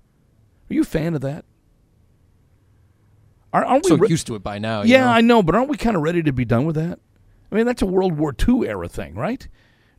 [0.70, 1.44] Are you a fan of that?
[3.52, 4.82] Are, aren't we So re- used to it by now.
[4.82, 5.10] you yeah, know?
[5.10, 6.98] I know, but aren't we kind of ready to be done with that?
[7.50, 9.46] I mean, that's a World War II era thing, right?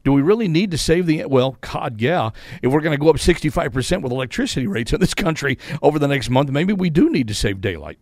[0.04, 1.58] Do we really need to save the well?
[1.62, 2.32] God, yeah.
[2.62, 6.00] If we're going to go up sixty-five percent with electricity rates in this country over
[6.00, 8.00] the next month, maybe we do need to save daylight.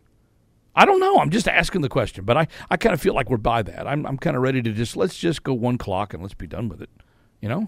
[0.80, 1.20] I don't know.
[1.20, 3.86] I'm just asking the question, but I, I kind of feel like we're by that.
[3.86, 6.48] I'm I'm kind of ready to just let's just go one clock and let's be
[6.48, 6.90] done with it.
[7.42, 7.68] You know?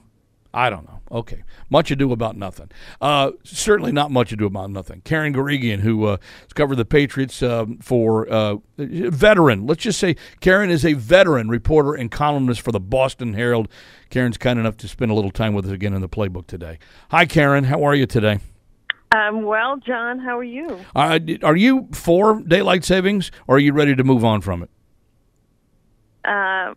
[0.54, 1.02] I don't know.
[1.12, 1.44] Okay.
[1.70, 2.70] Much ado about nothing.
[3.02, 5.02] Uh, certainly not much ado about nothing.
[5.02, 9.66] Karen Guregian, who uh, has covered the Patriots um, for uh, veteran.
[9.68, 13.68] Let's just say Karen is a veteran reporter and columnist for the Boston Herald.
[14.10, 16.80] Karen's kind enough to spend a little time with us again in the playbook today.
[17.12, 17.66] Hi, Karen.
[17.66, 18.40] How are you today?
[19.12, 20.80] Um, well, John, how are you?
[20.96, 24.70] Uh, are you for daylight savings, or are you ready to move on from it?
[26.24, 26.74] Uh,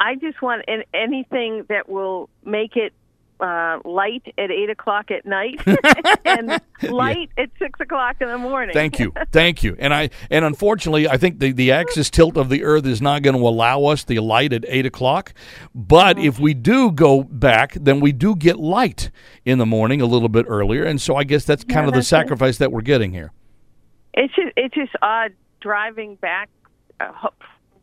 [0.00, 2.92] I just want anything that will make it
[3.40, 5.60] uh, light at eight o'clock at night
[6.24, 8.72] and light at six o'clock in the morning.
[8.72, 9.76] Thank you, thank you.
[9.78, 13.22] And I and unfortunately, I think the the axis tilt of the Earth is not
[13.22, 15.34] going to allow us the light at eight o'clock.
[15.74, 19.10] But if we do go back, then we do get light
[19.44, 21.92] in the morning a little bit earlier, and so I guess that's kind Yeah, of
[21.92, 22.10] the that's it.
[22.10, 23.32] sacrifice that we're getting here.
[24.14, 26.48] It's just it's just odd driving back
[27.00, 27.28] uh,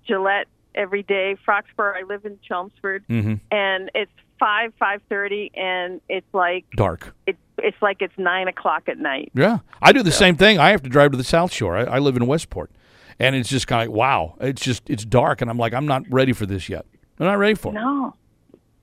[0.07, 1.37] Gillette every day.
[1.47, 3.39] Foxborough, I live in Chelmsford, Mhm.
[3.51, 4.11] and it's
[4.43, 7.15] five five thirty, and it's like Dark.
[7.25, 9.31] it, it's like it's nine o'clock at night.
[9.33, 10.59] Yeah, I do the same thing.
[10.59, 11.77] I have to drive to the South Shore.
[11.77, 12.71] I, I live in Westport,
[13.19, 14.35] and it's just kind of like, wow.
[14.41, 16.85] It's just it's dark, and I'm like, I'm not ready for this yet.
[17.19, 17.75] I'm not ready for it.
[17.75, 18.15] No,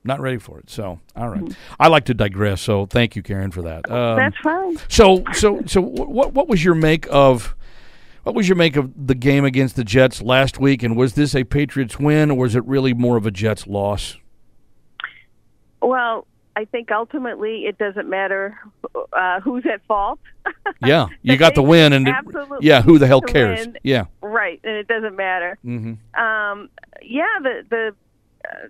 [0.03, 0.69] Not ready for it.
[0.69, 1.55] So, all right.
[1.79, 2.61] I like to digress.
[2.61, 3.91] So, thank you, Karen, for that.
[3.91, 4.77] Um, that's fine.
[4.89, 7.55] So, so, so, what what was your make of?
[8.23, 10.81] What was your make of the game against the Jets last week?
[10.83, 14.17] And was this a Patriots win, or was it really more of a Jets loss?
[15.81, 18.57] Well, I think ultimately it doesn't matter
[19.13, 20.19] uh, who's at fault.
[20.83, 23.67] Yeah, you got the win, and Absolutely yeah, who the hell cares?
[23.67, 23.77] win.
[23.83, 24.05] Yeah.
[24.21, 25.57] right, and it doesn't matter.
[25.61, 26.69] hmm Um,
[27.03, 27.95] yeah, the the
[28.43, 28.67] uh,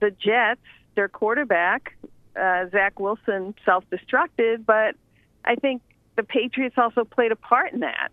[0.00, 0.60] the Jets,
[0.96, 1.94] their quarterback
[2.34, 4.96] uh, Zach Wilson, self-destructed, but
[5.44, 5.82] I think
[6.16, 8.08] the Patriots also played a part in that.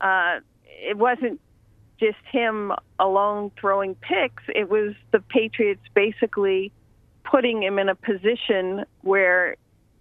[0.00, 1.40] Uh, it wasn't
[1.98, 6.72] just him alone throwing picks; it was the Patriots basically
[7.30, 9.56] putting him in a position where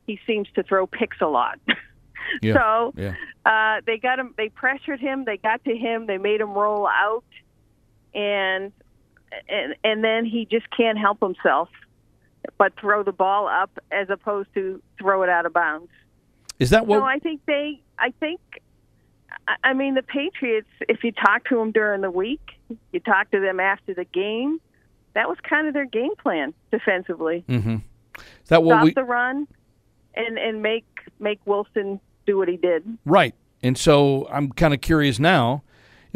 [0.06, 1.60] he seems to throw picks a lot.
[2.42, 2.54] Yeah.
[2.56, 3.14] So yeah.
[3.46, 4.34] uh, they got him.
[4.36, 5.24] They pressured him.
[5.24, 6.08] They got to him.
[6.08, 7.24] They made him roll out,
[8.14, 8.74] and
[9.48, 11.70] and and then he just can't help himself
[12.58, 15.90] but throw the ball up as opposed to throw it out of bounds.
[16.60, 17.00] Is that what?
[17.00, 17.80] So I think they.
[17.98, 18.42] I think.
[19.48, 20.68] I- I mean, the Patriots.
[20.90, 22.42] If you talk to them during the week,
[22.92, 24.60] you talk to them after the game.
[25.14, 27.44] That was kind of their game plan defensively.
[27.48, 27.78] hmm
[28.18, 28.94] Is that what Stop we?
[28.94, 29.48] the run,
[30.16, 30.86] and and make
[31.20, 32.84] make Wilson do what he did.
[33.06, 33.34] Right.
[33.64, 35.64] And so I'm kind of curious now.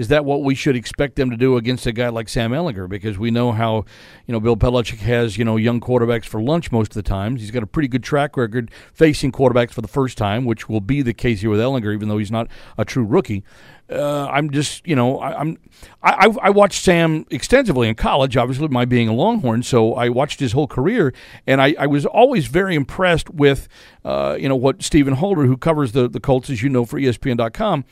[0.02, 2.90] Is that what we should expect them to do against a guy like Sam Ehlinger?
[2.90, 3.86] Because we know how,
[4.26, 7.42] you know, Bill Belichick has, you know, young quarterbacks for lunch most of the times.
[7.42, 10.82] He's got a pretty good track record facing quarterbacks for the first time, which will
[10.82, 12.48] be the case here with Ehlinger, even though he's not
[12.80, 13.44] a true rookie.
[13.92, 15.60] Uh, I'm just, you know, I, I'm,
[16.02, 18.36] I, I I watched Sam extensively in college.
[18.36, 21.14] Obviously, my being a Longhorn, so I watched his whole career,
[21.46, 23.68] and I, I was always very impressed with,
[24.04, 27.00] uh, you know, what Stephen Holder, who covers the the Colts, as you know, for
[27.00, 27.86] ESPN.com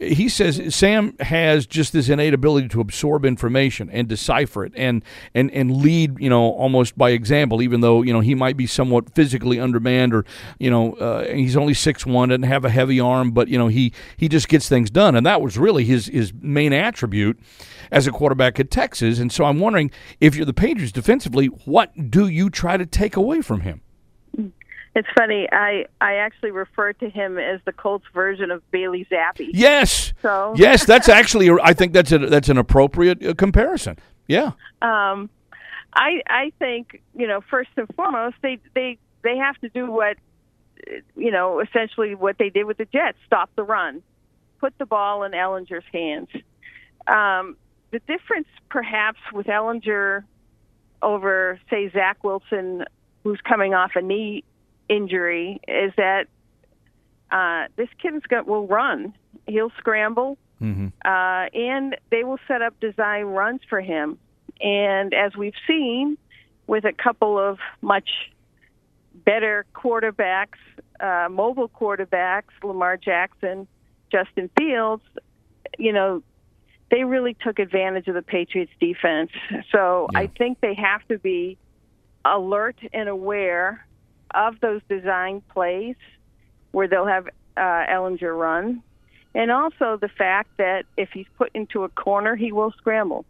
[0.00, 5.04] he says Sam has just this innate ability to absorb information and decipher it and
[5.34, 8.66] and and lead you know almost by example even though you know he might be
[8.66, 10.24] somewhat physically undermanned or
[10.58, 13.68] you know uh, he's only six one doesn't have a heavy arm but you know
[13.68, 15.14] he he just gets things done.
[15.14, 17.38] And that was really his his main attribute
[17.90, 19.18] as a quarterback at Texas.
[19.18, 19.90] And so I'm wondering
[20.20, 23.82] if you're the Patriots defensively what do you try to take away from him
[24.96, 25.48] It's funny.
[25.52, 29.48] I I actually refer to him as the Colts version of Bailey Zappe.
[29.52, 33.96] yes So yes that's actually I think that's a that's an appropriate uh, comparison
[34.26, 34.52] yeah
[34.82, 35.30] um,
[35.92, 40.16] I I think you know first and foremost they they they have to do what
[40.88, 44.02] uh, you know essentially what they did with the Jets: stop the run,
[44.58, 46.28] put the ball in Ehlinger's hands.
[47.06, 47.56] Um,
[47.92, 50.24] the difference, perhaps, with Ehlinger
[51.02, 52.84] over say Zach Wilson,
[53.24, 54.44] who's coming off a knee
[54.90, 56.26] injury, is that
[57.30, 59.14] uh, this kid's got will run.
[59.46, 60.88] He'll scramble mm-hmm.
[61.04, 64.18] uh, and they will set up design runs for him.
[64.60, 66.18] And as we've seen
[66.66, 68.08] with a couple of much
[69.24, 70.58] better quarterbacks,
[71.00, 73.66] uh, mobile quarterbacks, Lamar Jackson,
[74.12, 75.02] Justin Fields,
[75.78, 76.22] you know,
[76.90, 79.30] they really took advantage of the Patriots defense.
[79.70, 81.56] So I think they have to be
[82.24, 83.86] alert and aware
[84.34, 85.96] of those design plays
[86.72, 87.26] where they'll have
[87.56, 88.82] uh, Ehlinger run,
[89.34, 93.24] and also the fact that if he's put into a corner, he will scramble.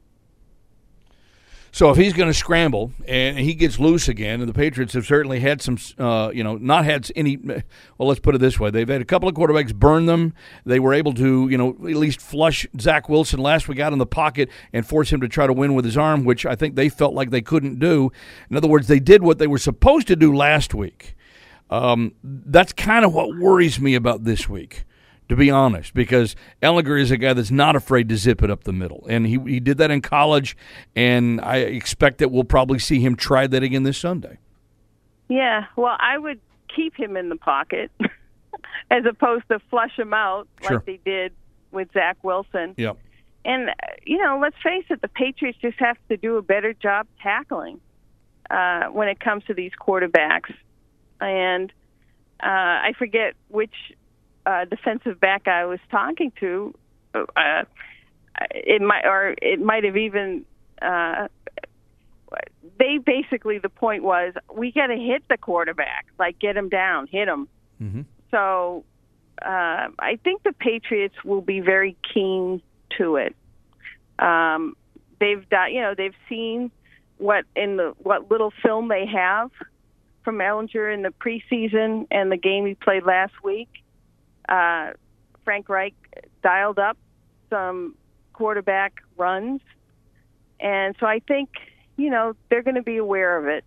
[1.72, 5.06] So if he's going to scramble and he gets loose again, and the Patriots have
[5.06, 7.36] certainly had some, uh, you know, not had any.
[7.36, 10.34] Well, let's put it this way: they've had a couple of quarterbacks burn them.
[10.64, 13.98] They were able to, you know, at least flush Zach Wilson last week out in
[13.98, 16.74] the pocket and force him to try to win with his arm, which I think
[16.74, 18.10] they felt like they couldn't do.
[18.51, 21.14] In other words, they did what they were supposed to do last week.
[21.70, 24.84] Um, that's kind of what worries me about this week
[25.31, 28.65] to be honest, because Ehlinger is a guy that's not afraid to zip it up
[28.65, 29.07] the middle.
[29.09, 30.57] And he, he did that in college,
[30.94, 34.39] and I expect that we'll probably see him try that again this Sunday.
[35.28, 36.40] Yeah, well, I would
[36.74, 37.90] keep him in the pocket.
[38.90, 40.77] as opposed to flush him out Sure.
[40.77, 41.32] like they did
[41.70, 42.74] with Zach Wilson.
[42.77, 42.98] Yep.
[43.44, 43.73] And uh,
[44.05, 47.81] you know, let's face it, the Patriots just have to do a better job tackling
[48.51, 50.52] uh, when it comes to these quarterbacks.
[51.20, 51.70] And
[52.43, 53.74] uh, I forget which
[54.47, 56.75] uh, defensive back I was talking to.
[57.15, 57.65] Uh,
[58.51, 60.45] it might, or it might have even.
[60.81, 61.29] Uh,
[62.79, 67.07] they basically the point was we got to hit the quarterback, like get him down,
[67.07, 67.49] hit him.
[67.83, 68.03] Mm-hmm.
[68.31, 68.85] So
[69.43, 72.62] uh, I think the Patriots will be very keen
[72.99, 73.35] to it.
[74.19, 74.77] Um,
[75.19, 76.71] they've done, you know, they've seen
[77.19, 79.51] what in the what little film they have
[80.25, 83.69] from Ehlinger in the preseason and the game he played last week.
[84.51, 84.90] Uh,
[85.44, 85.94] Frank Reich
[86.43, 86.98] dialed up
[87.48, 87.94] some
[88.32, 89.60] quarterback runs,
[90.60, 91.51] and so I think
[91.97, 93.64] you know they're going to be aware of it.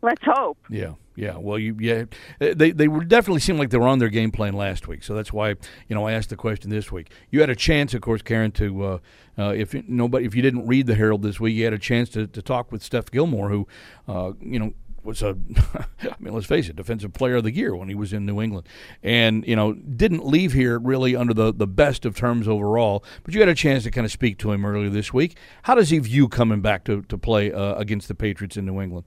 [0.00, 0.58] Let's hope.
[0.70, 1.36] Yeah, yeah.
[1.36, 2.04] Well, you yeah,
[2.38, 5.02] they they definitely seemed like they were on their game plan last week.
[5.02, 7.10] So that's why you know I asked the question this week.
[7.30, 8.98] You had a chance, of course, Karen, to uh,
[9.38, 12.08] uh, if nobody if you didn't read the Herald this week, you had a chance
[12.10, 13.66] to, to talk with Steph Gilmore, who
[14.06, 14.72] uh, you know
[15.08, 15.30] was a
[16.02, 18.40] I mean let's face it, defensive player of the year when he was in New
[18.40, 18.68] England,
[19.02, 23.02] and you know didn't leave here really under the the best of terms overall.
[23.24, 25.36] But you had a chance to kind of speak to him earlier this week.
[25.62, 28.80] How does he view coming back to to play uh, against the Patriots in New
[28.80, 29.06] England?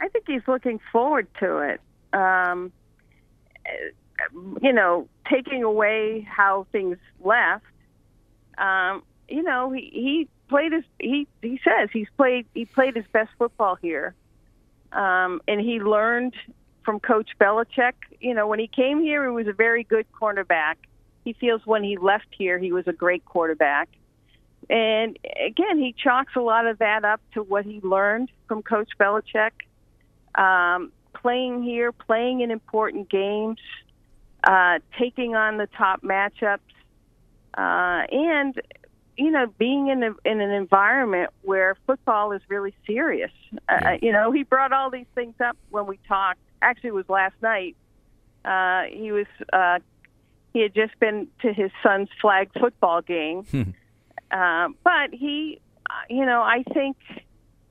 [0.00, 1.80] I think he's looking forward to it.
[2.18, 2.72] Um,
[4.62, 7.64] you know, taking away how things left.
[8.56, 13.04] Um, you know, he, he played his he he says he's played he played his
[13.12, 14.14] best football here,
[14.92, 16.34] um, and he learned
[16.84, 17.94] from Coach Belichick.
[18.20, 20.76] You know, when he came here, he was a very good cornerback.
[21.24, 23.88] He feels when he left here, he was a great quarterback.
[24.70, 28.90] And again, he chalks a lot of that up to what he learned from Coach
[28.98, 29.52] Belichick
[30.34, 33.58] um, playing here, playing in important games,
[34.44, 36.60] uh, taking on the top matchups,
[37.56, 38.60] uh, and
[39.18, 43.32] you know, being in a, in an environment where football is really serious.
[43.68, 46.38] Uh, you know, he brought all these things up when we talked.
[46.62, 47.76] Actually, it was last night.
[48.44, 49.80] Uh, he was uh,
[50.52, 53.44] he had just been to his son's flag football game,
[54.30, 56.96] uh, but he, uh, you know, I think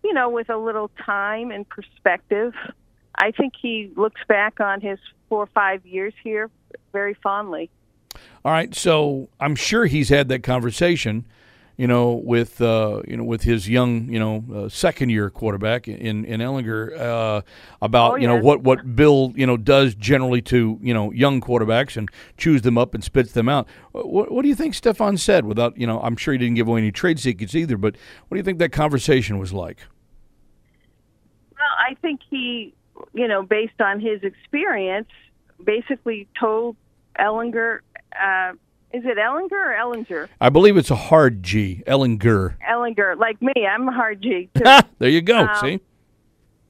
[0.04, 2.54] you know, with a little time and perspective,
[3.16, 5.00] I think he looks back on his
[5.30, 6.50] four or five years here
[6.92, 7.70] very fondly.
[8.44, 11.26] All right, so I'm sure he's had that conversation,
[11.78, 15.88] you know, with uh, you know with his young, you know, uh, second year quarterback
[15.88, 17.42] in in Ehlinger uh,
[17.82, 21.40] about Oh, you know what what Bill you know does generally to you know young
[21.40, 23.68] quarterbacks and chews them up and spits them out.
[23.92, 25.46] What, what do you think Stephon said?
[25.46, 27.78] Without you know, I'm sure he didn't give away any trade secrets either.
[27.78, 27.96] But
[28.28, 29.78] what do you think that conversation was like?
[31.52, 32.74] Well, I think he,
[33.14, 35.10] you know, based on his experience,
[35.64, 36.76] basically told
[37.20, 37.80] Ehlinger,
[38.20, 38.54] uh,
[38.98, 40.28] is it Ehlinger or Ehlinger?
[40.42, 42.56] I believe it's a hard G, Ehlinger.
[42.68, 44.50] Ehlinger, like me, I'm a hard G.
[44.56, 44.64] Too.
[45.00, 45.38] there you go.
[45.38, 45.80] Um, See.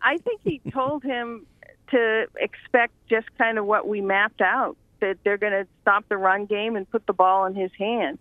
[0.02, 1.46] I think he told him
[1.92, 6.18] to expect just kind of what we mapped out that they're going to stop the
[6.18, 8.20] run game and put the ball in his hand.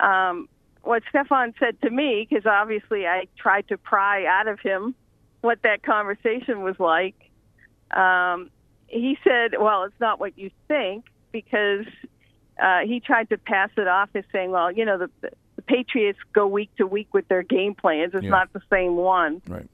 [0.00, 0.48] Um,
[0.82, 4.94] what Stephon said to me, because obviously I tried to pry out of him
[5.40, 7.14] what that conversation was like.
[7.90, 8.50] Um,
[8.86, 11.86] he said, "Well, it's not what you think," because
[12.60, 15.10] uh, he tried to pass it off as saying, "Well, you know, the,
[15.56, 18.12] the Patriots go week to week with their game plans.
[18.14, 18.30] It's Yeah.
[18.30, 19.68] not the same one." Right.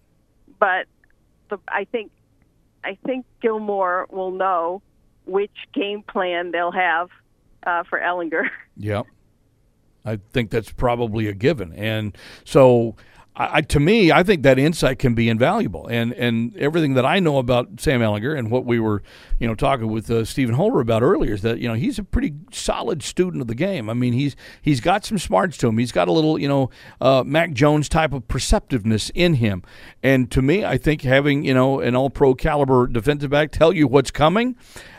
[0.59, 0.87] But
[1.51, 2.11] the, I think
[2.85, 4.83] I think Gilmore will know
[5.27, 7.09] which game plan they'll have
[7.67, 8.49] uh, for Ehlinger.
[8.79, 9.07] Yep.
[10.05, 11.73] I think that's probably a given.
[11.73, 12.95] And so,
[13.39, 15.87] I, to me, I think that insight can be invaluable.
[15.89, 19.03] And and everything that I know about Sam Ehlinger and what we were,
[19.39, 22.03] you know, talking with uh, Stephen Holder about earlier is that you know he's a
[22.03, 23.91] pretty solid student of the game.
[23.91, 25.77] I mean, he's he's got some smarts to him.
[25.77, 29.63] He's got a little, you know, uh, Mac Jones type of perceptiveness in him.
[30.03, 33.73] And to me, I think having you know an All Pro caliber defensive back tell
[33.73, 34.57] you what's coming,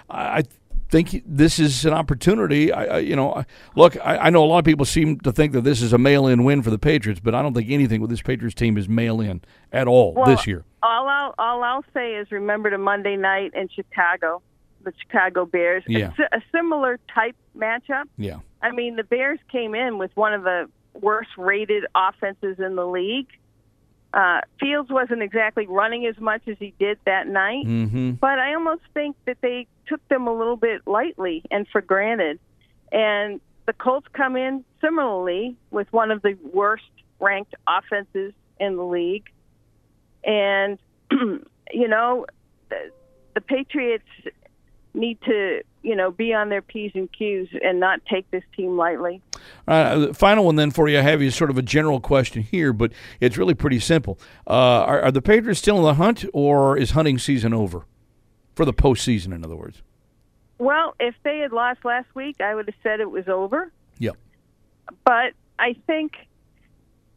[0.10, 0.44] I.
[0.90, 2.72] Think this is an opportunity.
[2.72, 3.46] I, I you know, I-
[3.76, 5.98] look, I, I know a lot of people seem to think that this is a
[5.98, 8.88] mail-in win for the Patriots, but I don't think anything with this Patriots team is
[8.88, 9.42] mail-in
[9.72, 10.64] at all Well, this year.
[10.82, 14.42] All I'll, all I'll say is remember the Monday night in Chicago,
[14.84, 15.84] the Chicago Bears.
[15.88, 16.14] Yeah.
[16.32, 18.06] A, a similar type matchup.
[18.18, 22.76] Yeah, I mean, the Bears came in with one of the worst rated offenses in
[22.76, 23.28] the league.
[24.14, 28.12] Uh, Fields wasn't exactly running as much as he did that night, mm-hmm.
[28.14, 32.40] but I almost think that they took them a little bit lightly and for granted.
[32.92, 36.90] And the Colts come in similarly with one of the worst
[37.20, 39.30] ranked offenses in the league.
[40.24, 40.80] And,
[41.12, 42.26] you know,
[42.70, 42.92] the,
[43.36, 44.08] the Patriots
[44.94, 48.78] need to, you know, be on their P's and Q's and not take this team
[48.78, 49.22] lightly.
[49.68, 51.00] Uh, final one then for you.
[51.00, 54.20] I have you sort of a general question here, but it's really pretty simple.
[54.46, 57.86] Uh, are, are the Patriots still in the hunt, or is hunting season over
[58.56, 59.34] for the postseason?
[59.34, 59.82] In other words.
[60.60, 63.72] Well, if they had lost last week, I would have said it was over.
[64.00, 64.18] Yep.
[65.04, 66.14] But I think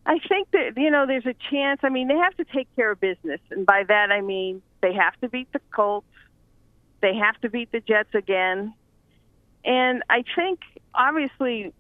[0.07, 1.81] I think that you know there's a chance.
[1.83, 4.95] I mean, they have to take care of business, and by that I mean they
[4.95, 6.07] have to beat the Colts,
[7.01, 8.75] they have to beat the Jets again,
[9.65, 10.61] and I think
[10.95, 11.73] obviously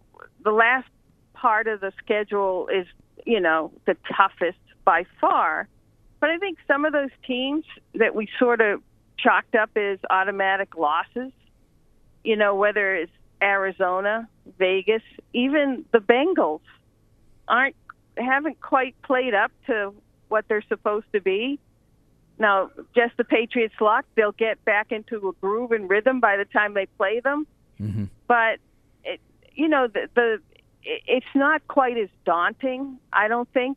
[0.45, 0.89] the last
[1.35, 2.87] part of the schedule is
[3.27, 5.69] you know the toughest by far.
[6.21, 7.65] But I think some of those teams
[7.95, 8.83] that we sort of
[9.19, 11.33] chalked up as automatic losses,
[12.25, 13.13] you know, whether it's
[13.43, 15.03] Arizona, Vegas,
[15.33, 16.61] even the Bengals
[17.49, 17.77] aren't
[18.17, 19.95] haven't quite played up to
[20.29, 21.59] what they're supposed to be.
[22.39, 26.45] Now, just the Patriots' luck, they'll get back into a groove and rhythm by the
[26.47, 27.47] time they play them.
[27.81, 28.05] Mm-hmm.
[28.27, 28.59] But
[29.61, 30.39] you know, the, the
[30.83, 32.99] it's not quite as daunting.
[33.13, 33.77] I don't think.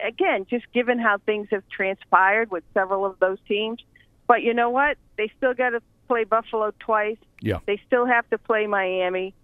[0.00, 3.82] Again, just given how things have transpired with several of those teams,
[4.26, 4.96] but you know what?
[5.18, 7.18] They still got to play Buffalo twice.
[7.42, 7.58] Yeah.
[7.66, 9.34] They still have to play Miami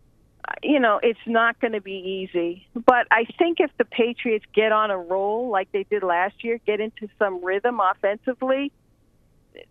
[0.47, 2.67] uh, you know, it's not going to be easy.
[2.75, 6.59] But I think if the Patriots get on a roll like they did last year,
[6.67, 8.71] get into some rhythm offensively,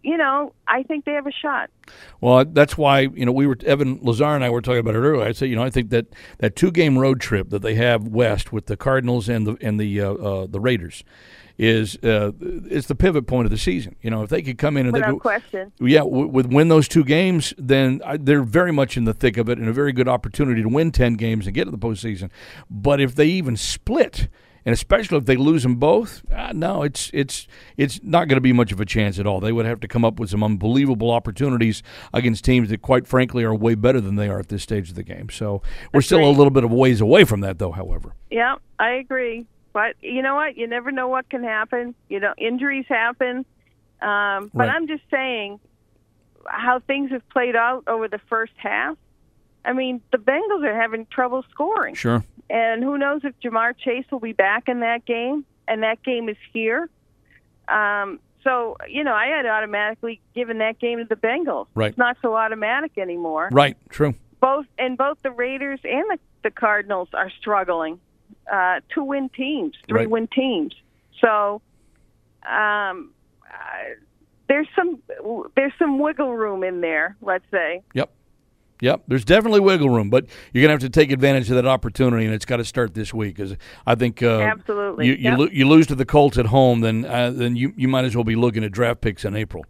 [0.02, 1.70] you know, I think they have a shot.
[2.22, 5.00] Well, that's why you know we were Evan Lazar and I were talking about it
[5.00, 5.26] earlier.
[5.26, 6.08] I said you know I think that
[6.40, 9.80] that two game road trip that they have west with the Cardinals and the and
[9.80, 11.04] the uh, uh, the Raiders
[11.58, 13.96] is uh, is the pivot point of the season.
[14.02, 16.48] You know, if they could come in and Without they go, question, yeah, w- with
[16.48, 19.74] win those two games, then they're very much in the thick of it and a
[19.74, 22.30] very good opportunity to win ten games and get to the postseason.
[22.70, 24.30] But if they even split,
[24.66, 28.42] and especially if they lose them both, uh, no, it's it's it's not going to
[28.42, 29.40] be much of a chance at all.
[29.40, 31.84] They would have to come up with some unbelievable opportunities
[32.14, 34.96] against teams that, quite frankly, are way better than they are at this stage of
[34.96, 35.30] the game.
[35.30, 35.62] So
[35.94, 37.72] we're still a little bit of ways away from that, though.
[37.72, 39.46] However, yeah, I agree.
[39.74, 40.56] But you know what?
[40.56, 41.96] You never know what can happen.
[42.08, 43.46] You know, injuries happen.
[44.02, 44.70] Um, but Right.
[44.70, 45.60] I'm just saying
[46.46, 48.98] how things have played out over the first half.
[49.66, 51.96] I mean, the Bengals are having trouble scoring.
[51.96, 52.24] sure.
[52.50, 56.30] And who knows if Ja'Marr Chase will be back in that game, and that game
[56.30, 56.90] is here.
[57.68, 61.68] Um, so, you know, I had automatically given that game to the Bengals.
[61.74, 61.90] Right.
[61.90, 63.50] It's not so automatic anymore.
[63.52, 63.78] Right.
[63.90, 64.14] True.
[64.42, 68.00] Both and both the Raiders and the, the Cardinals are struggling
[68.52, 70.10] uh, to win teams, three Right.
[70.10, 70.76] win teams.
[71.22, 71.62] So,
[72.46, 73.12] um,
[73.50, 73.94] uh,
[74.50, 75.02] there's some
[75.56, 77.16] there's some wiggle room in there.
[77.22, 77.82] Let's say.
[77.94, 78.12] Yep.
[78.82, 81.66] Yep, there's definitely wiggle room, but you're going to have to take advantage of that
[81.66, 83.36] opportunity, and it's got to start this week.
[83.36, 83.56] Because
[83.88, 85.08] I think uh, Absolutely.
[85.08, 85.38] you you, Yep.
[85.40, 88.16] lo- you lose to the Colts at home, then uh, then you you might as
[88.16, 89.64] well be looking at draft picks in April.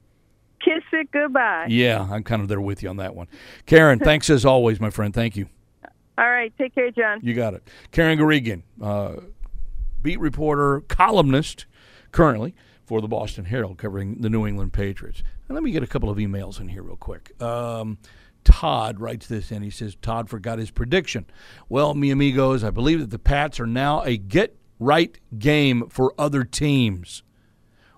[0.63, 1.65] Kiss it goodbye.
[1.69, 3.27] Yeah, I'm kind of there with you on that one.
[3.65, 5.13] Karen, thanks as always, my friend.
[5.13, 5.47] Thank you.
[6.17, 6.53] All right.
[6.57, 7.19] Take care, John.
[7.21, 7.67] You got it.
[7.91, 9.15] Karen Guregian, uh,
[10.01, 11.65] beat reporter, columnist,
[12.11, 12.55] currently
[12.85, 15.23] for the Boston Herald, covering the New England Patriots.
[15.47, 17.39] And let me get a couple of emails in here real quick.
[17.41, 17.97] Um,
[18.43, 19.63] Todd writes this in.
[19.63, 21.25] He says, Todd forgot his prediction.
[21.69, 26.13] Well, mi amigos, I believe that the Pats are now a get right game for
[26.17, 27.23] other teams.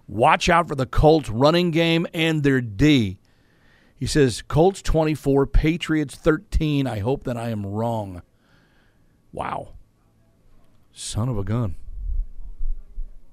[0.07, 3.19] Watch out for the Colts running game and their D.
[3.95, 6.85] He says, Colts 24, Patriots 13.
[6.85, 8.21] I hope that I am wrong.
[9.31, 9.73] Wow.
[10.91, 11.75] Son of a gun.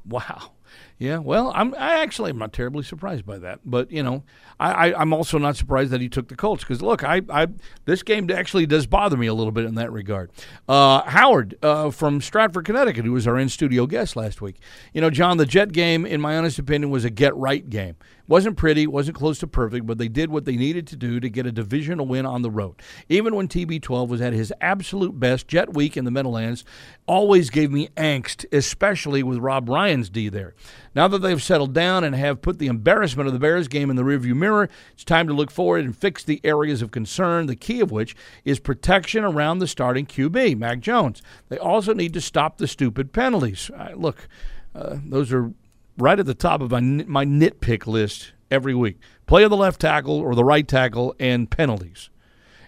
[0.07, 0.53] Wow.
[0.99, 4.23] Yeah, well, I'm I actually am not terribly surprised by that, but you know,
[4.61, 7.49] I, I I'm also not surprised that he took the Colts because look, I I
[7.87, 10.31] this game actually does bother me a little bit in that regard.
[10.69, 14.61] Uh, Howard uh, from Stratford, Connecticut, who was our in studio guest last week.
[14.93, 17.97] You know, John, the Jet game, in my honest opinion, was a get right game.
[18.29, 21.29] wasn't pretty, wasn't close to perfect, but they did what they needed to do to
[21.29, 22.77] get a divisional win on the road.
[23.09, 26.65] Even when TB12 was at his absolute best, Jet Week in the Meadowlands
[27.07, 30.55] always gave me angst, especially with Rob Ryan's D there.
[30.95, 33.97] Now that they've settled down and have put the embarrassment of the Bears game in
[33.97, 37.57] the rearview mirror, it's time to look forward and fix the areas of concern, the
[37.57, 38.15] key of which
[38.45, 41.23] is protection around the starting QB, Mac Jones.
[41.49, 43.71] They also need to stop the stupid penalties.
[43.71, 44.29] Uh, look,
[44.75, 45.53] uh, those are
[45.99, 48.99] right at the top of my, my nitpick list every week.
[49.27, 52.11] Play of the left tackle or the right tackle and penalties.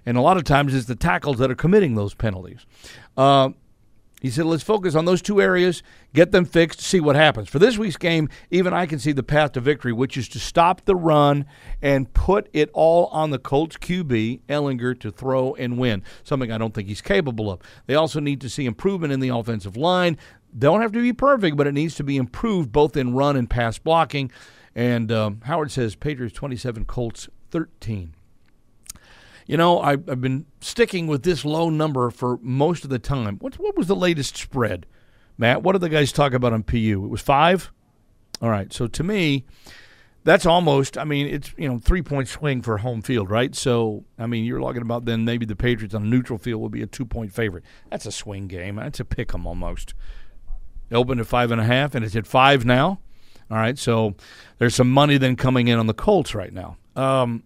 [0.07, 2.67] And a lot of times it's the tackles that are committing those penalties.
[3.17, 3.51] Uh,
[4.25, 5.83] he said, let's focus on those two areas,
[6.15, 7.51] get them fixed, see what happens.
[7.51, 10.39] For this week's game, even I can see the path to victory, which is to
[10.39, 11.45] stop the run
[11.83, 16.57] and put it all on the Colts QB, Ehlinger, to throw and win, something I
[16.57, 17.61] don't think he's capable of.
[17.85, 20.17] They also need to see improvement in the offensive line.
[20.59, 23.51] Don't have to be perfect, but it needs to be improved both in run and
[23.51, 24.33] pass blocking.
[24.75, 28.15] And um, Howard says Patriots 27, Colts 13.
[29.47, 33.37] You know, I, I've been sticking with this low number for most of the time.
[33.39, 34.87] What, what was the latest spread,
[35.37, 35.63] Matt?
[35.63, 37.05] What did the guys talk about on PU?
[37.05, 37.71] It was five?
[38.41, 38.73] All right.
[38.73, 39.45] So to me,
[40.25, 43.55] that's almost, I mean, it's, you know, three point swing for home field, right?
[43.55, 46.71] So, I mean, you're talking about then maybe the Patriots on a neutral field will
[46.71, 47.65] be a two point favorite.
[47.91, 48.77] That's a swing game.
[48.77, 49.93] That's a pick 'em almost.
[50.89, 53.01] It opened at five and a half, and it's at five now.
[53.51, 53.79] All right.
[53.79, 54.15] So
[54.59, 56.79] there's some money then coming in on the Colts right now.
[56.97, 57.43] Um,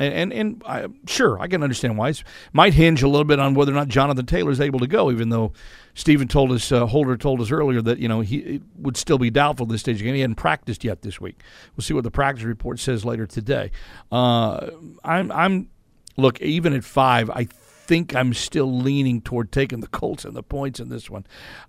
[0.00, 2.08] and and, and I, sure, I can understand why.
[2.08, 4.86] It might hinge a little bit on whether or not Jonathan Taylor is able to
[4.86, 5.52] go, even though
[5.94, 9.30] Stephen told us, uh, Holder told us earlier that you know he would still be
[9.30, 10.14] doubtful this stage again.
[10.14, 11.42] He hadn't practiced yet this week.
[11.76, 13.70] We'll see what the practice report says later today.
[14.10, 14.70] Uh,
[15.04, 15.68] I'm I'm
[16.16, 17.28] look even at five.
[17.30, 21.26] I think I'm still leaning toward taking the Colts and the points in this one.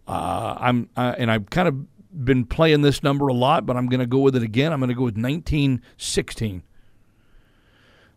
[0.08, 3.88] Uh, I'm uh, and I've kind of been playing this number a lot, but I'm
[3.88, 4.72] going to go with it again.
[4.72, 6.64] I'm going to go with 1916.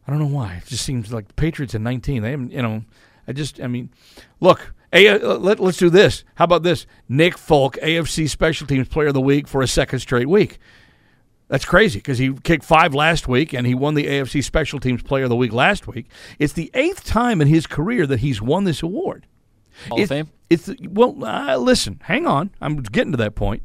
[0.07, 0.57] I don't know why.
[0.57, 2.23] It just seems like the Patriots in 19.
[2.23, 2.85] They haven't, you know,
[3.27, 3.91] I just, I mean,
[4.41, 6.25] look, a, uh, let, us do this.
[6.35, 6.87] How about this?
[7.09, 10.59] Nick Folk, AFC Special Teams Player of the Week for a second straight week.
[11.49, 15.03] That's crazy because he kicked five last week and he won the AFC Special Teams
[15.03, 16.07] Player of the Week last week.
[16.39, 19.27] It's the eighth time in his career that he's won this award.
[19.89, 20.31] Hall it's, of Fame?
[20.49, 22.51] It's well, uh, listen, hang on.
[22.61, 23.63] I'm getting to that point.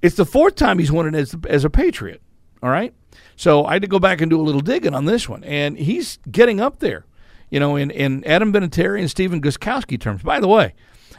[0.00, 2.22] It's the fourth time he's won it as as a Patriot.
[2.62, 2.92] All right,
[3.36, 5.78] so I had to go back and do a little digging on this one, and
[5.78, 7.06] he's getting up there.
[7.50, 10.22] You know, in in Adam Vinatieri and Stephen Gostkowski terms.
[10.22, 10.74] By the way,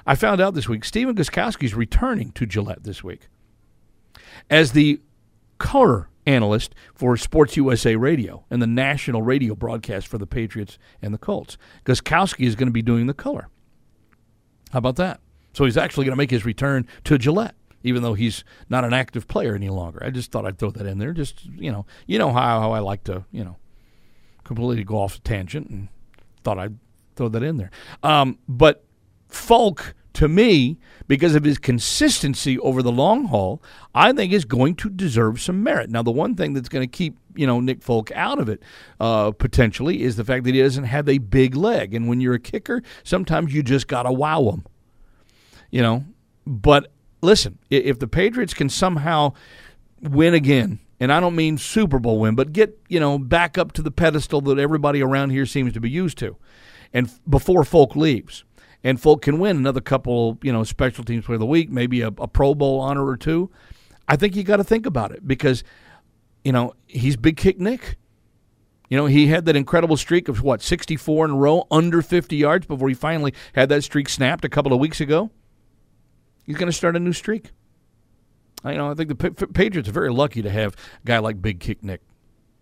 [0.05, 3.29] I found out this week Stephen Gostkowski is returning to Gillette this week
[4.49, 5.01] as the
[5.57, 11.13] color analyst for Sports USA Radio and the national radio broadcast for the Patriots and
[11.13, 11.57] the Colts.
[11.85, 13.49] Gostkowski is going to be doing the color.
[14.71, 15.19] How about that?
[15.53, 18.93] So he's actually going to make his return to Gillette even though he's not an
[18.93, 20.03] active player any longer.
[20.03, 21.13] I just thought I'd throw that in there.
[21.13, 23.57] Just you know, you know how, how I like to you know
[24.43, 25.89] completely go off tangent, and
[26.43, 26.77] thought I'd
[27.15, 27.71] throw that in there.
[28.03, 28.83] Um, but
[29.29, 33.61] Folk, to me, because of his consistency over the long haul,
[33.93, 35.91] I think is going to deserve some merit.
[35.91, 38.61] Now, the one thing that's going to keep you know Nick Folk out of it
[38.99, 42.33] uh, potentially is the fact that he doesn't have a big leg, and when you're
[42.33, 44.65] a kicker, sometimes you just got to wow him.
[45.69, 46.05] You know,
[46.47, 49.33] but listen, if the Patriots can somehow
[50.01, 53.71] win again, and I don't mean Super Bowl win, but get you know back up
[53.73, 56.35] to the pedestal that everybody around here seems to be used to,
[56.93, 58.43] and before Folk leaves,
[58.83, 62.01] and Folk can win another couple you know special teams player of the week, maybe
[62.01, 63.49] a, a Pro Bowl honor or two,
[64.07, 65.63] I think you got to think about it because
[66.43, 67.97] you know he's Big Kick Nick.
[68.89, 72.35] You know, he had that incredible streak of what, 64 in a row, under 50
[72.35, 75.29] yards before he finally had that streak snapped a couple of weeks ago.
[76.49, 77.51] He's going to start a new streak.
[78.63, 81.19] I you know I think the P- Patriots are very lucky to have a guy
[81.19, 82.01] like Big Kick Nick.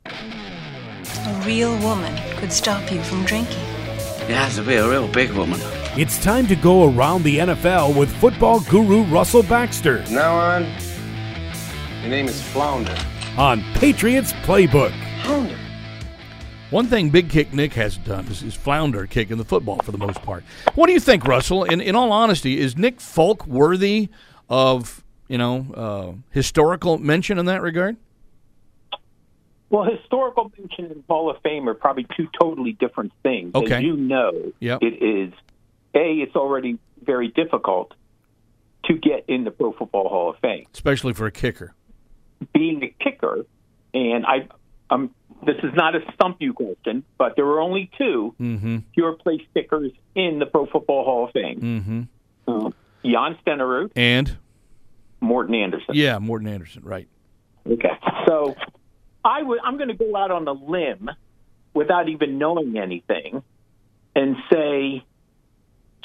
[0.06, 3.62] A real woman could stop you from drinking.
[4.28, 5.58] It has to be a real big woman.
[5.96, 10.04] It's time to go around the NFL with football guru Russell Baxter.
[10.12, 10.64] Now on,
[12.02, 12.98] your name is Flounder.
[13.38, 14.92] On Patriots Playbook.
[15.24, 15.58] Flounder.
[16.70, 19.98] One thing Big Kick Nick hasn't done is, is flounder kicking the football for the
[19.98, 20.44] most part.
[20.76, 21.64] What do you think, Russell?
[21.64, 24.10] In, in all honesty, is Nick Folk worthy
[24.50, 27.96] of you know uh, historical mention in that regard?
[29.70, 33.56] Well, historical mention and Hall of Fame are probably two totally different things.
[33.56, 33.76] Okay.
[33.76, 34.80] As you know, Yep.
[34.84, 35.34] it is
[35.96, 36.16] a.
[36.20, 37.94] It's already very difficult
[38.86, 40.66] to get in the Pro Football Hall of Fame.
[40.74, 41.74] especially for a kicker.
[42.54, 43.46] Being a kicker,
[43.94, 44.48] and I,
[44.90, 45.12] um,
[45.46, 48.78] this is not a stump you question, but there were only two Mm-hmm.
[48.94, 51.60] pure play kickers in the Pro Football Hall of Fame:
[52.48, 52.52] Mm-hmm.
[52.52, 52.74] um,
[53.06, 54.38] Jan Stenerud, And
[55.22, 55.94] Morten Andersen.
[55.94, 57.08] yeah, Morten Andersen, right?
[57.70, 57.90] Okay.
[58.28, 58.56] So
[59.24, 61.10] I would I'm going to go out on a limb
[61.74, 63.44] without even knowing anything
[64.16, 65.04] and say,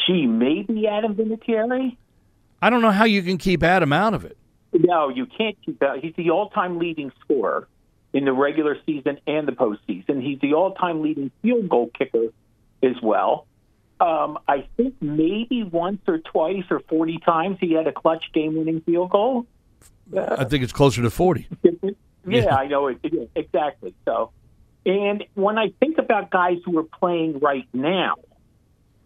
[0.06, 1.96] gee, maybe Adam Vinatieri?
[2.60, 4.36] I don't know how you can keep Adam out of it.
[4.72, 5.98] No, you can't keep that.
[6.02, 7.68] He's the all-time leading scorer
[8.12, 10.22] in the regular season and the postseason.
[10.22, 12.26] He's the all-time leading field goal kicker
[12.82, 13.46] as well.
[14.00, 18.80] Um, I think maybe once or twice or 40 times he had a clutch game-winning
[18.82, 19.46] field goal.
[20.16, 21.46] I think it's closer to forty.
[21.62, 21.90] Yeah,
[22.26, 22.54] Yeah.
[22.56, 23.94] I know it, it- exactly.
[24.04, 24.30] So,
[24.84, 28.16] and when I think about guys who are playing right now,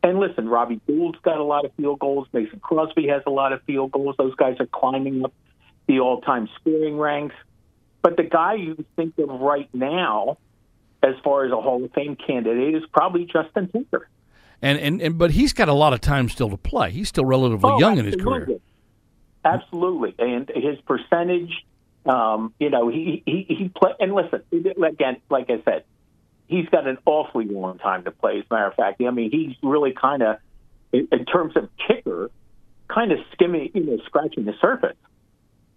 [0.03, 2.29] and listen, Robbie Gould's got a lot of field goals.
[2.33, 4.15] Mason Crosby has a lot of field goals.
[4.19, 5.33] Those guys are climbing up
[5.87, 7.35] the all-time scoring ranks.
[8.07, 10.39] But the guy you think of right now,
[11.03, 14.09] as far as a Hall of Fame candidate, is probably Justin Tucker.
[14.63, 16.93] And, and and but he's got a lot of time still to play.
[16.93, 18.43] He's still relatively Oh, young in his career.
[18.43, 18.61] absolutely.
[19.45, 21.53] Absolutely, and his percentage,
[22.05, 23.91] um, you know, he he he play.
[23.99, 25.83] And listen, again, like I said,
[26.47, 28.39] he's got an awfully long time to play.
[28.39, 30.37] As a matter of fact, I mean, he's really kind of,
[30.93, 32.31] in, in terms of kicker,
[32.89, 34.97] kind of skimming, you know, scratching the surface,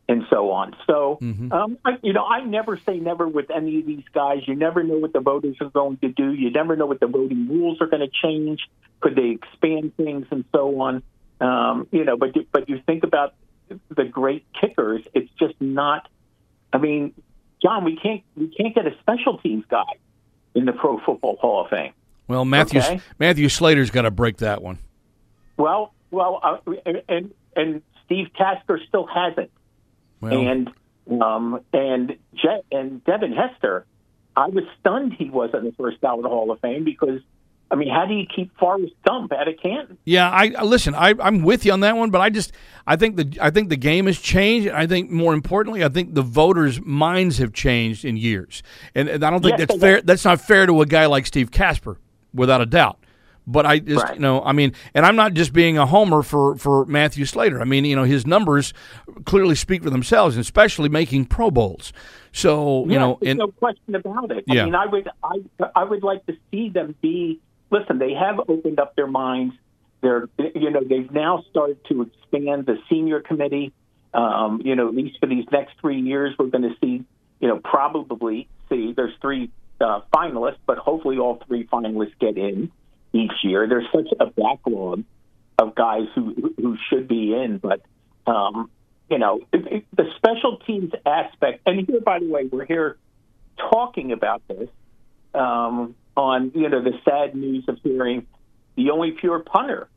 [0.10, 0.76] and so on.
[0.88, 4.40] So, um, I, you know, I never say never with any of these guys.
[4.48, 6.34] You never know what the voters are going to do.
[6.34, 8.60] You never know what the voting rules are going to change.
[9.00, 11.04] Could they expand things and so on?
[11.40, 13.36] Um, you know, but you- but you think about
[13.96, 15.04] the great kickers.
[15.14, 16.10] It's just not.
[16.74, 17.14] I mean,
[17.62, 19.84] John, we can't we can't get a special teams guy
[20.56, 21.94] in the Pro Football Hall of Fame.
[22.28, 23.00] Well, Matthew Okay.
[23.20, 24.80] Matthew Slater's got to break that one.
[25.58, 26.58] Well, well, uh,
[27.08, 29.52] and and Steve Tasker still hasn't,
[30.22, 30.70] Well, and
[31.22, 33.86] um, and Je- and Devin Hester,
[34.36, 37.22] I was stunned he wasn't the first ballot of the Hall of Fame because,
[37.72, 39.98] I mean, how do you keep Forrest Gump out of Canton?
[40.06, 40.94] Yeah, I listen.
[40.96, 42.52] I, I'm with you on that one, but I just
[42.86, 44.70] I think the I think the game has changed.
[44.70, 48.62] I think more importantly, I think the voters' minds have changed in years,
[48.94, 50.02] and, and I don't think Yes, that's fair.
[50.02, 51.98] That's not fair to a guy like Steve Tasker,
[52.34, 53.00] without a doubt.
[53.52, 54.16] But I just Right.
[54.16, 57.60] you know I mean, and I'm not just being a homer for for Matthew Slater.
[57.60, 58.74] I mean, you know, his numbers
[59.26, 61.92] clearly speak for themselves, especially making Pro Bowls.
[62.32, 64.44] So you know, and no question about it.
[64.48, 64.62] Yeah.
[64.62, 65.36] I mean, I would, I,
[65.76, 67.40] I would like to see them be.
[67.72, 69.56] Listen, they have opened up their minds.
[70.02, 73.74] They're, you know, they've now started to expand the senior committee.
[74.14, 77.04] Um, you know, at least for these next three years, we're going to see,
[77.40, 78.94] you know, probably see.
[78.94, 79.52] There's three
[79.82, 82.72] uh, finalists, but hopefully all three finalists get in
[83.14, 83.68] each year.
[83.68, 85.04] There's such a backlog
[85.58, 87.82] of guys who who should be in, but
[88.26, 88.70] um,
[89.10, 91.62] you know it, it, the special teams aspect.
[91.66, 92.98] And here, by the way, we're here
[93.72, 94.70] talking about this
[95.34, 98.28] um, on you know the sad news of hearing
[98.76, 99.90] the only pure punter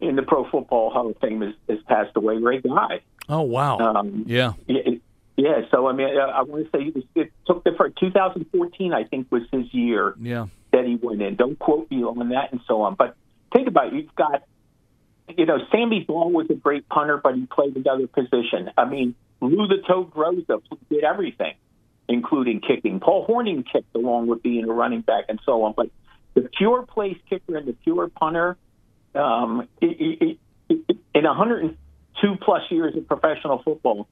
[0.00, 3.00] in the Pro Football Hall of Fame has, has passed away, Ray Guy.
[3.28, 4.80] oh wow, Um, yeah, yeah,
[5.36, 5.60] yeah.
[5.70, 8.92] So I mean, I, I want to say it, it took the for 2014.
[8.92, 10.46] I think was his year yeah.
[10.72, 11.36] That he went in.
[11.36, 12.94] Don't quote me on that and so on.
[12.94, 13.14] But
[13.52, 13.94] think about it.
[13.94, 14.42] You've got,
[15.36, 18.70] you know, Sammy Baugh was a great punter, but he played another position.
[18.78, 21.54] I mean, Lou the Toad Groza did everything,
[22.08, 23.00] including kicking.
[23.00, 25.74] Paul Hornung kicked along with being a running back and so on.
[25.76, 25.90] But
[26.34, 28.56] the pure place kicker and the pure punter,
[29.14, 30.38] um, it, it,
[30.68, 34.08] it, in 102 plus years of professional football,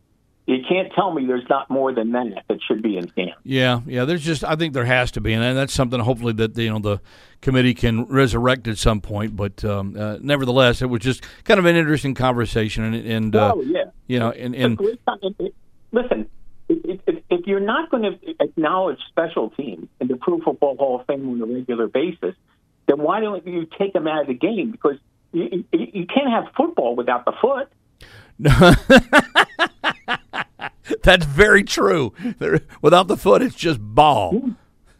[0.51, 3.35] you can't tell me there's not more than that that should be in camp.
[3.45, 4.05] Yeah, yeah.
[4.05, 6.81] There's just I think there has to be, and that's something hopefully that you know
[6.81, 7.01] the
[7.41, 9.37] committee can resurrect at some point.
[9.37, 13.53] But um, uh, nevertheless, it was just kind of an interesting conversation, and, and uh,
[13.55, 13.85] oh yeah.
[14.09, 15.19] you know, and, and great time.
[15.23, 15.55] It- it-
[15.93, 16.29] Listen,
[16.69, 21.01] if, if, if you're not going to acknowledge special teams in the Pro Football Hall
[21.01, 22.37] of Fame on a regular basis,
[22.87, 24.71] then why don't you take them out of the game?
[24.71, 24.99] Because
[25.33, 27.69] you, you, you can't have football without the foot.
[31.03, 32.13] that's very true.
[32.39, 34.51] There, without the foot, it's just ball.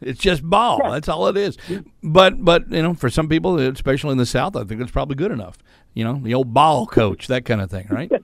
[0.01, 0.91] It's just ball.
[0.91, 1.57] That's all it is.
[2.01, 5.15] But but you know, for some people, especially in the South, I think it's probably
[5.15, 5.57] good enough.
[5.93, 8.11] You know, the old ball coach, that kind of thing, right?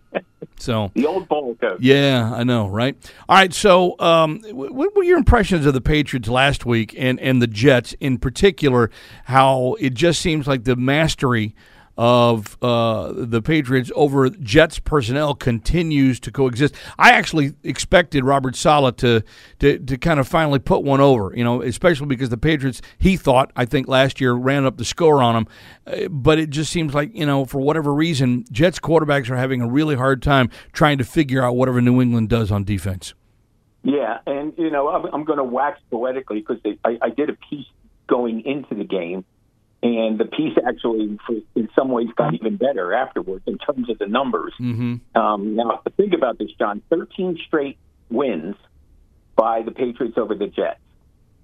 [0.59, 1.79] So The old ball coach.
[1.81, 2.95] Yeah, I know, right?
[3.29, 7.41] All right, so um, what were your impressions of the Patriots last week and, and
[7.41, 8.89] the Jets in particular?
[9.25, 11.55] How it just seems like the mastery
[11.97, 16.75] of uh, the Patriots over Jets personnel continues to coexist.
[16.97, 19.23] I actually expected Robert Saleh to,
[19.59, 23.17] to to kind of finally put one over, you know, especially because the Patriots, he
[23.17, 25.47] thought, I think last year ran up the score on them,
[25.87, 29.61] uh, but it just seems like you know for whatever reason, Jets quarterbacks are having
[29.61, 33.13] a really hard time trying to figure out whatever New England does on defense.
[33.83, 37.37] Yeah, and you know I'm, I'm going to wax poetically because I, I did a
[37.49, 37.65] piece
[38.07, 39.25] going into the game,
[39.95, 41.17] and the piece actually,
[41.55, 44.53] in some ways, got even better afterwards in terms of the numbers.
[44.59, 45.17] Mm-hmm.
[45.17, 46.81] Um, now, think about this, John.
[46.89, 47.77] 13 straight
[48.09, 48.55] wins
[49.35, 50.79] by the Patriots over the Jets.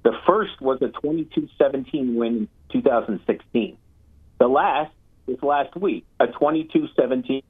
[0.03, 3.77] The first was a 22-17 win in 2016.
[4.39, 4.91] The last
[5.25, 7.43] was last week, a 22-17.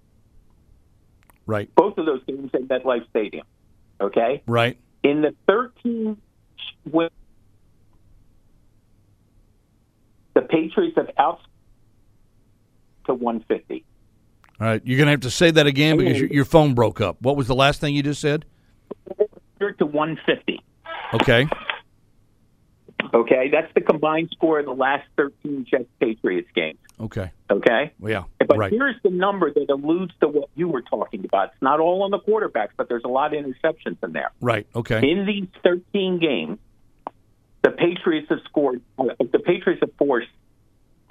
[1.45, 1.73] Right.
[1.75, 3.45] Both of those games at MetLife Stadium.
[3.99, 4.43] Okay.
[4.45, 4.77] Right.
[5.03, 6.17] In the 13
[6.91, 7.09] win,
[10.33, 11.39] the Patriots have out
[13.05, 13.85] to 150.
[14.59, 17.01] All right, you're going to have to say that again because your, your phone broke
[17.01, 17.21] up.
[17.21, 18.45] What was the last thing you just said?
[19.59, 20.61] to 150.
[21.13, 21.47] Okay.
[23.13, 26.79] Okay, that's the combined score of the last 13 Jets Patriots games.
[26.99, 27.31] Okay.
[27.49, 27.93] Okay.
[27.99, 28.23] Well, yeah.
[28.45, 28.71] But right.
[28.71, 31.49] here's the number that alludes to what you were talking about.
[31.49, 34.31] It's not all on the quarterbacks, but there's a lot of interceptions in there.
[34.41, 34.67] Right.
[34.75, 34.97] Okay.
[35.09, 36.57] In these 13 games,
[37.63, 38.81] the Patriots have scored.
[38.99, 40.29] Uh, the Patriots have forced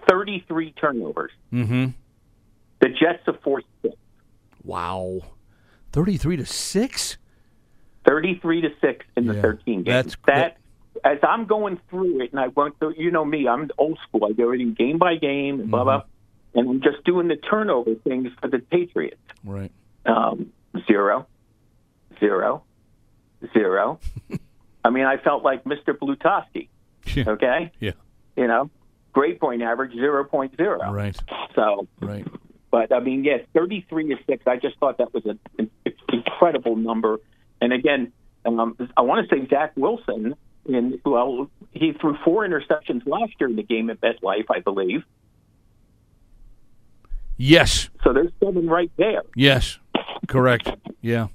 [0.09, 1.33] 33 turnovers.
[1.53, 1.87] Mm-hmm.
[2.81, 3.95] The Jets have forced six.
[4.65, 5.21] Wow.
[5.93, 7.17] 33 to 6?
[8.07, 9.87] 33 to six in the 13 games.
[9.87, 10.57] that's- that
[11.05, 14.25] as I'm going through it, and I went through, you know me, I'm old school.
[14.27, 16.03] I go reading game by game and blah blah,
[16.55, 19.17] and I'm just doing the turnover things for the Patriots.
[19.43, 19.73] Right.
[20.05, 20.53] Um,
[20.87, 21.27] zero,
[22.21, 22.63] zero,
[23.55, 23.99] zero.
[24.85, 25.97] I mean, I felt like Mr.
[25.97, 26.69] Blutowski.
[27.17, 27.73] Okay.
[27.81, 27.93] Yeah.
[28.37, 28.71] You know,
[29.13, 30.79] grade point average zero point zero.
[30.91, 31.17] Right.
[31.55, 31.87] So.
[32.01, 32.27] Right.
[32.71, 34.47] But I mean, yes, 33 to six.
[34.47, 35.71] I just thought that was an,
[36.09, 37.19] incredible number.
[37.61, 38.13] And again,
[38.47, 40.35] um, I want to say Zach Wilson.
[40.65, 45.03] In well, he threw four interceptions last year in the game at MetLife, I believe.
[47.37, 47.91] Yes.
[48.05, 49.23] So there's seven right there.
[49.35, 49.79] Yes.
[50.29, 50.71] Correct.
[51.01, 51.29] Yeah.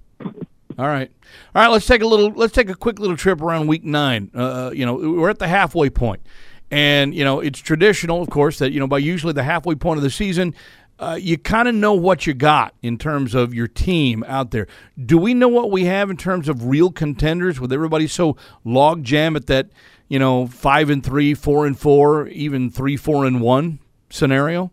[0.78, 1.12] All right.
[1.56, 1.70] All right.
[1.70, 2.30] Let's take a little.
[2.32, 4.30] Let's take a quick little trip around Week Nine.
[4.34, 6.22] Uh, you know, we're at the halfway point,
[6.70, 9.98] and you know it's traditional, of course, that you know by usually the halfway point
[9.98, 10.54] of the season,
[11.00, 14.68] uh, you kind of know what you got in terms of your team out there.
[15.04, 19.04] Do we know what we have in terms of real contenders with everybody so log
[19.04, 19.70] jam at that,
[20.08, 23.80] you know, five and three, four and four, even three, four and one
[24.10, 24.72] scenario?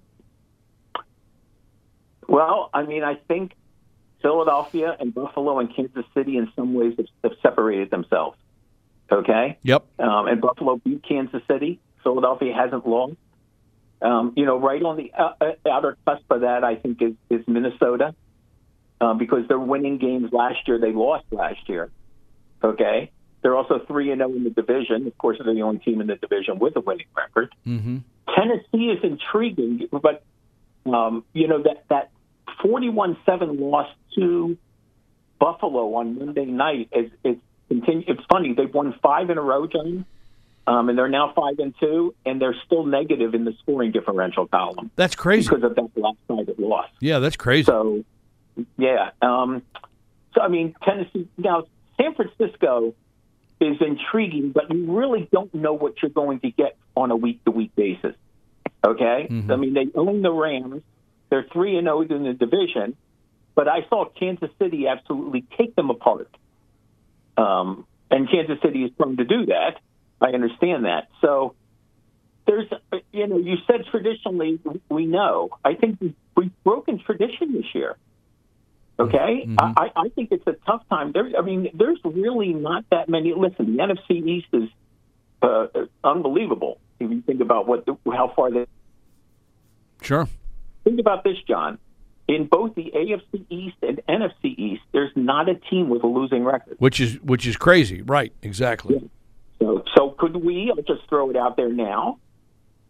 [2.26, 3.52] Well, I mean, I think
[4.24, 8.38] Philadelphia and Buffalo and Kansas City, in some ways, have, have separated themselves.
[9.12, 9.58] Okay.
[9.62, 9.84] Yep.
[9.98, 11.78] Um, and Buffalo beat Kansas City.
[12.02, 13.16] Philadelphia hasn't lost.
[14.00, 17.12] Um, you know, right on the uh, uh, outer cusp of that, I think is,
[17.28, 18.14] is Minnesota
[18.98, 20.78] uh, because they're winning games last year.
[20.78, 21.90] They lost last year.
[22.62, 23.10] Okay.
[23.42, 25.06] They're also three and zero in the division.
[25.06, 27.54] Of course, they're the only team in the division with a winning record.
[27.66, 27.98] Mm-hmm.
[28.34, 30.24] Tennessee is intriguing, but
[30.86, 32.10] um, you know that that
[32.62, 34.56] forty-one-seven loss to
[35.38, 37.36] Buffalo on Monday night is is
[37.68, 38.04] continue.
[38.08, 40.04] It's funny they've won five in a row, John,
[40.66, 44.46] um, and they're now five and two, and they're still negative in the scoring differential
[44.46, 44.90] column.
[44.96, 46.88] That's crazy because of that lopsided loss.
[47.00, 47.64] Yeah, that's crazy.
[47.64, 48.04] So,
[48.76, 49.10] yeah.
[49.20, 49.62] Um,
[50.34, 51.64] so I mean, Tennessee now
[51.96, 52.94] San Francisco
[53.60, 57.44] is intriguing, but you really don't know what you're going to get on a week
[57.44, 58.14] to week basis.
[58.86, 59.50] Okay, Mm-hmm.
[59.50, 60.82] I mean they own the Rams.
[61.34, 62.96] They're three and zero in the division,
[63.56, 66.30] but I saw Kansas City absolutely take them apart.
[67.36, 69.80] Um, and Kansas City is prone to do that.
[70.20, 71.08] I understand that.
[71.20, 71.56] So
[72.46, 72.68] there's,
[73.12, 75.50] you know, you said traditionally we know.
[75.64, 77.96] I think we- we've broken tradition this year.
[78.96, 81.10] Okay, I, I think it's a tough time.
[81.10, 83.34] There, I mean, there's really not that many.
[83.34, 84.68] Listen, the NFC East is
[85.42, 85.66] uh,
[86.04, 86.78] unbelievable.
[87.00, 88.66] If you think about what, the, how far they
[90.00, 90.28] Sure.
[90.84, 91.78] Think about this, John.
[92.26, 96.42] In both the AFC East and NFC East, there's not a team with a losing
[96.44, 96.76] record.
[96.78, 98.32] Which is which is crazy, right?
[98.42, 99.10] Exactly.
[99.60, 100.72] So, so could we?
[100.74, 102.18] I'll just throw it out there now.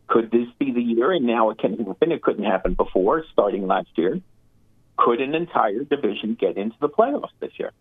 [0.06, 1.10] Could this be the year?
[1.12, 2.12] And now it can happen.
[2.12, 4.20] It couldn't happen before, starting last year.
[4.96, 7.72] Could an entire division get into the playoffs this year?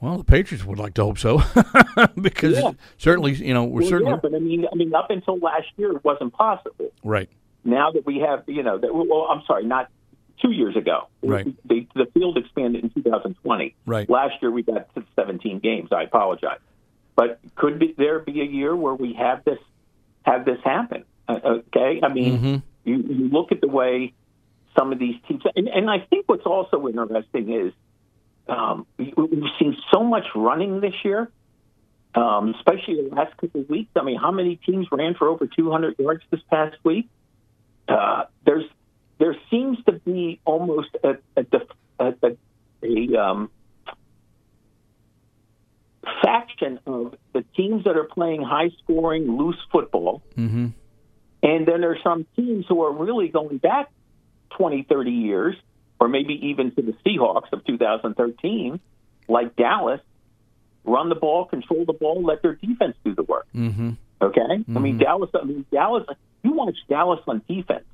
[0.00, 1.40] Well, the Patriots would like to hope so,
[2.20, 2.72] because Yeah.
[2.98, 5.66] certainly, you know, we're Well, certainly yeah, but I mean, I mean, up until last
[5.76, 6.90] year, it wasn't possible.
[7.04, 7.30] right.
[7.66, 9.90] Now that we have, you know, that, well, I'm sorry, not
[10.40, 11.08] two years ago.
[11.22, 11.46] Right.
[11.66, 13.74] The, the field expanded in 2020.
[13.86, 14.08] Right.
[14.08, 15.90] Last year we got to 17 games.
[15.92, 16.60] I apologize,
[17.16, 19.58] but could be, there be a year where we have this
[20.22, 21.04] have this happen?
[21.28, 22.62] Uh, okay, I mean, Mhm.
[22.84, 24.12] you, you look at the way
[24.76, 27.72] some of these teams, and, and I think what's also interesting is
[28.48, 31.30] um, we- we've seen so much running this year,
[32.14, 33.90] um, especially the last couple of weeks.
[33.96, 37.08] I mean, how many teams ran for over 200 yards this past week?
[37.88, 38.64] Uh, there's
[39.18, 41.62] there seems to be almost a a, def-
[41.98, 42.36] a, a,
[42.82, 43.50] a um,
[46.22, 50.66] faction of the teams that are playing high scoring, loose football, Mm-hmm.
[51.42, 53.90] and then there's some teams who are really going back
[54.56, 55.56] 20, 30 years,
[56.00, 58.80] or maybe even to the Seahawks of 2013,
[59.28, 60.00] like Dallas,
[60.84, 63.46] run the ball, control the ball, let their defense do the work.
[63.54, 63.90] Mm-hmm.
[64.22, 64.40] Okay,
[64.74, 65.00] I mean Mhm.
[65.00, 65.30] Dallas.
[65.34, 66.04] I mean Dallas.
[66.46, 67.84] You watch Dallas on defense.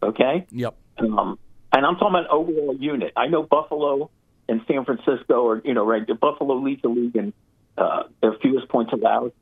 [0.00, 0.76] Okay, Yep.
[0.98, 1.36] um,
[1.72, 3.12] and I'm talking about overall unit.
[3.16, 4.10] I know Buffalo
[4.48, 6.06] and San Francisco are you know right.
[6.20, 7.32] Buffalo leads the league in
[7.76, 9.32] uh, their fewest points allowed,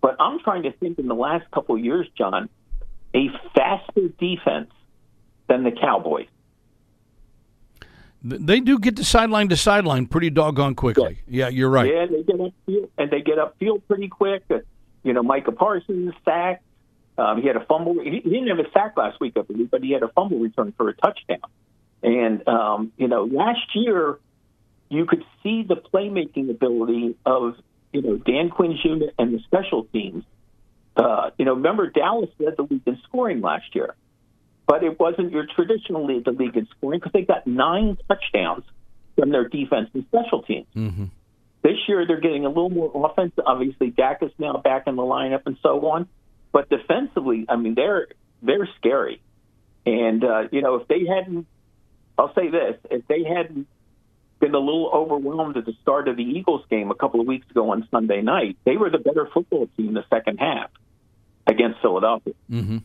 [0.00, 2.48] but I'm trying to think in the last couple of years, John,
[3.14, 4.70] a faster defense
[5.48, 6.28] than the Cowboys.
[8.22, 11.18] They do get to sideline to sideline pretty doggone quickly.
[11.26, 11.90] Yeah, you're right.
[11.92, 14.44] Yeah, they get upfield, and they get upfield pretty quick.
[15.02, 16.62] You know, Micah Parsons sacked.
[17.20, 18.00] Um, he had a fumble.
[18.02, 20.38] He, he didn't have a sack last week, I believe, but he had a fumble
[20.38, 21.50] return for a touchdown.
[22.02, 24.18] And um, you know, last year
[24.88, 27.56] you could see the playmaking ability of
[27.92, 30.24] you know Dan Quinn's unit and the special teams.
[30.96, 33.94] Uh, you know, remember Dallas led the league in scoring last year,
[34.66, 38.64] but it wasn't your traditional lead the league in scoring because they got nine touchdowns
[39.16, 40.66] from their defense and special teams.
[40.74, 41.04] Mm-hmm.
[41.62, 43.32] This year they're getting a little more offense.
[43.44, 46.08] Obviously, Dak is now back in the lineup and so on.
[46.52, 48.08] But defensively, I mean, they're
[48.42, 49.22] they're scary.
[49.86, 51.46] And uh, you know, if they hadn't,
[52.18, 53.66] I'll say this: if they hadn't
[54.40, 57.48] been a little overwhelmed at the start of the Eagles game a couple of weeks
[57.50, 60.70] ago on Sunday night, they were the better football team in the second half
[61.46, 62.34] against Philadelphia.
[62.50, 62.78] Mm-hmm.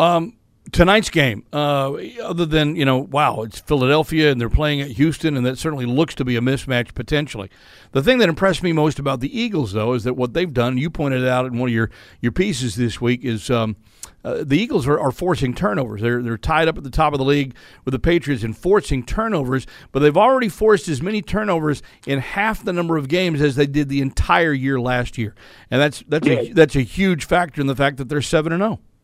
[0.00, 0.34] Um,
[0.72, 5.36] tonight's game, uh, other than you know, wow, it's Philadelphia and they're playing at Houston,
[5.36, 7.50] and that certainly looks to be a mismatch potentially.
[7.92, 10.78] The thing that impressed me most about the Eagles, though, is that what they've done.
[10.78, 11.90] You pointed it out in one of your
[12.20, 13.50] your pieces this week is.
[13.50, 13.76] Um,
[14.24, 16.00] uh, the Eagles are, are, forcing turnovers.
[16.00, 19.04] They're they're tied up at the top of the league with the Patriots in forcing
[19.06, 23.54] turnovers, but they've already forced as many turnovers in half the number of games as
[23.54, 25.36] they did the entire year last year,
[25.70, 28.62] and that's that's a that's a huge factor in the fact that they're seven and
[28.62, 28.80] zero.
[28.80, 28.95] Oh.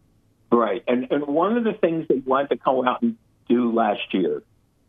[0.52, 3.16] Right, and and one of the things they wanted to come out and
[3.48, 4.42] do last year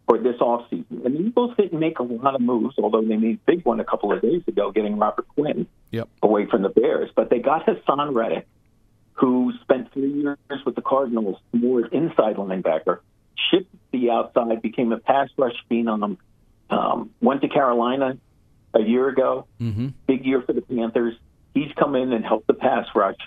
[0.08, 3.40] or this offseason, and the Eagles didn't make a lot of moves, although they made
[3.48, 6.10] a big one a couple of days ago, getting Robert Quinn yep.
[6.22, 8.46] away from the Bears, but they got Haason Reddick
[9.14, 13.00] who spent three years with the Cardinals, more inside linebacker,
[13.50, 16.18] shipped the outside, became a pass rush phenom,
[16.70, 18.18] um, went to Carolina
[18.74, 19.90] a year ago, mm-hmm.
[20.08, 21.16] big year for the Panthers.
[21.54, 23.18] He's come in and helped the pass rush.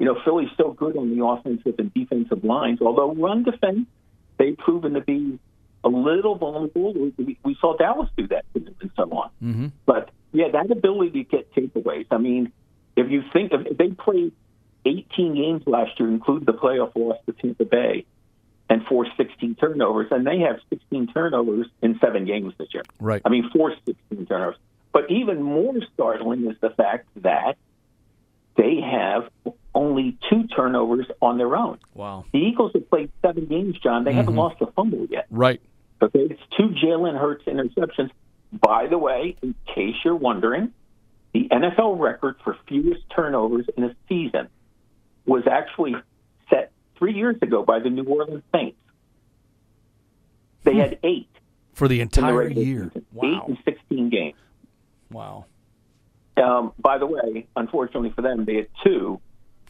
[0.00, 3.86] You know, Philly's still good on the offensive and defensive lines, although run defense,
[4.38, 5.38] they've proven to be
[5.84, 6.94] a little vulnerable.
[7.16, 9.30] We, we saw Dallas do that and so on.
[9.42, 9.66] Mm-hmm.
[9.84, 12.06] But yeah, that ability to get takeaways.
[12.10, 12.50] I mean,
[12.96, 14.32] if you think if they played
[14.86, 18.06] 18 games last year, including the playoff loss to Tampa Bay,
[18.70, 22.84] and forced 16 turnovers, and they have 16 turnovers in seven games this year.
[23.00, 23.20] Right.
[23.24, 24.56] I mean, forced 16 turnovers.
[24.92, 27.56] But even more startling is the fact that
[28.56, 29.28] they have
[29.74, 31.78] only two turnovers on their own.
[31.94, 32.24] Wow.
[32.32, 34.04] The Eagles have played seven games, John.
[34.04, 34.16] They mm-hmm.
[34.18, 35.26] haven't lost a fumble yet.
[35.30, 35.60] Right.
[36.02, 38.10] Okay, it's two Jalen Hurts interceptions.
[38.52, 40.72] By the way, in case you're wondering,
[41.32, 44.48] the NFL record for fewest turnovers in a season
[45.26, 45.94] was actually
[46.48, 48.78] set three years ago by the New Orleans Saints.
[50.64, 51.28] They had eight
[51.74, 52.90] for the entire the year.
[52.92, 53.46] Season, wow.
[53.48, 54.36] Eight in 16 games.
[55.10, 55.46] Wow.
[56.36, 59.20] Um, by the way, unfortunately for them, they had two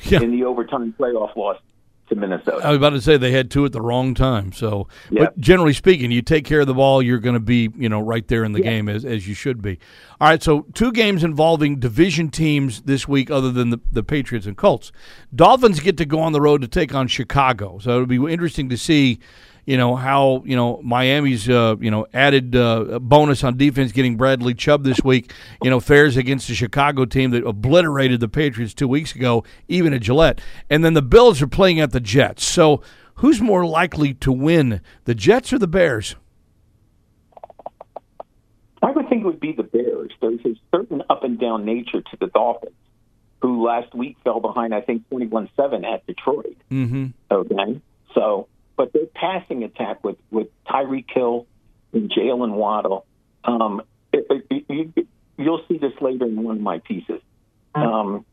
[0.04, 0.22] yeah.
[0.22, 1.58] in the overtime playoff loss
[2.10, 2.60] to Minnesota.
[2.64, 4.52] I was about to say they had two at the wrong time.
[4.52, 5.24] So, yeah.
[5.24, 8.00] but generally speaking, you take care of the ball, you're going to be, you know,
[8.00, 8.70] right there in the yeah.
[8.70, 9.78] game as, as you should be.
[10.20, 10.42] All right.
[10.42, 14.92] So, two games involving division teams this week, other than the, the Patriots and Colts.
[15.34, 17.78] Dolphins get to go on the road to take on Chicago.
[17.78, 19.20] So it'll be interesting to see
[19.70, 24.16] you know how you know Miami's uh, you know added uh, bonus on defense, getting
[24.16, 25.32] Bradley Chubb this week.
[25.62, 29.92] You know fares against the Chicago team that obliterated the Patriots two weeks ago, even
[29.92, 32.44] at Gillette, and then the Bills are playing at the Jets.
[32.44, 32.82] So
[33.14, 36.16] who's more likely to win, the Jets or the Bears?
[38.82, 40.10] I would think it would be the Bears.
[40.20, 42.74] There's a certain up and down nature to the Dolphins,
[43.40, 46.56] who last week fell behind, I think, 21 7 at Detroit.
[46.72, 47.06] Mm-hmm.
[47.30, 47.80] Okay.
[48.14, 48.48] So
[48.80, 51.46] but their passing attack with with Tyreek Hill
[51.92, 53.04] and Jaylen Waddle,
[53.44, 57.20] um, it, it, you, you'll see this later in one of my pieces.
[57.74, 58.24] Um,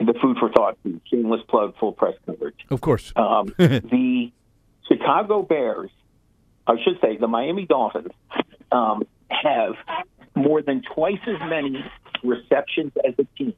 [0.00, 0.78] the food for thought,
[1.08, 2.56] shameless plug, full press coverage.
[2.70, 3.12] Of course.
[3.14, 4.32] Um, the
[4.88, 5.90] Chicago Bears,
[6.66, 8.10] I should say, the Miami Dolphins,
[8.72, 9.74] um, have
[10.34, 11.84] more than twice as many
[12.24, 13.54] receptions as a team,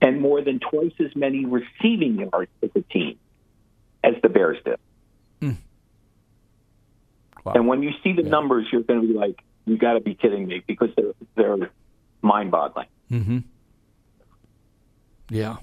[0.00, 3.18] and more than twice as many receiving yards as a team
[4.02, 4.78] as the Bears did.
[5.40, 5.56] Mm.
[7.44, 7.52] Wow.
[7.54, 8.28] And when you see the yeah.
[8.28, 11.70] numbers, you're going to be like, "You got to be kidding me!" Because they're they're
[12.22, 12.88] mind-boggling.
[13.10, 13.38] Mm-hmm.
[15.30, 15.56] Yeah,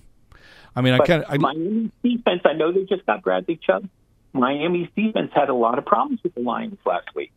[0.76, 2.42] I mean, but I kind of Miami's defense.
[2.46, 3.88] I know they just got Bradley Chubb.
[4.34, 7.32] Miami's defense had a lot of problems with the Lions last week.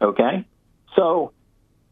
[0.00, 0.44] Okay,
[0.96, 1.32] so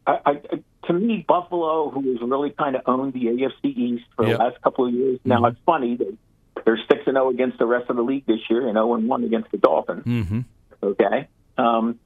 [0.05, 0.41] I, I,
[0.87, 4.37] to me, Buffalo, who has really kind of owned the AFC East for yep.
[4.37, 5.45] the last couple of years, now mm-hmm.
[5.45, 6.17] it's funny they
[6.65, 9.07] they're six and zero against the rest of the league this year, and zero and
[9.07, 10.05] one against the Dolphins.
[10.05, 10.39] Mm-hmm.
[10.81, 11.27] Okay,
[11.57, 11.99] um,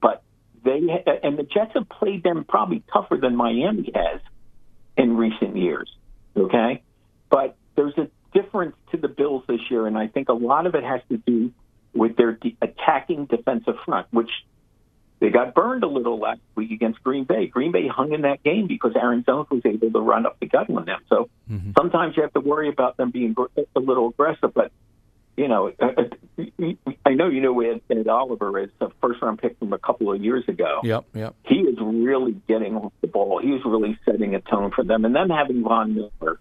[0.00, 0.22] but
[0.64, 0.80] they
[1.22, 4.20] and the Jets have played them probably tougher than Miami has
[4.96, 5.90] in recent years.
[6.36, 6.82] Okay,
[7.30, 10.74] but there's a difference to the Bills this year, and I think a lot of
[10.74, 11.52] it has to do
[11.94, 14.30] with their de- attacking defensive front, which
[15.20, 17.46] they got burned a little last week against Green Bay.
[17.46, 20.46] Green Bay hung in that game because Aaron Jones was able to run up the
[20.46, 21.00] gut on them.
[21.08, 21.70] So mm-hmm.
[21.78, 24.52] sometimes you have to worry about them being a little aggressive.
[24.52, 24.72] But
[25.36, 25.72] you know,
[27.06, 30.12] I know you know Ed, Ed Oliver is a first round pick from a couple
[30.12, 30.80] of years ago.
[30.82, 31.34] Yep, yep.
[31.44, 33.40] He is really getting off the ball.
[33.40, 35.04] He is really setting a tone for them.
[35.04, 36.38] And then having Von Miller,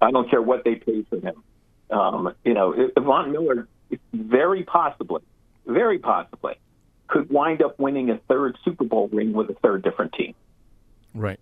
[0.00, 1.42] I don't care what they pay for him.
[1.90, 3.68] Um, you know, Von Miller,
[4.12, 5.22] very possibly,
[5.66, 6.54] very possibly
[7.12, 10.34] could wind up winning a third Super Bowl ring with a third different team.
[11.14, 11.38] Right.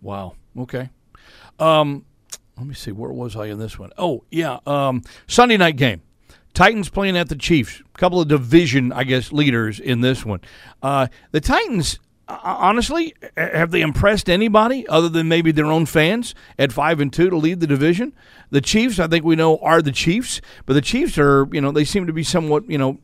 [0.00, 0.34] Wow.
[0.58, 0.90] Okay.
[1.60, 2.04] Um,
[2.58, 2.90] let me see.
[2.90, 3.92] Where was I in this one?
[3.96, 4.58] Oh, yeah.
[4.66, 6.02] Um, Sunday night game.
[6.52, 7.80] Titans playing at the Chiefs.
[7.94, 10.40] A couple of division, I guess, leaders in this one.
[10.82, 16.34] Uh, the Titans, uh, honestly, have they impressed anybody other than maybe their own fans
[16.58, 18.12] at five and two to lead the division?
[18.50, 21.70] The Chiefs, I think we know, are the Chiefs, but the Chiefs are, you know,
[21.70, 22.98] they seem to be somewhat, you know,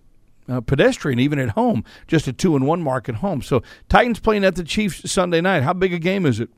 [0.49, 3.43] uh, pedestrian even at home, just a two and one mark at home.
[3.43, 5.63] So Titans playing at the Chiefs Sunday night.
[5.63, 6.49] How big a game is it?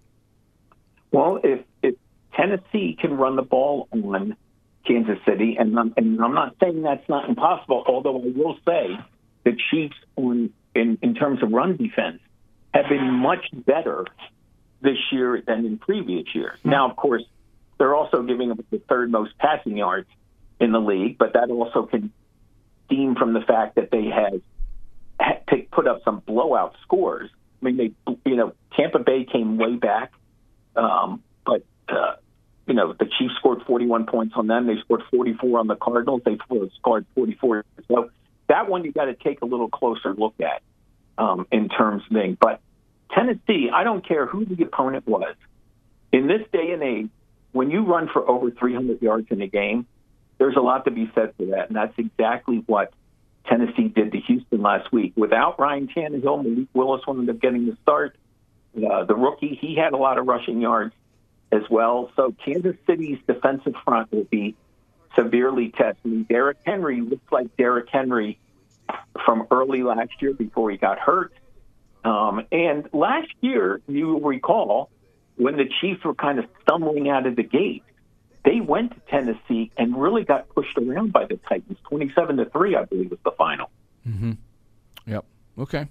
[1.12, 1.94] Well, if if
[2.34, 4.36] Tennessee can run the ball on
[4.86, 8.98] Kansas City, and I'm, and I'm not saying that's not impossible, although I will say
[9.44, 12.20] the Chiefs, on, in in terms of run defense,
[12.72, 14.06] have been much better
[14.80, 16.58] this year than in previous years.
[16.64, 17.24] Now, of course,
[17.78, 20.08] they're also giving up the third most passing yards
[20.58, 22.12] in the league, but that also can
[22.90, 24.40] stem from the fact that they have
[25.18, 27.30] had to put up some blowout scores.
[27.62, 30.12] I mean, they, you know, Tampa Bay came way back,
[30.76, 32.14] um, but uh,
[32.66, 34.66] you know, the Chiefs scored 41 points on them.
[34.66, 36.22] They scored 44 on the Cardinals.
[36.24, 36.38] They
[36.78, 37.64] scored 44.
[37.88, 38.10] So
[38.48, 40.62] that one you got to take a little closer look at
[41.18, 42.36] um, in terms of thing.
[42.40, 42.60] But
[43.12, 45.34] Tennessee, I don't care who the opponent was.
[46.12, 47.08] In this day and age,
[47.52, 49.86] when you run for over 300 yards in a game,
[50.40, 52.94] there's a lot to be said for that, and that's exactly what
[53.46, 55.12] Tennessee did to Houston last week.
[55.14, 58.16] Without Ryan Tannehill, Malik Willis wound up getting the start.
[58.74, 60.94] Uh, the rookie, he had a lot of rushing yards
[61.52, 62.10] as well.
[62.16, 64.56] So Kansas City's defensive front will be
[65.14, 66.26] severely tested.
[66.26, 68.38] Derrick Henry looks like Derrick Henry
[69.26, 71.34] from early last year before he got hurt.
[72.02, 74.88] Um, and last year, you recall,
[75.36, 77.82] when the Chiefs were kind of stumbling out of the gate,
[78.44, 81.78] they went to Tennessee and really got pushed around by the Titans.
[81.84, 83.70] Twenty-seven to three, I believe, was the final.
[84.06, 84.32] Mm-hmm.
[85.06, 85.24] Yep.
[85.58, 85.86] Okay.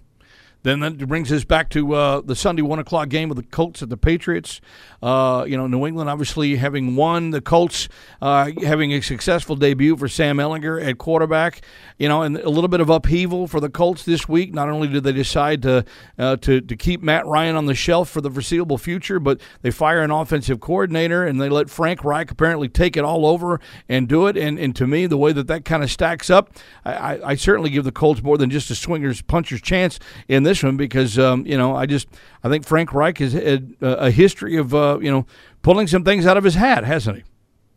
[0.64, 3.82] Then that brings us back to uh, the Sunday one o'clock game with the Colts
[3.82, 4.60] at the Patriots.
[5.02, 7.88] Uh, you know, New England obviously having won, the Colts
[8.22, 11.62] uh, having a successful debut for Sam Ehlinger at quarterback.
[11.98, 14.54] You know, and a little bit of upheaval for the Colts this week.
[14.54, 15.86] Not only did they decide to
[16.18, 19.72] uh, to to keep Matt Ryan on the shelf for the foreseeable future, but they
[19.72, 24.10] fire an offensive coordinator and they let Frank Reich apparently take it all over and
[24.10, 24.36] do it.
[24.36, 26.52] And and to me, the way that that kind of stacks up,
[26.84, 30.49] I, I certainly give the Colts more than just a swingers puncher's chance in this
[30.64, 32.08] one because um, you know I just
[32.44, 35.26] I think Frank Reich has had a history of uh, you know
[35.62, 37.24] pulling some things out of his hat, hasn't he?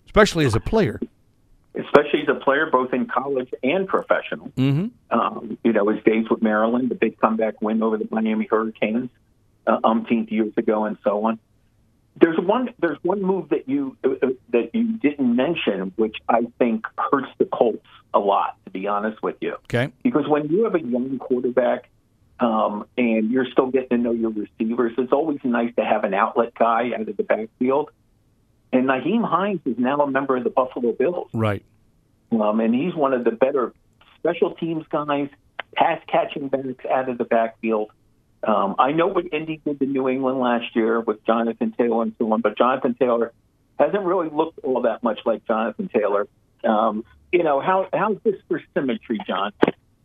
[0.06, 1.00] Especially as a player.
[1.74, 4.48] Especially as a player, both in college and professional.
[4.56, 5.18] Mm-hmm.
[5.18, 9.08] Um, you know, his days with Maryland, the big comeback win over the Miami Hurricanes,
[9.66, 11.38] uh, umpteenth years ago, and so on.
[12.20, 12.68] There's one.
[12.78, 17.46] There's one move that you uh, that you didn't mention, which I think hurts the
[17.46, 18.58] Colts a lot.
[18.64, 19.90] To be honest with you, okay.
[20.02, 21.88] Because when you have a young quarterback
[22.42, 26.12] um, and you're still getting to know your receivers, it's always nice to have an
[26.12, 27.90] outlet guy out of the backfield.
[28.72, 31.28] And Nyheim Hines is now a member of the Buffalo Bills.
[31.32, 31.62] Right.
[32.32, 33.72] Um, and he's one of the better
[34.18, 35.28] special teams guys,
[35.76, 37.92] pass catching backs out of the backfield.
[38.42, 42.14] Um, I know what Indy did to New England last year with Jonathan Taylor and
[42.18, 43.32] so on, but Jonathan Taylor
[43.78, 46.26] hasn't really looked all that much like Jonathan Taylor.
[46.64, 49.52] Um, you know, how how's this for symmetry, John?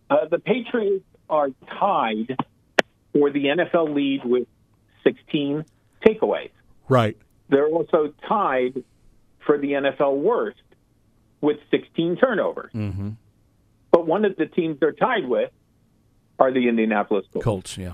[0.10, 1.49] Uh, the Patriots are
[1.80, 2.36] tied
[3.14, 4.48] for the NFL lead with
[5.04, 5.66] 16
[6.06, 6.52] takeaways.
[6.90, 7.18] Right.
[7.49, 8.84] They're also tied
[9.45, 10.62] for the NFL worst
[11.41, 12.72] with 16 turnovers.
[12.74, 13.12] Mm-hmm.
[13.91, 15.52] But one of the teams they're tied with
[16.40, 17.44] are the Indianapolis Colts.
[17.44, 17.94] Colts, yeah.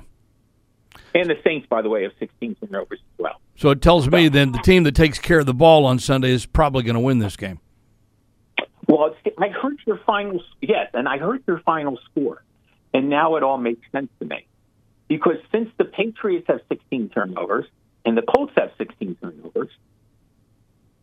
[1.15, 3.41] And the Saints, by the way, have 16 turnovers as well.
[3.55, 6.31] So it tells me then the team that takes care of the ball on Sunday
[6.31, 7.59] is probably going to win this game.
[8.87, 12.43] Well, I heard your final yes, and I heard your final score,
[12.93, 14.47] and now it all makes sense to me
[15.07, 17.65] because since the Patriots have 16 turnovers
[18.05, 19.69] and the Colts have 16 turnovers,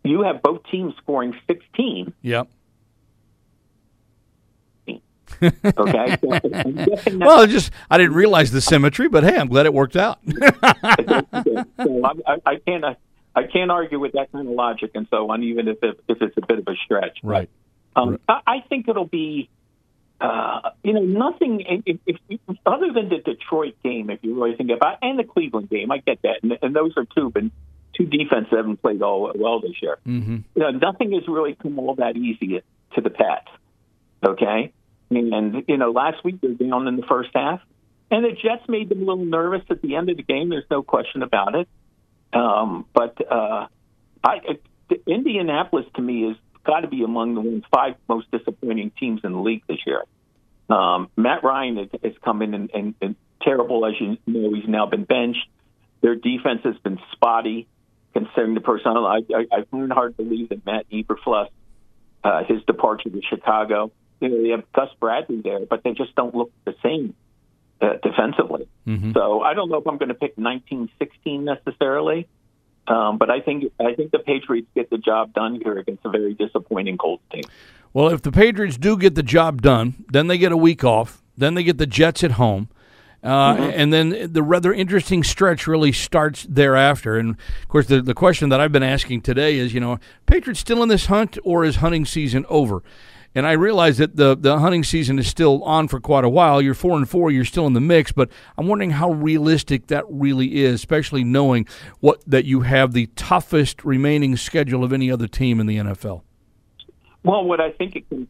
[0.05, 2.13] you have both teams scoring 16.
[2.23, 2.49] Yep.
[5.43, 6.17] Okay.
[6.21, 10.19] So well, just I didn't realize the symmetry, but hey, I'm glad it worked out.
[10.27, 12.85] so I, I can't
[13.35, 16.21] I can't argue with that kind of logic and so on, even if it, if
[16.21, 17.19] it's a bit of a stretch.
[17.23, 17.49] Right.
[17.95, 19.49] Um, I, I think it'll be,
[20.21, 24.11] uh, you know, nothing if, if, if, other than the Detroit game.
[24.11, 26.93] If you really think about, and the Cleveland game, I get that, and, and those
[26.97, 27.45] are two, but
[27.95, 29.99] two defenses haven't played all well this year.
[30.07, 30.37] Mm-hmm.
[30.55, 32.63] You know, nothing has really come all that easy
[32.95, 33.49] to the Pats.
[34.23, 34.73] Okay,
[35.11, 37.61] and you know, last week they're down in the first half,
[38.11, 40.51] and the Jets made them a little nervous at the end of the game.
[40.51, 41.69] There's no question about it.
[42.33, 43.67] Um, but uh,
[44.23, 44.41] I,
[45.07, 46.37] Indianapolis to me is
[46.71, 50.05] got to be among the five most disappointing teams in the league this year.
[50.69, 54.69] Um, Matt Ryan has, has come in and, and, and terrible, as you know, he's
[54.69, 55.49] now been benched.
[56.01, 57.67] Their defense has been spotty,
[58.13, 59.05] considering the personnel.
[59.05, 61.49] I, I, I find it hard to believe that Matt Eberflus,
[62.23, 63.91] uh, his departure to Chicago,
[64.21, 67.15] you know, they have Gus Bradley there, but they just don't look the same
[67.81, 68.69] uh, defensively.
[68.87, 69.13] Mm-hmm.
[69.13, 72.29] So I don't know if I'm going to pick 1916 necessarily,
[72.91, 76.11] um, but I think I think the Patriots get the job done here against a
[76.11, 77.45] very disappointing Colts team.
[77.93, 81.23] Well, if the Patriots do get the job done, then they get a week off.
[81.37, 82.69] Then they get the Jets at home.
[83.23, 83.81] Uh, Mm-hmm.
[83.81, 87.17] And then the rather interesting stretch really starts thereafter.
[87.17, 90.61] And of course, the, the question that I've been asking today is, you know, Patriots
[90.61, 92.83] still in this hunt or is hunting season over?
[93.35, 96.61] And I realize that the, the hunting season is still on for quite a while.
[96.61, 98.29] You're four and four, you're still in the mix, but
[98.59, 101.69] I'm wondering how realistic that really is, especially knowing
[102.01, 106.23] what that you have the toughest remaining schedule of any other team in the NFL.
[107.23, 108.29] Well, what I think it comes,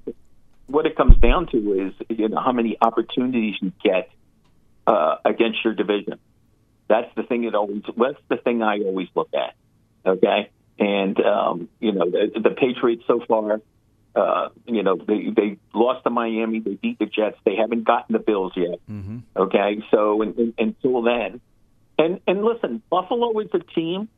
[0.66, 4.10] what it comes down to is you know how many opportunities you get
[4.86, 6.18] uh, against your division.
[6.88, 7.82] That's the thing that always.
[7.96, 9.54] That's the thing I always look at.
[10.04, 13.60] Okay, and um, you know the, the Patriots so far.
[14.14, 16.58] Uh, you know they they lost to Miami.
[16.58, 17.36] They beat the Jets.
[17.44, 18.80] They haven't gotten the Bills yet.
[18.90, 19.18] Mm-hmm.
[19.36, 21.40] Okay, so in, in, until then,
[21.96, 24.08] and and listen, Buffalo is a team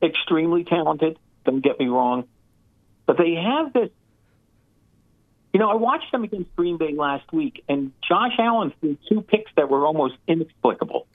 [0.00, 1.18] extremely talented.
[1.44, 2.28] Don't get me wrong,
[3.06, 3.90] but they have this.
[5.52, 9.20] You know, I watched them against Green Bay last week, and Josh Allen threw two
[9.20, 11.08] picks that were almost inexplicable,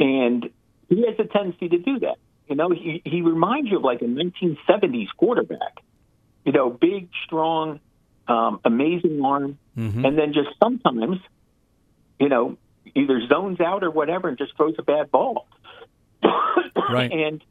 [0.00, 0.50] and
[0.88, 2.16] he has a tendency to do that.
[2.48, 5.78] You know, he he reminds you of like a 1970s quarterback.
[6.44, 7.80] You know, big, strong,
[8.28, 10.04] um, amazing arm, Mm-hmm.
[10.04, 11.18] and then just sometimes,
[12.20, 12.56] you know,
[12.94, 15.46] either zones out or whatever, and just throws a bad ball.
[16.90, 17.10] Right.
[17.10, 17.42] And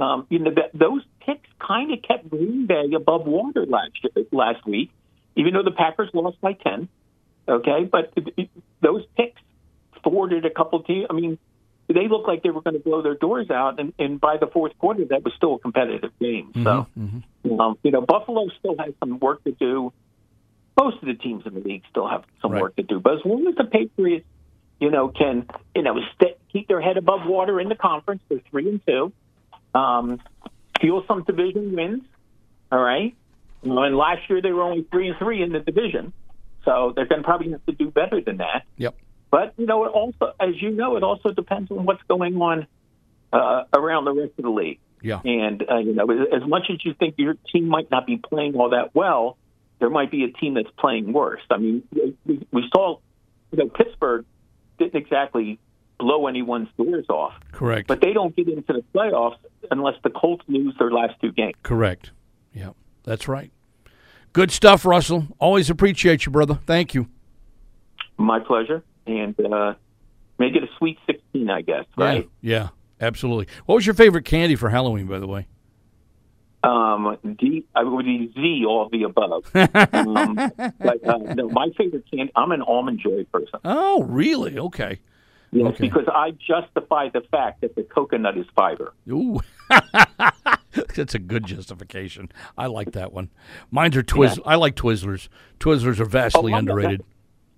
[0.00, 3.92] um, you know that those picks kind of kept Green Bay above water last
[4.30, 4.90] last week,
[5.34, 6.88] even though the Packers lost by ten.
[7.48, 8.50] Okay, but it, it,
[8.80, 9.40] those picks
[10.02, 11.06] thwarted a couple teams.
[11.10, 11.38] I mean,
[11.88, 14.46] they looked like they were going to blow their doors out, and, and by the
[14.46, 16.52] fourth quarter, that was still a competitive game.
[16.54, 17.60] So, Mm-hmm.
[17.60, 19.92] um, you know, Buffalo still has some work to do.
[20.78, 22.62] Most of the teams in the league still have some Right.
[22.62, 24.26] work to do, but as long as the Patriots,
[24.78, 28.40] you know, can you know st- keep their head above water in the conference, they're
[28.50, 29.12] three and two.
[29.74, 30.20] Um,
[30.80, 32.02] fuel some division wins.
[32.70, 33.14] All right.
[33.62, 36.12] You know, and last year they were only three and three in the division,
[36.64, 38.64] so they're going to probably have to do better than that.
[38.76, 38.96] Yep.
[39.36, 42.66] But you know, it also, as you know, it also depends on what's going on
[43.34, 44.78] uh, around the rest of the league.
[45.02, 45.20] Yeah.
[45.22, 48.54] And uh, you know, as much as you think your team might not be playing
[48.54, 49.36] all that well,
[49.78, 51.42] there might be a team that's playing worse.
[51.50, 51.82] I mean,
[52.24, 52.98] we, we saw,
[53.52, 54.24] you know, Pittsburgh
[54.78, 55.58] didn't exactly
[55.98, 57.88] blow anyone's doors off, Correct.
[57.88, 59.36] but they don't get into the playoffs
[59.70, 61.56] unless the Colts lose their last two games.
[61.62, 62.10] Correct.
[62.54, 62.70] Yeah,
[63.04, 63.52] that's right.
[64.32, 65.26] Good stuff, Russell.
[65.38, 66.58] Always appreciate you, brother.
[66.64, 67.10] Thank you.
[68.16, 69.74] My pleasure, and uh,
[70.38, 71.84] make it a sweet sixteen, I guess.
[71.96, 72.28] Right?
[72.40, 72.68] Yeah, yeah,
[73.00, 73.46] absolutely.
[73.66, 75.46] What was your favorite candy for Halloween, by the way?
[76.62, 79.44] Um, D, I would be Z, all of the above.
[79.94, 80.34] um,
[80.80, 82.32] but uh, no, my favorite candy.
[82.34, 83.60] I'm an almond joy person.
[83.64, 84.58] Oh, really?
[84.58, 84.98] Okay.
[85.52, 85.86] Yes, Okay.
[85.88, 88.94] because I justify the fact that the coconut is fiber.
[89.08, 89.38] Ooh.
[90.96, 92.30] That's a good justification.
[92.58, 93.30] I like that one.
[93.70, 94.40] Mine's are Twizzlers.
[94.44, 95.28] I like Twizzlers.
[95.60, 97.04] Twizzlers are vastly Oh, underrated.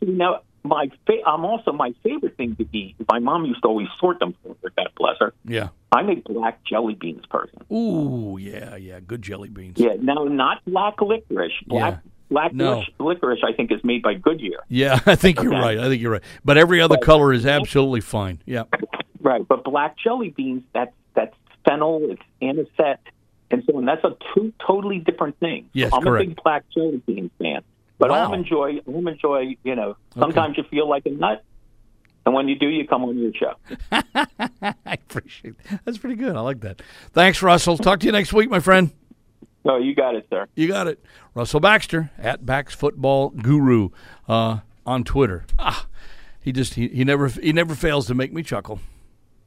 [0.03, 2.97] Know, my fa- I'm also my favorite thing to eat.
[3.11, 4.71] My mom used to always sort them for her.
[4.77, 5.33] God bless her.
[5.45, 5.69] Yeah.
[5.93, 7.61] I'm a black jelly beans person.
[7.73, 9.01] Ooh, yeah, yeah.
[9.01, 9.77] Good jelly beans.
[9.79, 11.53] Yeah, now not black licorice.
[11.67, 12.11] Black Yeah.
[12.31, 12.83] black No.
[12.99, 14.61] licorice, I think, is made by Goodyear.
[14.69, 15.61] Yeah, I think you're Okay.
[15.63, 15.79] right.
[15.79, 16.23] I think you're right.
[16.45, 18.41] But every other color is absolutely fine.
[18.45, 18.65] Yeah.
[19.21, 21.35] Right, but black jelly beans, that's that's
[21.67, 23.01] fennel, it's anisette,
[23.51, 23.85] and so on.
[23.87, 25.69] That's a two totally different thing.
[25.73, 26.25] Yes, I'm correct.
[26.25, 27.63] a big black jelly beans fan.
[27.99, 28.25] But Wow.
[28.27, 31.45] almond joy, almond joy, you know, sometimes you feel like a nut,
[32.25, 33.55] and when you do, you come on your show.
[34.63, 35.81] I appreciate that.
[35.85, 36.37] That's pretty good.
[36.37, 36.81] I like that.
[37.13, 37.77] Thanks, Russell.
[37.77, 38.91] Talk to you next week, my friend.
[39.65, 40.47] No, you got it, sir.
[40.55, 41.05] You got it.
[41.35, 43.91] Russell Baxter at Bax Football Guru
[44.29, 45.45] uh, on Twitter.
[45.59, 45.87] Ah,
[46.41, 48.79] he just he, he never he never fails to make me chuckle.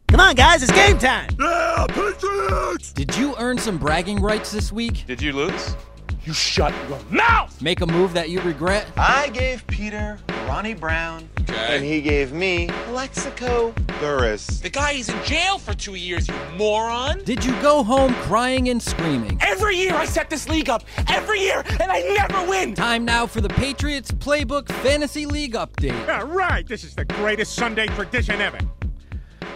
[0.09, 1.29] Come on, guys, it's game time.
[1.39, 2.91] Yeah, Patriots!
[2.91, 5.05] Did you earn some bragging rights this week?
[5.07, 5.75] Did you lose?
[6.23, 7.59] You shut your mouth!
[7.63, 8.85] Make a move that you regret?
[8.95, 14.59] I gave Peter Ronnie Brown, and he gave me Plaxico Burress.
[14.59, 17.23] The guy is in jail for two years, you moron!
[17.23, 19.39] Did you go home crying and screaming?
[19.41, 22.75] Every year I set this league up, every year, and I never win!
[22.75, 25.89] Time now for the Patriots Playbook Fantasy League update.
[26.05, 26.67] Yeah, right.
[26.67, 28.59] This is the greatest Sunday tradition ever.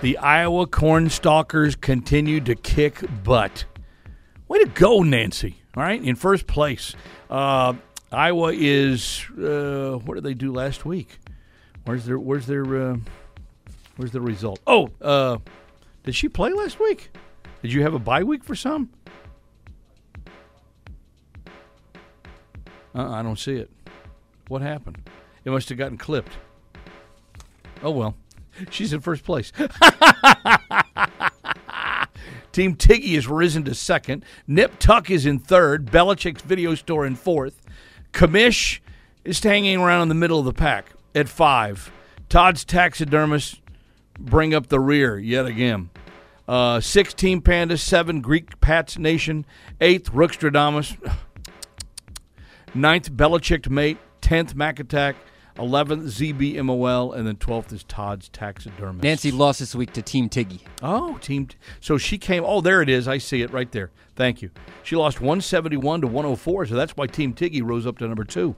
[0.01, 3.65] The Iowa Cornstalkers continue to kick butt.
[4.47, 5.61] Way to go, Nancy.
[5.75, 6.95] All right, in first place.
[7.29, 7.73] Uh,
[8.11, 11.19] Iowa is uh, what did they do last week?
[11.83, 12.97] Where's their Where's their uh,
[13.97, 14.59] Where's the result?
[14.67, 15.37] Oh, uh,
[16.03, 17.09] Did she play last week?
[17.61, 18.89] Did you have a bye week for some?
[22.93, 23.69] Uh, I don't see it.
[24.47, 25.09] What happened?
[25.43, 26.37] It must have gotten clipped.
[27.83, 28.15] Oh well,
[28.69, 29.51] she's in first place.
[32.55, 34.23] Team Tiggy has risen to second.
[34.47, 35.87] Nip Tuck is in third.
[35.87, 37.61] Belichick's video store in fourth.
[38.13, 38.79] Kamish
[39.25, 41.91] is hanging around in the middle of the pack at five.
[42.29, 43.59] Todd's taxidermist
[44.17, 45.89] bring up the rear yet again.
[46.47, 49.45] Uh, six Team Panda, seven Greek Pats Nation,
[49.81, 50.95] eighth Rookstradamus,
[52.73, 55.17] ninth Belichick Mate, tenth Mac Attack,
[55.57, 59.03] 11th ZBMOL, and then 12th is Todd's Taxidermist.
[59.03, 60.61] Nancy lost this week to Team Tiggy.
[60.81, 61.47] Oh, Team.
[61.79, 62.43] So she came.
[62.45, 63.07] Oh, there it is.
[63.07, 63.91] I see it right there.
[64.15, 64.51] Thank you.
[64.83, 68.55] She lost 171 to 104, so that's why Team Tiggy rose up to number two.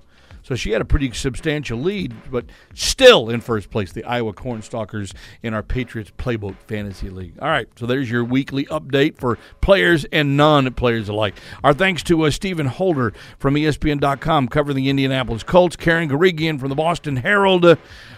[0.48, 5.14] So she had a pretty substantial lead, but still in first place, the Iowa Cornstalkers
[5.44, 7.34] in our Patriots Playbook Fantasy League.
[7.42, 11.36] All right, so there's your weekly update for players and non players alike.
[11.66, 16.70] Our thanks to uh, Stephen Holder from ESPN.com covering the Indianapolis Colts, Karen Guregian from
[16.70, 17.76] the Boston Herald, uh,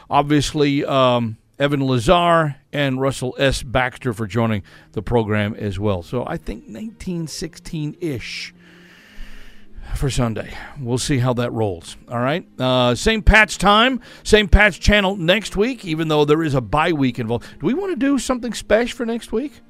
[0.08, 0.86] obviously.
[0.86, 3.64] Um, Evan Lazar and Russell S.
[3.64, 6.02] Baxter for joining the program as well.
[6.04, 8.54] So I think 1916 ish
[9.96, 10.54] for Sunday.
[10.80, 11.98] We'll see how that rolls.
[12.10, 12.48] All right.
[12.60, 16.94] Uh, same patch time, same patch channel next week, even though there is a bye
[16.94, 17.46] week involved.
[17.60, 19.62] Do we want to do something special for next week?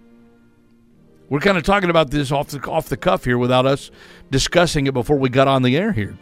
[1.30, 3.92] We're kind of talking about this off the off the cuff here without us
[4.32, 6.18] discussing it before we got on the air here.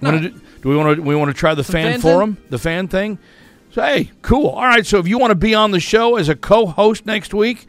[0.00, 2.36] Wanna do, do we want to we want to try the Some fan fan forum,
[2.50, 3.18] the fan thing?
[3.70, 4.48] So hey, cool.
[4.48, 4.84] All right.
[4.84, 7.66] So if you want to be on the show as a co-host next week,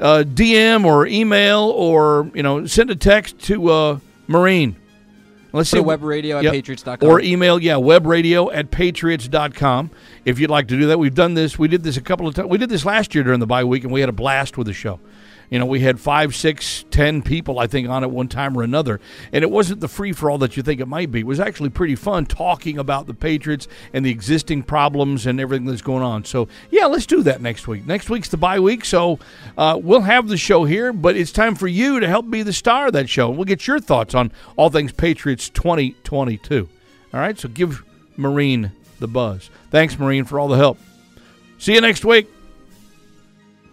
[0.00, 4.76] uh, DM or email or you know send a text to uh, Marine.
[5.52, 6.52] Let's Put see web radio at Yep.
[6.52, 7.08] patriots.com.
[7.08, 9.90] or email yeah web radio at patriots.com
[10.24, 10.98] if you'd like to do that.
[10.98, 11.58] We've done this.
[11.58, 12.48] We did this a couple of times.
[12.48, 14.68] We did this last year during the bye week, and we had a blast with
[14.68, 15.00] the show.
[15.50, 18.62] You know, we had five, six, ten people, I think, on at one time or
[18.62, 19.00] another.
[19.32, 21.20] And it wasn't the free for all that you think it might be.
[21.20, 25.66] It was actually pretty fun talking about the Patriots and the existing problems and everything
[25.66, 26.24] that's going on.
[26.24, 27.84] So, yeah, let's do that next week.
[27.84, 28.84] Next week's the bye week.
[28.84, 29.18] So,
[29.58, 32.52] uh, we'll have the show here, but it's time for you to help be the
[32.52, 33.28] star of that show.
[33.28, 36.68] We'll get your thoughts on all things Patriots 2022.
[37.12, 37.84] All right, so give
[38.16, 38.70] Marine
[39.00, 39.50] the buzz.
[39.70, 40.78] Thanks, Marine, for all the help.
[41.58, 42.28] See you next week.